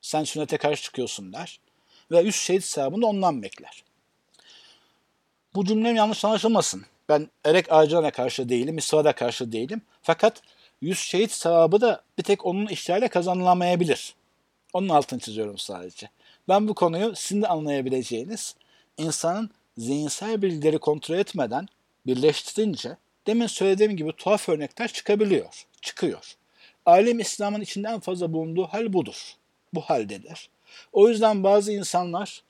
Sen 0.05 0.23
sünnete 0.23 0.57
karşı 0.57 0.83
çıkıyorsun 0.83 1.33
der. 1.33 1.59
Ve 2.11 2.21
yüz 2.21 2.35
şehit 2.35 2.63
sevabını 2.63 3.07
ondan 3.07 3.41
bekler. 3.41 3.83
Bu 5.55 5.65
cümlem 5.65 5.95
yanlış 5.95 6.25
anlaşılmasın. 6.25 6.85
Ben 7.09 7.29
erek 7.45 7.71
ağacına 7.71 8.11
karşı 8.11 8.49
değilim, 8.49 8.75
misvada 8.75 9.15
karşı 9.15 9.51
değilim. 9.51 9.81
Fakat 10.01 10.41
yüz 10.81 10.99
şehit 10.99 11.31
sevabı 11.31 11.81
da 11.81 12.01
bir 12.17 12.23
tek 12.23 12.45
onun 12.45 12.67
işlerle 12.67 13.07
kazanılamayabilir. 13.07 14.15
Onun 14.73 14.89
altını 14.89 15.19
çiziyorum 15.19 15.57
sadece. 15.57 16.09
Ben 16.47 16.67
bu 16.67 16.73
konuyu 16.73 17.15
sizin 17.15 17.41
de 17.41 17.47
anlayabileceğiniz 17.47 18.55
insanın 18.97 19.49
zihinsel 19.77 20.41
bilgileri 20.41 20.77
kontrol 20.77 21.17
etmeden 21.17 21.67
birleştirince 22.07 22.97
demin 23.27 23.47
söylediğim 23.47 23.97
gibi 23.97 24.11
tuhaf 24.17 24.49
örnekler 24.49 24.87
çıkabiliyor, 24.87 25.65
çıkıyor. 25.81 26.35
Alim 26.85 27.19
İslam'ın 27.19 27.61
içinde 27.61 27.87
en 27.87 27.99
fazla 27.99 28.33
bulunduğu 28.33 28.63
hal 28.63 28.93
budur. 28.93 29.37
Bu 29.75 29.81
haldedir. 29.81 30.49
O 30.93 31.09
yüzden 31.09 31.43
bazı 31.43 31.71
insanlar 31.71 32.43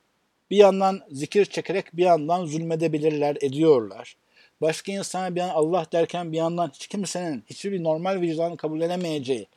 bir 0.50 0.58
yandan 0.58 1.02
zikir 1.12 1.46
çekerek 1.46 1.98
bir 1.98 2.04
yandan 2.04 2.46
zulmedebilirler, 2.46 3.38
ediyorlar. 3.42 4.16
Başka 4.62 4.92
insana 4.92 5.36
bir 5.36 5.42
an 5.42 5.50
Allah 5.50 5.86
derken 5.92 6.32
bir 6.32 6.38
yandan 6.38 6.72
hiç 6.74 6.88
kimsenin 6.88 7.44
hiçbir 7.48 7.84
normal 7.84 8.22
vicdanı 8.22 8.58
kabul 8.58 8.82
edemeyeceği 8.82 9.48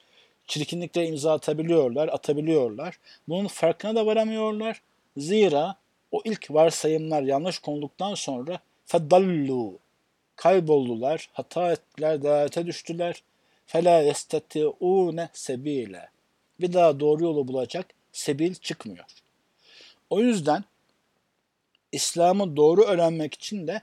çirkinliklere 0.49 1.07
imza 1.07 1.33
atabiliyorlar, 1.33 2.09
atabiliyorlar. 2.09 2.99
Bunun 3.29 3.49
farkına 3.49 3.95
da 3.95 4.07
varamıyorlar. 4.07 4.83
Zira 5.17 5.77
o 6.13 6.23
ilk 6.25 6.51
varsayımlar 6.51 7.23
yanlış 7.23 7.59
konulduktan 7.59 8.15
sonra 8.15 8.61
fedallu 8.87 9.79
kayboldular, 10.37 11.31
hata 11.33 11.73
ettiler, 11.73 12.23
dalalete 12.23 12.67
düştüler. 12.67 13.23
Fela 13.67 14.01
yesteti'une 14.01 15.29
sebile. 15.33 16.09
Bir 16.61 16.73
daha 16.73 17.01
doğru 17.01 17.25
yolu 17.25 17.49
bulacak 17.49 17.87
sebil 18.13 18.55
çıkmıyor. 18.55 19.05
O 20.11 20.21
yüzden 20.21 20.65
İslam'ı 21.93 22.57
doğru 22.57 22.83
öğrenmek 22.83 23.35
için 23.35 23.67
de 23.67 23.83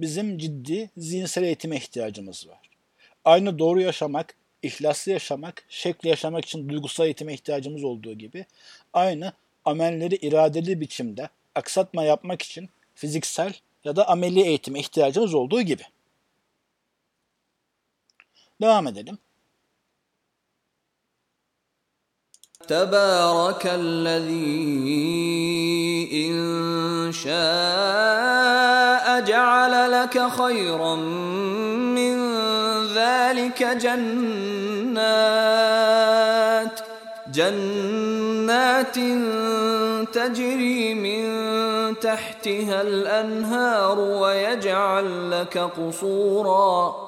bizim 0.00 0.38
ciddi 0.38 0.90
zihinsel 0.96 1.42
eğitime 1.42 1.76
ihtiyacımız 1.76 2.48
var. 2.48 2.70
Aynı 3.24 3.58
doğru 3.58 3.80
yaşamak, 3.80 4.36
ihlaslı 4.62 5.12
yaşamak, 5.12 5.64
şekli 5.68 6.08
yaşamak 6.08 6.44
için 6.44 6.68
duygusal 6.68 7.04
eğitime 7.04 7.34
ihtiyacımız 7.34 7.84
olduğu 7.84 8.12
gibi 8.12 8.46
aynı 8.92 9.32
amelleri 9.64 10.14
iradeli 10.14 10.80
biçimde 10.80 11.28
aksatma 11.54 12.04
yapmak 12.04 12.42
için 12.42 12.68
fiziksel 12.94 13.54
ya 13.84 13.96
da 13.96 14.08
ameli 14.08 14.42
eğitime 14.42 14.80
ihtiyacımız 14.80 15.34
olduğu 15.34 15.62
gibi. 15.62 15.82
Devam 18.60 18.86
edelim. 18.86 19.18
تبارك 22.66 23.66
الذي 23.66 24.54
إن 26.26 27.12
شاء 27.12 29.20
جعل 29.20 29.92
لك 29.92 30.28
خيرا 30.28 30.94
من 31.96 32.16
ذلك 32.94 33.62
جنات 33.62 34.34
جنات 37.34 38.94
تجري 40.14 40.94
من 40.94 41.24
تحتها 41.98 42.82
الأنهار 42.82 43.98
ويجعل 43.98 45.30
لك 45.30 45.58
قصورا. 45.58 47.04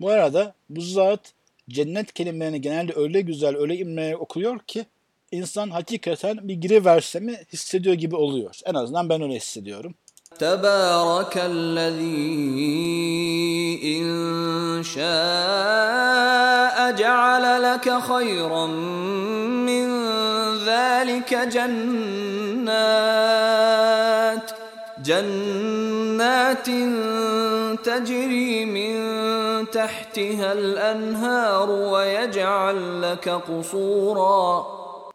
Bu 0.00 0.10
arada 0.10 0.54
bu 0.68 0.80
zat 0.80 1.32
cennet 1.69 2.13
kelimelerini 2.13 2.61
genelde 2.61 2.93
öyle 2.95 3.21
güzel, 3.21 3.57
öyle 3.57 3.77
imreye 3.77 4.17
okuyor 4.17 4.59
ki 4.59 4.85
insan 5.31 5.69
hakikaten 5.69 6.47
bir 6.47 6.53
giriverse 6.53 7.19
mi 7.19 7.37
hissediyor 7.53 7.95
gibi 7.95 8.15
oluyor. 8.15 8.59
En 8.65 8.73
azından 8.73 9.09
ben 9.09 9.21
öyle 9.21 9.35
hissediyorum. 9.35 9.95
تبارك 10.37 11.37
الذي 11.37 12.59
إن 13.97 14.07
شاء 14.83 16.91
جعل 16.91 17.63
لك 17.63 17.99
خيرا 17.99 18.67
من 19.67 19.87
ذلك 20.65 21.33
جنات 21.55 22.79
جنات 25.03 26.69
تجري 27.85 28.65
من 28.65 28.95
تحتها 29.71 30.53
الأنهار 30.53 31.69
ويجعل 31.69 33.01
لك 33.01 33.29
قصورا 33.29 34.65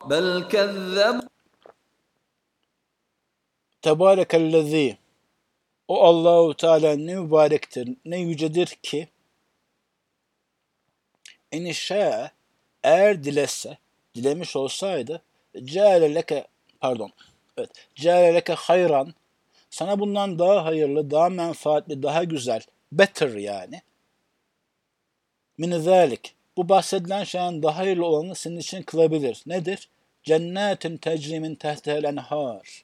بل 0.07 0.49
كذبوا 0.49 1.35
Tebarekellezi 3.85 4.97
o 5.89 6.05
Allahu 6.05 6.55
Teala 6.55 6.97
ne 6.97 7.15
mübarektir, 7.15 7.89
ne 8.05 8.19
yücedir 8.21 8.67
ki 8.67 9.09
enişe 11.53 12.31
eğer 12.83 13.25
dilese, 13.25 13.79
dilemiş 14.15 14.57
olsaydı 14.57 15.23
ceale 15.65 16.15
leke 16.15 16.47
pardon 16.81 17.13
evet 17.57 17.71
ceale 17.95 18.35
leke 18.35 18.53
hayran 18.53 19.15
sana 19.70 20.00
bundan 20.00 20.40
daha 20.40 20.66
hayırlı, 20.66 21.12
daha 21.12 21.30
menfaatli, 21.30 22.04
daha 22.04 22.24
güzel, 22.24 22.62
better 22.92 23.30
yani. 23.30 23.82
Min 25.58 25.80
zalik. 25.80 26.36
Bu 26.58 26.70
bahsedilen 26.70 27.24
şeyin 27.24 27.64
daha 27.64 27.78
hayırlı 27.78 28.06
olanı 28.06 28.36
senin 28.36 28.58
için 28.58 28.84
kılabilir. 28.84 29.44
Nedir? 29.46 29.90
Cennetin 30.24 30.98
tecrimin 30.98 31.56
tehtel 31.56 32.04
enhar. 32.04 32.84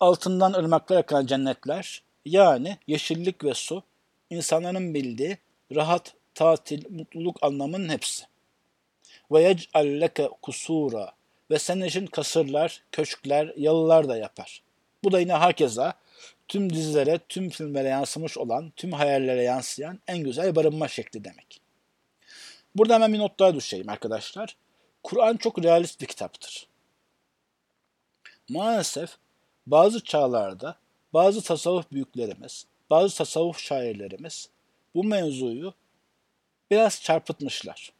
Altından 0.00 0.52
ırmaklar 0.52 0.96
akan 0.96 1.26
cennetler, 1.26 2.02
yani 2.24 2.76
yeşillik 2.86 3.44
ve 3.44 3.54
su, 3.54 3.82
insanların 4.30 4.94
bildiği 4.94 5.38
rahat, 5.74 6.14
tatil, 6.34 6.90
mutluluk 6.90 7.36
anlamının 7.42 7.88
hepsi. 7.88 8.24
Ve 9.30 9.42
yec'al 9.42 9.86
leke 10.00 10.28
kusura 10.42 11.12
ve 11.50 11.58
senin 11.58 11.84
için 11.84 12.06
kasırlar, 12.06 12.82
köşkler, 12.92 13.52
yalılar 13.56 14.08
da 14.08 14.16
yapar. 14.16 14.62
Bu 15.04 15.12
da 15.12 15.20
yine 15.20 15.34
herkese 15.34 15.92
tüm 16.48 16.72
dizilere, 16.72 17.18
tüm 17.28 17.50
filmlere 17.50 17.88
yansımış 17.88 18.38
olan, 18.38 18.72
tüm 18.76 18.92
hayallere 18.92 19.42
yansıyan 19.42 20.00
en 20.06 20.18
güzel 20.18 20.56
barınma 20.56 20.88
şekli 20.88 21.24
demek. 21.24 21.60
Burada 22.74 22.94
hemen 22.94 23.12
bir 23.12 23.18
not 23.18 23.38
daha 23.38 23.54
düşeyim 23.54 23.88
arkadaşlar. 23.88 24.56
Kur'an 25.02 25.36
çok 25.36 25.64
realist 25.64 26.00
bir 26.00 26.06
kitaptır. 26.06 26.68
Maalesef 28.48 29.16
bazı 29.66 30.04
çağlarda 30.04 30.76
bazı 31.12 31.42
tasavvuf 31.42 31.92
büyüklerimiz, 31.92 32.66
bazı 32.90 33.16
tasavvuf 33.16 33.58
şairlerimiz 33.58 34.48
bu 34.94 35.04
mevzuyu 35.04 35.74
biraz 36.70 37.02
çarpıtmışlar. 37.02 37.92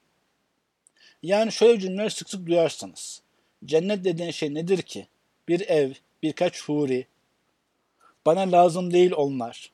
Yani 1.23 1.53
şöyle 1.53 1.81
cümleler 1.81 2.09
sık 2.09 2.31
sık 2.31 2.47
duyarsanız. 2.47 3.23
Cennet 3.65 4.05
dediğin 4.05 4.31
şey 4.31 4.55
nedir 4.55 4.83
ki? 4.83 5.07
Bir 5.49 5.61
ev, 5.61 5.93
birkaç 6.23 6.65
huri. 6.65 7.07
Bana 8.27 8.53
lazım 8.53 8.93
değil 8.93 9.13
onlar. 9.17 9.73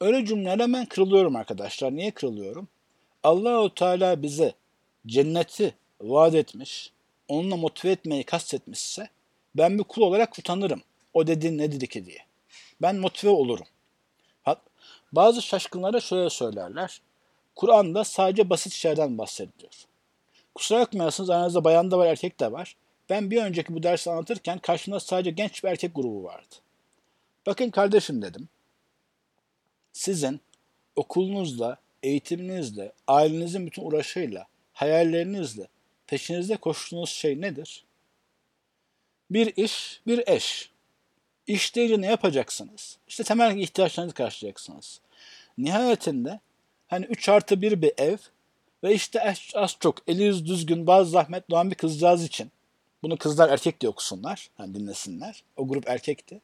Öyle 0.00 0.26
cümlelerle 0.26 0.72
ben 0.72 0.86
kırılıyorum 0.86 1.36
arkadaşlar. 1.36 1.96
Niye 1.96 2.10
kırılıyorum? 2.10 2.68
Allahu 3.22 3.74
Teala 3.74 4.22
bize 4.22 4.52
cenneti 5.06 5.74
vaat 6.00 6.34
etmiş, 6.34 6.92
onunla 7.28 7.56
motive 7.56 7.92
etmeyi 7.92 8.24
kastetmişse 8.24 9.08
ben 9.54 9.78
bir 9.78 9.84
kul 9.84 10.02
olarak 10.02 10.38
utanırım. 10.38 10.82
O 11.14 11.26
dediğin 11.26 11.58
ne 11.58 11.72
dedi 11.72 11.86
ki 11.86 12.06
diye. 12.06 12.18
Ben 12.82 12.96
motive 12.96 13.30
olurum. 13.30 13.66
Bazı 15.12 15.42
şaşkınlara 15.42 16.00
şöyle 16.00 16.30
söylerler. 16.30 17.00
Kur'an'da 17.56 18.04
sadece 18.04 18.50
basit 18.50 18.72
şeylerden 18.72 19.18
bahsediliyor. 19.18 19.72
Kusura 20.54 20.80
bakmayasınız 20.80 21.30
aranızda 21.30 21.64
bayan 21.64 21.90
da 21.90 21.98
var 21.98 22.06
erkek 22.06 22.40
de 22.40 22.52
var. 22.52 22.76
Ben 23.10 23.30
bir 23.30 23.42
önceki 23.42 23.74
bu 23.74 23.82
dersi 23.82 24.10
anlatırken 24.10 24.58
karşımda 24.58 25.00
sadece 25.00 25.30
genç 25.30 25.64
bir 25.64 25.68
erkek 25.68 25.94
grubu 25.94 26.24
vardı. 26.24 26.54
Bakın 27.46 27.70
kardeşim 27.70 28.22
dedim. 28.22 28.48
Sizin 29.92 30.40
okulunuzla, 30.96 31.76
eğitiminizle, 32.02 32.92
ailenizin 33.06 33.66
bütün 33.66 33.82
uğraşıyla, 33.82 34.46
hayallerinizle 34.72 35.68
peşinizde 36.06 36.56
koştuğunuz 36.56 37.10
şey 37.10 37.40
nedir? 37.40 37.84
Bir 39.30 39.56
iş, 39.56 40.00
bir 40.06 40.22
eş. 40.26 40.70
İş 41.46 41.76
deyince 41.76 42.00
ne 42.00 42.06
yapacaksınız? 42.06 42.98
İşte 43.08 43.24
temel 43.24 43.58
ihtiyaçlarınızı 43.58 44.14
karşılayacaksınız. 44.14 45.00
Nihayetinde 45.58 46.40
hani 46.86 47.06
3 47.06 47.28
artı 47.28 47.62
1 47.62 47.82
bir 47.82 47.92
ev 47.98 48.16
ve 48.84 48.94
işte 48.94 49.34
az 49.54 49.76
çok 49.80 49.98
eli 50.06 50.46
düzgün 50.46 50.86
bazı 50.86 51.10
zahmet 51.10 51.50
doğan 51.50 51.70
bir 51.70 51.76
kızcağız 51.76 52.24
için 52.24 52.50
bunu 53.04 53.16
kızlar 53.16 53.48
erkek 53.48 53.80
diye 53.80 53.90
okusunlar, 53.90 54.50
hani 54.56 54.74
dinlesinler. 54.74 55.42
O 55.56 55.68
grup 55.68 55.88
erkekti. 55.88 56.40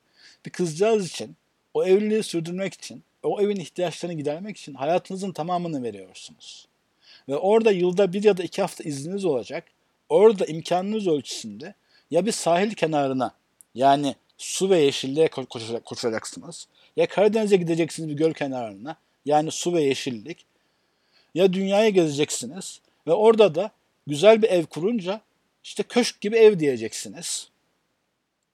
Bir 0.47 0.51
kızcağız 0.51 1.09
için, 1.09 1.37
o 1.75 1.85
evliliği 1.85 2.23
sürdürmek 2.23 2.75
için, 2.75 3.03
o 3.23 3.41
evin 3.41 3.57
ihtiyaçlarını 3.57 4.17
gidermek 4.17 4.57
için 4.57 4.75
hayatınızın 4.75 5.33
tamamını 5.33 5.83
veriyorsunuz. 5.83 6.69
Ve 7.29 7.37
orada 7.37 7.71
yılda 7.71 8.13
bir 8.13 8.25
ya 8.25 8.37
da 8.37 8.43
iki 8.43 8.63
hafta 8.63 8.85
izniniz 8.85 9.25
olacak. 9.25 9.65
Orada 10.09 10.47
imkanınız 10.47 11.07
ölçüsünde 11.07 11.75
ya 12.11 12.27
bir 12.27 12.33
sahil 12.33 12.75
kenarına 12.75 13.35
yani 13.75 14.15
su 14.39 14.71
ve 14.71 14.79
yeşilliğe 14.79 15.29
koşacaksınız. 15.85 16.67
Ya 16.97 17.09
Karadeniz'e 17.09 17.57
gideceksiniz 17.57 18.09
bir 18.09 18.15
göl 18.15 18.33
kenarına 18.33 18.97
yani 19.25 19.51
su 19.51 19.75
ve 19.75 19.83
yeşillik. 19.83 20.45
Ya 21.35 21.53
dünyaya 21.53 21.89
gezeceksiniz 21.89 22.81
ve 23.07 23.13
orada 23.13 23.55
da 23.55 23.71
güzel 24.07 24.43
bir 24.43 24.49
ev 24.49 24.65
kurunca 24.65 25.21
işte 25.65 25.83
köşk 25.83 26.21
gibi 26.21 26.37
ev 26.37 26.59
diyeceksiniz. 26.59 27.49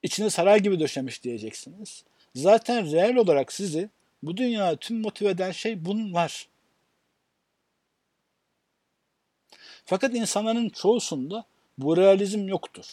İçine 0.02 0.30
saray 0.30 0.60
gibi 0.60 0.80
döşemiş 0.80 1.22
diyeceksiniz. 1.22 2.04
Zaten 2.34 2.92
reel 2.92 3.16
olarak 3.16 3.52
sizi 3.52 3.90
bu 4.22 4.36
dünyada 4.36 4.76
tüm 4.76 5.00
motive 5.00 5.28
eden 5.28 5.52
şey 5.52 5.84
bunlar. 5.84 6.48
Fakat 9.84 10.14
insanların 10.14 10.68
çoğusunda 10.68 11.44
bu 11.78 11.96
realizm 11.96 12.48
yoktur. 12.48 12.84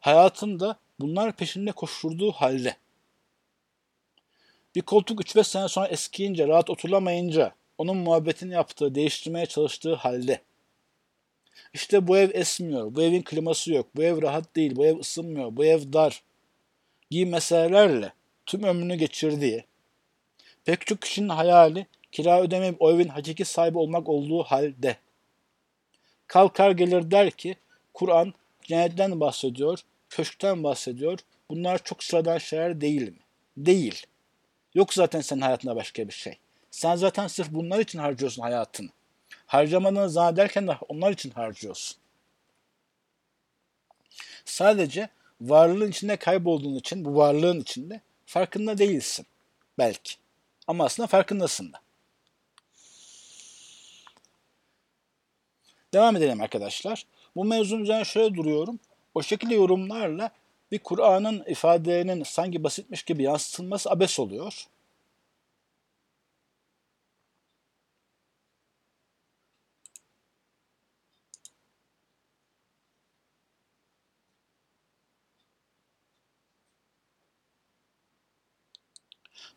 Hayatında 0.00 0.78
bunlar 1.00 1.32
peşinde 1.32 1.72
koşturduğu 1.72 2.32
halde. 2.32 2.76
Bir 4.74 4.82
koltuk 4.82 5.20
3-5 5.20 5.44
sene 5.44 5.68
sonra 5.68 5.88
eskiyince, 5.88 6.48
rahat 6.48 6.70
oturamayınca, 6.70 7.54
onun 7.78 7.96
muhabbetini 7.96 8.54
yaptığı, 8.54 8.94
değiştirmeye 8.94 9.46
çalıştığı 9.46 9.94
halde. 9.94 10.42
İşte 11.72 12.08
bu 12.08 12.18
ev 12.18 12.30
esmiyor, 12.34 12.94
bu 12.94 13.02
evin 13.02 13.22
kliması 13.22 13.72
yok, 13.72 13.86
bu 13.96 14.02
ev 14.02 14.22
rahat 14.22 14.56
değil, 14.56 14.76
bu 14.76 14.86
ev 14.86 14.98
ısınmıyor, 14.98 15.56
bu 15.56 15.64
ev 15.64 15.92
dar 15.92 16.22
gibi 17.10 17.26
meselelerle 17.30 18.12
tüm 18.46 18.62
ömrünü 18.62 18.94
geçirdiği, 18.94 19.64
pek 20.64 20.86
çok 20.86 21.02
kişinin 21.02 21.28
hayali 21.28 21.86
kira 22.12 22.42
ödemeyip 22.42 22.76
o 22.82 22.92
evin 22.92 23.08
hakiki 23.08 23.44
sahibi 23.44 23.78
olmak 23.78 24.08
olduğu 24.08 24.42
halde. 24.42 24.96
Kalkar 26.26 26.70
gelir 26.70 27.10
der 27.10 27.30
ki 27.30 27.56
Kur'an 27.94 28.34
cennetten 28.62 29.20
bahsediyor, 29.20 29.78
köşkten 30.10 30.64
bahsediyor. 30.64 31.18
Bunlar 31.50 31.84
çok 31.84 32.04
sıradan 32.04 32.38
şeyler 32.38 32.80
değil 32.80 33.02
mi? 33.02 33.18
Değil. 33.56 34.06
Yok 34.74 34.94
zaten 34.94 35.20
senin 35.20 35.40
hayatında 35.40 35.76
başka 35.76 36.08
bir 36.08 36.12
şey. 36.12 36.38
Sen 36.70 36.96
zaten 36.96 37.26
sırf 37.26 37.50
bunlar 37.50 37.78
için 37.78 37.98
harcıyorsun 37.98 38.42
hayatını. 38.42 38.88
Harcamadığını 39.48 40.10
zannederken 40.10 40.68
de 40.68 40.78
onlar 40.88 41.12
için 41.12 41.30
harcıyorsun. 41.30 41.96
Sadece 44.44 45.08
varlığın 45.40 45.90
içinde 45.90 46.16
kaybolduğun 46.16 46.74
için, 46.74 47.04
bu 47.04 47.16
varlığın 47.16 47.60
içinde 47.60 48.00
farkında 48.26 48.78
değilsin. 48.78 49.26
Belki. 49.78 50.14
Ama 50.66 50.84
aslında 50.84 51.06
farkındasın 51.06 51.72
da. 51.72 51.80
Devam 55.94 56.16
edelim 56.16 56.40
arkadaşlar. 56.40 57.06
Bu 57.36 57.44
mevzunun 57.44 57.82
üzerine 57.82 58.04
şöyle 58.04 58.34
duruyorum. 58.34 58.78
O 59.14 59.22
şekilde 59.22 59.54
yorumlarla 59.54 60.30
bir 60.72 60.78
Kur'an'ın 60.78 61.44
ifadelerinin 61.44 62.22
sanki 62.22 62.64
basitmiş 62.64 63.02
gibi 63.02 63.22
yansıtılması 63.22 63.90
abes 63.90 64.18
oluyor. 64.18 64.66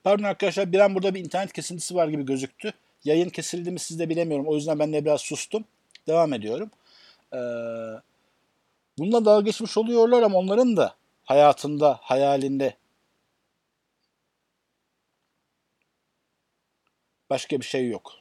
Pardon 0.03 0.23
arkadaşlar 0.23 0.71
bir 0.71 0.79
an 0.79 0.95
burada 0.95 1.15
bir 1.15 1.19
internet 1.19 1.53
kesintisi 1.53 1.95
var 1.95 2.07
gibi 2.07 2.25
gözüktü. 2.25 2.73
Yayın 3.03 3.29
kesildi 3.29 3.71
mi 3.71 3.79
siz 3.79 3.99
de 3.99 4.09
bilemiyorum. 4.09 4.47
O 4.47 4.55
yüzden 4.55 4.79
ben 4.79 4.93
de 4.93 5.05
biraz 5.05 5.21
sustum. 5.21 5.65
Devam 6.07 6.33
ediyorum. 6.33 6.71
Ee, 7.33 7.37
bununla 8.97 9.25
dalga 9.25 9.45
geçmiş 9.45 9.77
oluyorlar 9.77 10.23
ama 10.23 10.37
onların 10.39 10.77
da 10.77 10.95
hayatında, 11.23 11.99
hayalinde 12.01 12.77
başka 17.29 17.59
bir 17.59 17.65
şey 17.65 17.89
yok. 17.89 18.20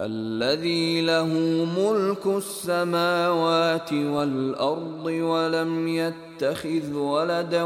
الذي 0.00 1.00
له 1.00 1.30
ملك 1.78 2.26
السماوات 2.26 3.92
والارض 3.92 5.04
ولم 5.04 5.88
يتخذ 5.88 6.92
ولدا 6.94 7.62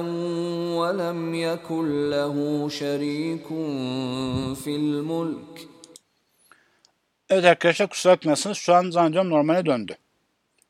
ولم 0.78 1.34
يكن 1.34 2.10
له 2.10 2.68
شريك 2.68 3.48
في 4.62 4.76
الملك 4.76 5.68
Evet 7.30 7.44
arkadaşlar 7.44 7.88
kusura 7.88 8.12
bakmasınız. 8.12 8.58
Şu 8.58 8.74
an 8.74 8.90
zannediyorum 8.90 9.30
normale 9.30 9.66
döndü. 9.66 9.96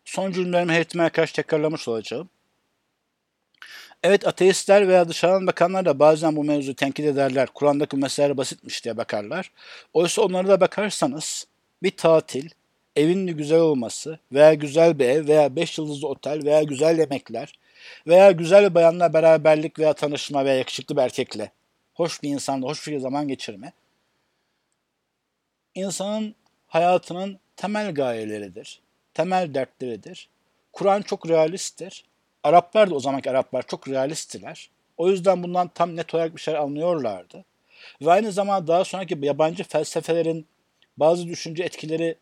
Son 0.04 0.32
cümlelerimi 0.32 0.72
heyetime 0.72 1.08
karşı 1.08 1.32
tekrarlamış 1.34 1.88
olacağım. 1.88 2.28
Evet 4.03 4.27
ateistler 4.27 4.87
veya 4.87 5.09
dışarıdan 5.09 5.47
bakanlar 5.47 5.85
da 5.85 5.99
bazen 5.99 6.35
bu 6.35 6.43
mevzuyu 6.43 6.75
tenkit 6.75 7.05
ederler. 7.05 7.49
Kur'an'daki 7.53 7.97
meseleler 7.97 8.37
basitmiş 8.37 8.85
diye 8.85 8.97
bakarlar. 8.97 9.51
Oysa 9.93 10.21
onlara 10.21 10.47
da 10.47 10.61
bakarsanız 10.61 11.47
bir 11.83 11.91
tatil, 11.91 12.49
evin 12.95 13.27
güzel 13.27 13.59
olması 13.59 14.19
veya 14.31 14.53
güzel 14.53 14.99
bir 14.99 15.05
ev 15.05 15.27
veya 15.27 15.55
beş 15.55 15.77
yıldızlı 15.77 16.07
otel 16.07 16.45
veya 16.45 16.63
güzel 16.63 16.99
yemekler 16.99 17.59
veya 18.07 18.31
güzel 18.31 18.69
bir 18.69 18.75
bayanla 18.75 19.13
beraberlik 19.13 19.79
veya 19.79 19.93
tanışma 19.93 20.45
veya 20.45 20.55
yakışıklı 20.55 20.97
bir 20.97 21.01
erkekle 21.01 21.51
hoş 21.93 22.23
bir 22.23 22.29
insanla 22.29 22.67
hoş 22.67 22.87
bir 22.87 22.99
zaman 22.99 23.27
geçirme 23.27 23.73
insanın 25.75 26.35
hayatının 26.67 27.39
temel 27.55 27.93
gayeleridir, 27.93 28.81
temel 29.13 29.53
dertleridir. 29.53 30.29
Kur'an 30.73 31.01
çok 31.01 31.29
realisttir. 31.29 32.05
Araplar 32.43 32.89
da 32.89 32.95
o 32.95 32.99
zamanki 32.99 33.29
Araplar 33.29 33.67
çok 33.67 33.87
realisttiler. 33.87 34.69
O 34.97 35.09
yüzden 35.09 35.43
bundan 35.43 35.67
tam 35.67 35.95
net 35.95 36.13
olarak 36.15 36.35
bir 36.35 36.41
şeyler 36.41 36.59
anlıyorlardı. 36.59 37.45
Ve 38.01 38.11
aynı 38.11 38.31
zamanda 38.31 38.67
daha 38.67 38.85
sonraki 38.85 39.17
yabancı 39.21 39.63
felsefelerin 39.63 40.47
bazı 40.97 41.27
düşünce 41.27 41.63
etkileri 41.63 42.15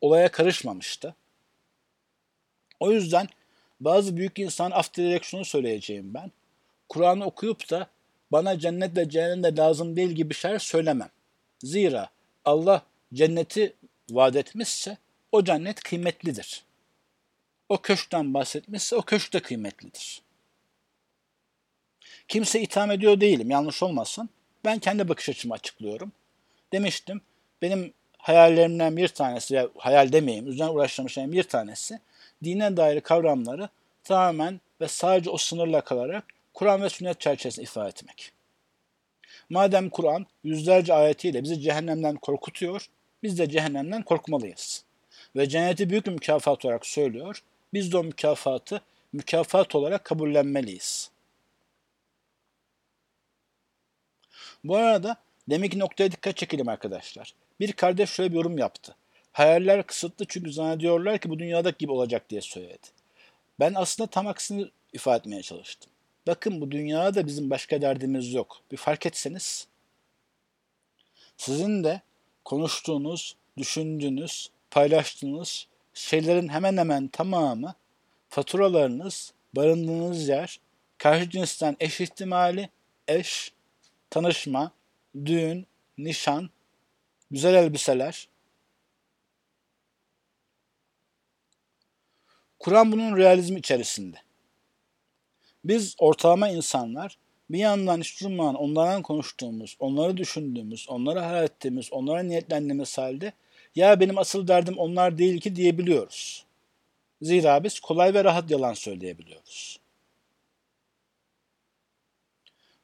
olaya 0.00 0.30
karışmamıştı. 0.30 1.14
O 2.80 2.92
yüzden 2.92 3.28
bazı 3.80 4.16
büyük 4.16 4.38
insan 4.38 4.70
af 4.70 4.94
dilerek 4.94 5.24
şunu 5.24 5.44
söyleyeceğim 5.44 6.14
ben. 6.14 6.32
Kur'an'ı 6.88 7.24
okuyup 7.24 7.70
da 7.70 7.86
bana 8.32 8.58
cennet 8.58 8.96
ve 8.96 9.08
cehennem 9.08 9.42
de 9.42 9.56
lazım 9.56 9.96
değil 9.96 10.10
gibi 10.10 10.34
şeyler 10.34 10.58
söylemem. 10.58 11.10
Zira 11.58 12.08
Allah 12.44 12.82
cenneti 13.14 13.74
vaat 14.10 14.36
etmişse 14.36 14.98
o 15.32 15.44
cennet 15.44 15.82
kıymetlidir. 15.82 16.64
O 17.70 17.78
köşkten 17.82 18.34
bahsetmişse 18.34 18.96
o 18.96 19.02
köşk 19.02 19.32
de 19.32 19.40
kıymetlidir. 19.40 20.22
Kimse 22.28 22.60
itham 22.60 22.90
ediyor 22.90 23.20
değilim 23.20 23.50
yanlış 23.50 23.82
olmasın. 23.82 24.28
Ben 24.64 24.78
kendi 24.78 25.08
bakış 25.08 25.28
açımı 25.28 25.54
açıklıyorum. 25.54 26.12
Demiştim 26.72 27.20
benim 27.62 27.92
hayallerimden 28.18 28.96
bir 28.96 29.08
tanesi, 29.08 29.54
ya 29.54 29.68
hayal 29.76 30.12
demeyeyim, 30.12 30.48
üzerine 30.48 30.72
uğraştığım 30.72 31.10
şeyin 31.10 31.32
bir 31.32 31.42
tanesi 31.42 32.00
dine 32.44 32.76
dair 32.76 33.00
kavramları 33.00 33.68
tamamen 34.04 34.60
ve 34.80 34.88
sadece 34.88 35.30
o 35.30 35.36
sınırla 35.36 35.80
kalarak 35.80 36.24
Kur'an 36.54 36.82
ve 36.82 36.88
sünnet 36.88 37.20
çerçevesinde 37.20 37.64
ifade 37.64 37.88
etmek. 37.88 38.32
Madem 39.50 39.90
Kur'an 39.90 40.26
yüzlerce 40.44 40.94
ayetiyle 40.94 41.42
bizi 41.42 41.60
cehennemden 41.60 42.16
korkutuyor, 42.16 42.86
biz 43.22 43.38
de 43.38 43.48
cehennemden 43.48 44.02
korkmalıyız. 44.02 44.84
Ve 45.36 45.48
cenneti 45.48 45.90
büyük 45.90 46.06
mükafat 46.06 46.64
olarak 46.64 46.86
söylüyor, 46.86 47.42
biz 47.72 47.92
de 47.92 47.98
o 47.98 48.04
mükafatı 48.04 48.82
mükafat 49.12 49.74
olarak 49.74 50.04
kabullenmeliyiz. 50.04 51.10
Bu 54.64 54.76
arada 54.76 55.16
demek 55.50 55.72
ki 55.72 55.78
noktaya 55.78 56.12
dikkat 56.12 56.36
çekelim 56.36 56.68
arkadaşlar. 56.68 57.34
Bir 57.60 57.72
kardeş 57.72 58.10
şöyle 58.10 58.30
bir 58.30 58.36
yorum 58.36 58.58
yaptı. 58.58 58.96
Hayaller 59.32 59.86
kısıtlı 59.86 60.24
çünkü 60.28 60.52
zannediyorlar 60.52 61.18
ki 61.18 61.30
bu 61.30 61.38
dünyadaki 61.38 61.78
gibi 61.78 61.92
olacak 61.92 62.30
diye 62.30 62.40
söyledi. 62.40 62.86
Ben 63.60 63.74
aslında 63.74 64.10
tam 64.10 64.26
aksini 64.26 64.70
ifade 64.92 65.16
etmeye 65.16 65.42
çalıştım. 65.42 65.90
Bakın 66.26 66.60
bu 66.60 66.70
dünyada 66.70 67.26
bizim 67.26 67.50
başka 67.50 67.82
derdimiz 67.82 68.32
yok. 68.32 68.60
Bir 68.72 68.76
fark 68.76 69.06
etseniz. 69.06 69.66
Sizin 71.36 71.84
de 71.84 72.00
konuştuğunuz, 72.44 73.36
düşündüğünüz, 73.58 74.50
paylaştığınız 74.70 75.66
şeylerin 75.94 76.48
hemen 76.48 76.76
hemen 76.76 77.08
tamamı 77.08 77.74
faturalarınız, 78.28 79.32
barındığınız 79.56 80.28
yer, 80.28 80.60
karşı 80.98 81.30
cinsten 81.30 81.76
eş 81.80 82.00
ihtimali, 82.00 82.70
eş, 83.08 83.52
tanışma, 84.10 84.72
düğün, 85.24 85.66
nişan, 85.98 86.50
güzel 87.30 87.54
elbiseler. 87.54 88.28
Kur'an 92.58 92.92
bunun 92.92 93.16
realizmi 93.16 93.58
içerisinde. 93.58 94.16
Biz 95.64 95.94
ortalama 95.98 96.48
insanlar 96.48 97.18
bir 97.50 97.58
yandan 97.58 98.00
hiç 98.00 98.20
durmadan 98.20 98.54
onlardan 98.54 99.02
konuştuğumuz, 99.02 99.76
onları 99.78 100.16
düşündüğümüz, 100.16 100.88
onları 100.88 101.18
hayal 101.18 101.44
ettiğimiz, 101.44 101.92
onlara 101.92 102.22
niyetlendiğimiz 102.22 102.98
halde 102.98 103.32
ya 103.74 104.00
benim 104.00 104.18
asıl 104.18 104.48
derdim 104.48 104.78
onlar 104.78 105.18
değil 105.18 105.40
ki 105.40 105.56
diyebiliyoruz. 105.56 106.46
Zira 107.22 107.64
biz 107.64 107.80
kolay 107.80 108.14
ve 108.14 108.24
rahat 108.24 108.50
yalan 108.50 108.74
söyleyebiliyoruz. 108.74 109.80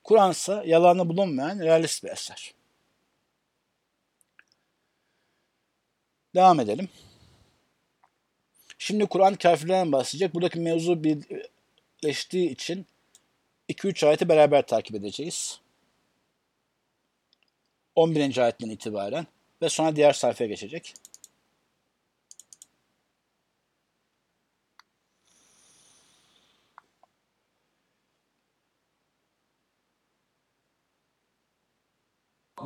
Kur'an 0.04 0.30
ise 0.30 0.62
yalanı 0.66 1.08
bulunmayan 1.08 1.58
realist 1.58 2.04
bir 2.04 2.08
eser. 2.10 2.54
Devam 6.34 6.60
edelim. 6.60 6.88
Şimdi 8.78 9.06
Kur'an 9.06 9.34
kafirlerden 9.34 9.92
bahsedecek. 9.92 10.34
Buradaki 10.34 10.60
mevzu 10.60 11.04
birleştiği 11.04 12.50
için 12.50 12.86
2-3 13.68 14.06
ayeti 14.06 14.28
beraber 14.28 14.66
takip 14.66 14.96
edeceğiz. 14.96 15.60
11. 17.94 18.38
ayetten 18.38 18.70
itibaren 18.70 19.26
ve 19.62 19.68
sonra 19.68 19.96
diğer 19.96 20.12
sayfaya 20.12 20.48
geçecek. 20.48 20.94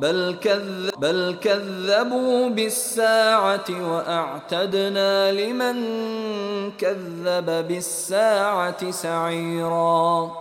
بل, 0.01 0.35
كذب 0.41 0.91
بل 0.99 1.35
كذبوا 1.41 2.49
بالساعة 2.49 3.69
وأعتدنا 3.69 5.31
لمن 5.31 5.77
كذب 6.71 7.67
بالساعة 7.67 8.91
سعيرا 8.91 10.31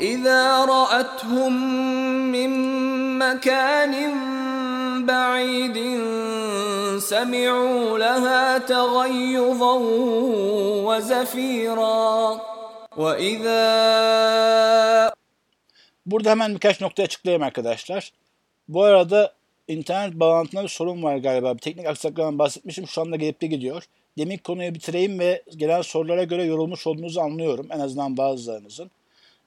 إذا 0.00 0.64
رأتهم 0.64 1.52
من 2.32 2.50
مكان 3.18 3.94
بعيد 5.05 5.77
سمعوا 6.99 7.97
لها 7.97 8.57
تغيظا 8.57 9.75
وزفيرا 10.87 12.41
وإذا 12.97 13.61
Burada 16.05 16.29
hemen 16.29 16.53
birkaç 16.55 16.81
nokta 16.81 17.03
açıklayayım 17.03 17.43
arkadaşlar. 17.43 18.11
Bu 18.67 18.83
arada 18.83 19.33
internet 19.67 20.19
bağlantında 20.19 20.63
bir 20.63 20.67
sorun 20.67 21.03
var 21.03 21.17
galiba. 21.17 21.53
Bir 21.53 21.59
teknik 21.59 21.87
aksaklıktan 21.87 22.39
bahsetmişim. 22.39 22.87
Şu 22.87 23.01
anda 23.01 23.15
gelip 23.15 23.41
de 23.41 23.47
gidiyor. 23.47 23.83
Demek 24.17 24.43
konuyu 24.43 24.75
bitireyim 24.75 25.19
ve 25.19 25.43
gelen 25.57 25.81
sorulara 25.81 26.23
göre 26.23 26.43
yorulmuş 26.43 26.87
olduğunuzu 26.87 27.21
anlıyorum. 27.21 27.67
En 27.71 27.79
azından 27.79 28.17
bazılarınızın. 28.17 28.91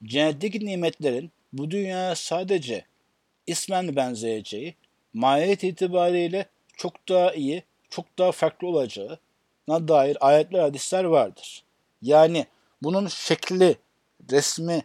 Cennetteki 0.05 0.67
nimetlerin 0.67 1.31
bu 1.53 1.71
dünyaya 1.71 2.15
sadece 2.15 2.85
ismen 3.47 3.97
benzeyeceği, 3.97 4.75
mahiyet 5.16 5.64
itibariyle 5.64 6.50
çok 6.78 7.10
daha 7.10 7.34
iyi, 7.34 7.64
çok 7.90 8.18
daha 8.18 8.32
farklı 8.32 8.68
olacağına 8.68 9.18
dair 9.68 10.18
ayetler, 10.28 10.60
hadisler 10.60 11.04
vardır. 11.04 11.64
Yani 12.02 12.46
bunun 12.82 13.08
şekli, 13.08 13.78
resmi 14.32 14.84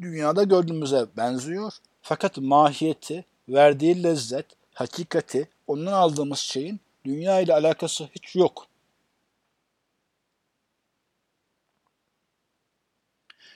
dünyada 0.00 0.42
gördüğümüze 0.42 1.06
benziyor 1.16 1.72
fakat 2.02 2.38
mahiyeti, 2.38 3.24
verdiği 3.48 4.02
lezzet, 4.02 4.46
hakikati, 4.74 5.48
ondan 5.66 5.92
aldığımız 5.92 6.38
şeyin 6.38 6.80
dünya 7.04 7.40
ile 7.40 7.54
alakası 7.54 8.08
hiç 8.14 8.36
yok. 8.36 8.66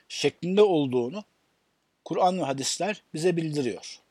Şeklinde 0.08 0.62
olduğunu 0.62 1.24
Kur'an 2.04 2.38
ve 2.38 2.42
hadisler 2.42 3.02
bize 3.14 3.36
bildiriyor. 3.36 4.01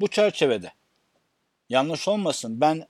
Bu 0.00 0.08
çerçevede 0.08 0.72
yanlış 1.68 2.08
olmasın 2.08 2.60
ben 2.60 2.86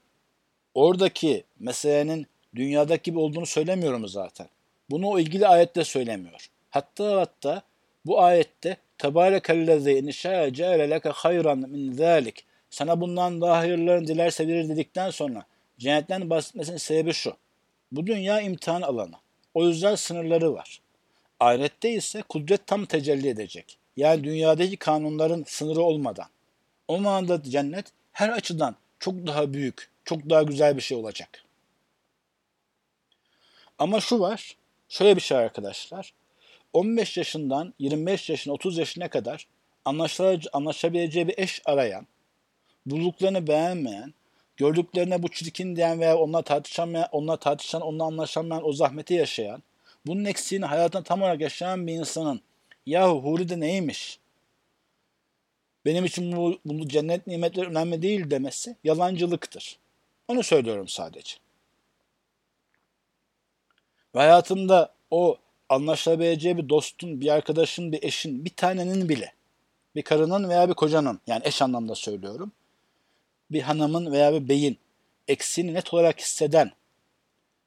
oradaki 0.73 1.43
meselenin 1.59 2.27
dünyadaki 2.55 3.03
gibi 3.03 3.19
olduğunu 3.19 3.45
söylemiyorum 3.45 4.07
zaten. 4.07 4.47
Bunu 4.89 5.07
o 5.07 5.19
ilgili 5.19 5.47
ayette 5.47 5.83
söylemiyor. 5.83 6.49
Hatta 6.69 7.21
hatta 7.21 7.61
bu 8.05 8.21
ayette 8.21 8.77
Tebarekellezi 8.97 9.91
inşa 9.91 10.53
ceale 10.53 10.89
leke 10.89 11.09
hayran 11.09 11.57
min 11.57 11.93
zalik. 11.93 12.45
Sana 12.69 13.01
bundan 13.01 13.41
daha 13.41 13.57
hayırlarını 13.57 14.07
dilerse 14.07 14.47
verir 14.47 14.69
dedikten 14.69 15.09
sonra 15.09 15.45
cennetten 15.77 16.29
bahsetmesinin 16.29 16.77
sebebi 16.77 17.13
şu. 17.13 17.33
Bu 17.91 18.07
dünya 18.07 18.41
imtihan 18.41 18.81
alanı. 18.81 19.15
O 19.53 19.67
yüzden 19.67 19.95
sınırları 19.95 20.53
var. 20.53 20.81
Ahirette 21.39 21.91
ise 21.91 22.21
kudret 22.21 22.67
tam 22.67 22.85
tecelli 22.85 23.27
edecek. 23.27 23.77
Yani 23.97 24.23
dünyadaki 24.23 24.77
kanunların 24.77 25.43
sınırı 25.47 25.81
olmadan. 25.81 26.27
O 26.89 26.97
manada 26.97 27.43
cennet 27.43 27.85
her 28.11 28.29
açıdan 28.29 28.75
çok 28.99 29.27
daha 29.27 29.53
büyük, 29.53 29.89
çok 30.05 30.29
daha 30.29 30.43
güzel 30.43 30.77
bir 30.77 30.81
şey 30.81 30.97
olacak. 30.97 31.43
Ama 33.77 33.99
şu 33.99 34.19
var, 34.19 34.57
şöyle 34.89 35.15
bir 35.15 35.21
şey 35.21 35.37
arkadaşlar. 35.37 36.13
15 36.73 37.17
yaşından 37.17 37.73
25 37.79 38.29
yaşına 38.29 38.53
30 38.53 38.77
yaşına 38.77 39.09
kadar 39.09 39.47
anlaşabileceği 40.53 41.27
bir 41.27 41.37
eş 41.37 41.61
arayan, 41.65 42.07
bulduklarını 42.85 43.47
beğenmeyen, 43.47 44.13
gördüklerine 44.57 45.23
bu 45.23 45.31
çirkin 45.31 45.75
diyen 45.75 45.99
veya 45.99 46.17
onunla 46.17 46.41
tartışamayan, 46.41 47.07
onunla 47.11 47.37
tartışan, 47.37 47.81
onunla 47.81 48.03
anlaşamayan 48.03 48.67
o 48.67 48.73
zahmeti 48.73 49.13
yaşayan, 49.13 49.63
bunun 50.05 50.25
eksiğini 50.25 50.65
hayatında 50.65 51.03
tam 51.03 51.21
olarak 51.21 51.41
yaşayan 51.41 51.87
bir 51.87 51.93
insanın 51.93 52.41
yahu 52.85 53.23
huri 53.23 53.49
de 53.49 53.59
neymiş? 53.59 54.19
Benim 55.85 56.05
için 56.05 56.37
bu, 56.37 56.59
bu 56.65 56.87
cennet 56.87 57.27
nimetleri 57.27 57.67
önemli 57.67 58.01
değil 58.01 58.29
demesi 58.29 58.75
yalancılıktır. 58.83 59.79
Onu 60.27 60.43
söylüyorum 60.43 60.87
sadece. 60.87 61.35
Ve 64.15 64.19
hayatımda 64.19 64.93
o 65.11 65.37
anlaşılabileceği 65.69 66.57
bir 66.57 66.69
dostun, 66.69 67.21
bir 67.21 67.27
arkadaşın, 67.27 67.91
bir 67.91 68.03
eşin, 68.03 68.45
bir 68.45 68.49
tanenin 68.49 69.09
bile, 69.09 69.33
bir 69.95 70.01
karının 70.01 70.49
veya 70.49 70.69
bir 70.69 70.73
kocanın, 70.73 71.19
yani 71.27 71.41
eş 71.45 71.61
anlamda 71.61 71.95
söylüyorum, 71.95 72.51
bir 73.51 73.61
hanımın 73.61 74.11
veya 74.11 74.33
bir 74.33 74.49
beyin 74.49 74.77
eksiğini 75.27 75.73
net 75.73 75.93
olarak 75.93 76.19
hisseden, 76.19 76.71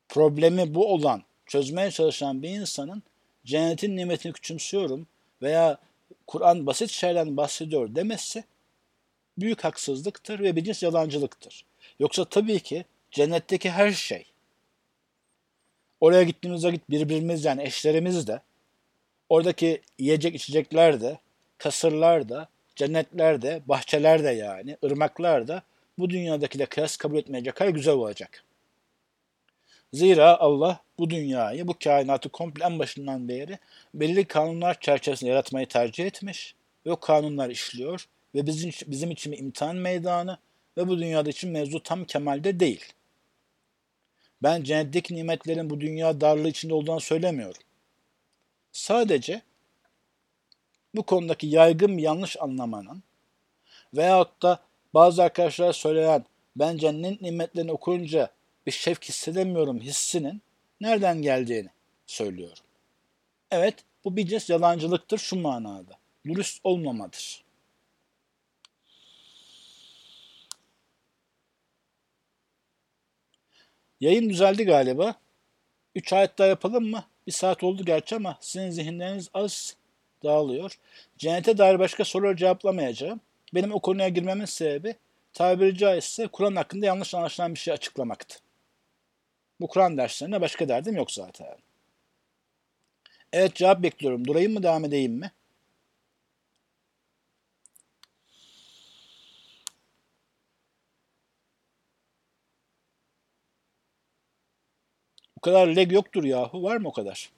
problemi 0.09 0.75
bu 0.75 0.93
olan, 0.93 1.23
çözmeye 1.47 1.91
çalışan 1.91 2.43
bir 2.43 2.49
insanın 2.49 3.03
cennetin 3.45 3.97
nimetini 3.97 4.33
küçümsüyorum 4.33 5.07
veya 5.43 5.79
Kur'an 6.27 6.67
basit 6.67 6.91
şeylerden 6.91 7.37
bahsediyor 7.37 7.95
demesi 7.95 8.45
büyük 9.39 9.65
haksızlıktır 9.65 10.41
ve 10.41 10.57
bir 10.57 10.65
cins 10.65 10.83
yalancılıktır. 10.83 11.65
Yoksa 12.01 12.25
tabii 12.25 12.61
ki 12.61 12.85
cennetteki 13.11 13.71
her 13.71 13.93
şey, 13.93 14.27
oraya 16.01 16.23
gittiğimiz 16.23 16.65
vakit 16.65 16.91
birbirimiz 16.91 17.45
yani 17.45 17.63
eşlerimiz 17.63 18.27
de, 18.27 18.41
oradaki 19.29 19.81
yiyecek 19.99 20.35
içecekler 20.35 21.01
de, 21.01 21.19
kasırlar 21.59 22.29
da, 22.29 22.49
cennetler 22.77 23.43
de, 23.43 23.63
bahçeler 23.67 24.25
de 24.25 24.31
yani, 24.31 24.77
ırmaklar 24.85 25.49
da 25.49 25.63
bu 25.99 26.11
dünyadakiyle 26.11 26.67
kıyas 26.67 26.97
kabul 26.97 27.19
etmeyecek 27.19 27.55
kadar 27.55 27.71
güzel 27.71 27.95
olacak. 27.95 28.45
Zira 29.93 30.39
Allah 30.39 30.81
bu 30.99 31.11
dünyayı, 31.11 31.69
bu 31.69 31.75
kainatı 31.85 32.29
komple 32.29 32.65
en 32.65 32.79
başından 32.79 33.29
beri 33.29 33.59
belirli 33.95 34.25
kanunlar 34.25 34.81
çerçevesinde 34.81 35.31
yaratmayı 35.31 35.69
tercih 35.69 36.07
etmiş 36.07 36.55
ve 36.87 36.93
o 36.93 37.01
kanunlar 37.01 37.51
işliyor 37.51 38.09
ve 38.35 38.47
bizim, 38.47 38.71
bizim 38.87 39.11
için 39.11 39.33
bir 39.33 39.39
imtihan 39.39 39.77
meydanı 39.77 40.39
ve 40.77 40.89
bu 40.89 40.99
dünyada 40.99 41.31
için 41.31 41.51
mevzu 41.51 41.83
tam 41.83 42.05
kemalde 42.05 42.61
değil. 42.61 42.85
Ben 44.43 44.63
cennetteki 44.63 45.15
nimetlerin 45.15 45.71
bu 45.71 45.81
dünya 45.81 46.21
darlığı 46.21 46.49
içinde 46.49 46.75
olduğunu 46.75 47.01
söylemiyorum. 47.01 47.63
Sadece 48.73 49.43
bu 50.95 51.03
konudaki 51.03 51.47
yaygın 51.47 51.99
bir 51.99 52.03
yanlış 52.03 52.37
anlamanın 52.41 53.03
veyahut 53.95 54.43
da 54.43 54.59
bazı 54.95 55.23
arkadaşlar 55.23 55.73
söyleyen 55.73 56.25
ben 56.57 56.77
cennet 56.77 57.21
nimetlerini 57.21 57.73
okuyunca 57.73 58.31
bir 58.67 58.73
şevk 58.73 59.05
hissedemiyorum 59.05 59.81
hissinin 59.81 60.43
nereden 60.81 61.23
geldiğini 61.23 61.69
söylüyorum. 62.07 62.65
Evet 63.51 63.75
bu 64.05 64.17
bir 64.17 64.27
cins 64.27 64.51
yalancılıktır 64.51 65.19
şu 65.19 65.37
manada. 65.37 65.99
Dürüst 66.25 66.61
olmamadır. 66.65 67.45
Yayın 74.01 74.31
düzeldi 74.31 74.65
galiba. 74.65 75.15
Üç 75.95 76.13
ayet 76.13 76.39
daha 76.39 76.49
yapalım 76.49 76.91
mı? 76.91 77.05
Bir 77.27 77.33
saat 77.33 77.65
oldu 77.65 77.85
gerçi 77.85 78.17
ama 78.17 78.39
sizin 78.41 78.71
zihinleriniz 78.71 79.31
az 79.35 79.77
dağılıyor. 80.25 80.79
Cennete 81.19 81.59
dair 81.59 81.79
başka 81.79 82.05
soruları 82.05 82.37
cevaplamayacağım. 82.37 83.21
Benim 83.55 83.73
o 83.73 83.81
konuya 83.81 84.09
girmemin 84.09 84.45
sebebi 84.45 84.97
tabiri 85.33 85.79
caizse 85.79 86.27
Kur'an 86.29 86.57
hakkında 86.57 86.87
yanlış 86.87 87.15
anlaşılan 87.15 87.55
bir 87.55 87.59
şey 87.59 87.75
açıklamaktı. 87.75 88.39
Bu 89.63 89.69
Kur'an 89.69 89.97
derslerine 89.97 90.41
başka 90.41 90.69
derdim 90.69 90.97
yok 90.97 91.11
zaten. 91.11 91.57
Evet 93.33 93.55
cevap 93.55 93.83
bekliyorum. 93.83 94.27
Durayım 94.27 94.53
mı 94.53 94.63
devam 94.63 94.85
edeyim 94.85 95.13
mi? 95.13 95.33
Bu 105.37 105.41
kadar 105.41 105.67
leg 105.67 105.93
yoktur 105.93 106.25
yahu. 106.25 106.63
Var 106.63 106.77
mı 106.77 106.89
o 106.89 106.93
kadar? 106.93 107.31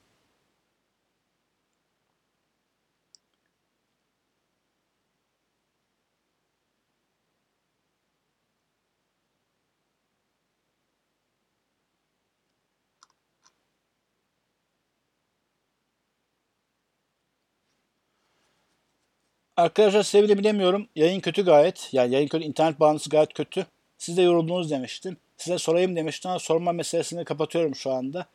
Arkadaşlar 19.57 20.03
sevgili 20.03 20.37
bilemiyorum. 20.37 20.87
Yayın 20.95 21.19
kötü 21.19 21.45
gayet. 21.45 21.89
Yani 21.91 22.13
yayın 22.13 22.27
kötü, 22.27 22.45
internet 22.45 22.79
bağlantısı 22.79 23.09
gayet 23.09 23.33
kötü. 23.33 23.65
Siz 23.97 24.17
de 24.17 24.21
yoruldunuz 24.21 24.71
demiştim. 24.71 25.17
Size 25.37 25.57
sorayım 25.57 25.95
demiştim 25.95 26.31
ama 26.31 26.39
sorma 26.39 26.71
meselesini 26.71 27.25
kapatıyorum 27.25 27.75
şu 27.75 27.91
anda. 27.91 28.25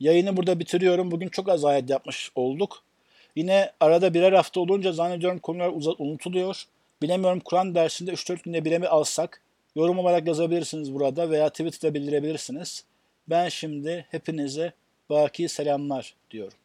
Yayını 0.00 0.36
burada 0.36 0.58
bitiriyorum. 0.60 1.10
Bugün 1.10 1.28
çok 1.28 1.48
az 1.48 1.64
ayet 1.64 1.90
yapmış 1.90 2.32
olduk. 2.34 2.82
Yine 3.36 3.72
arada 3.80 4.14
birer 4.14 4.32
hafta 4.32 4.60
olunca 4.60 4.92
zannediyorum 4.92 5.38
konular 5.38 5.72
unutuluyor. 5.98 6.64
Bilemiyorum 7.02 7.40
Kur'an 7.40 7.74
dersinde 7.74 8.12
3-4 8.12 8.42
günde 8.42 8.64
bire 8.64 8.78
mi 8.78 8.88
alsak? 8.88 9.42
Yorum 9.76 9.98
olarak 9.98 10.26
yazabilirsiniz 10.26 10.94
burada 10.94 11.30
veya 11.30 11.48
Twitter'da 11.48 11.94
bildirebilirsiniz. 11.94 12.84
Ben 13.28 13.48
şimdi 13.48 14.06
hepinize 14.10 14.72
baki 15.10 15.48
selamlar 15.48 16.14
diyorum. 16.30 16.57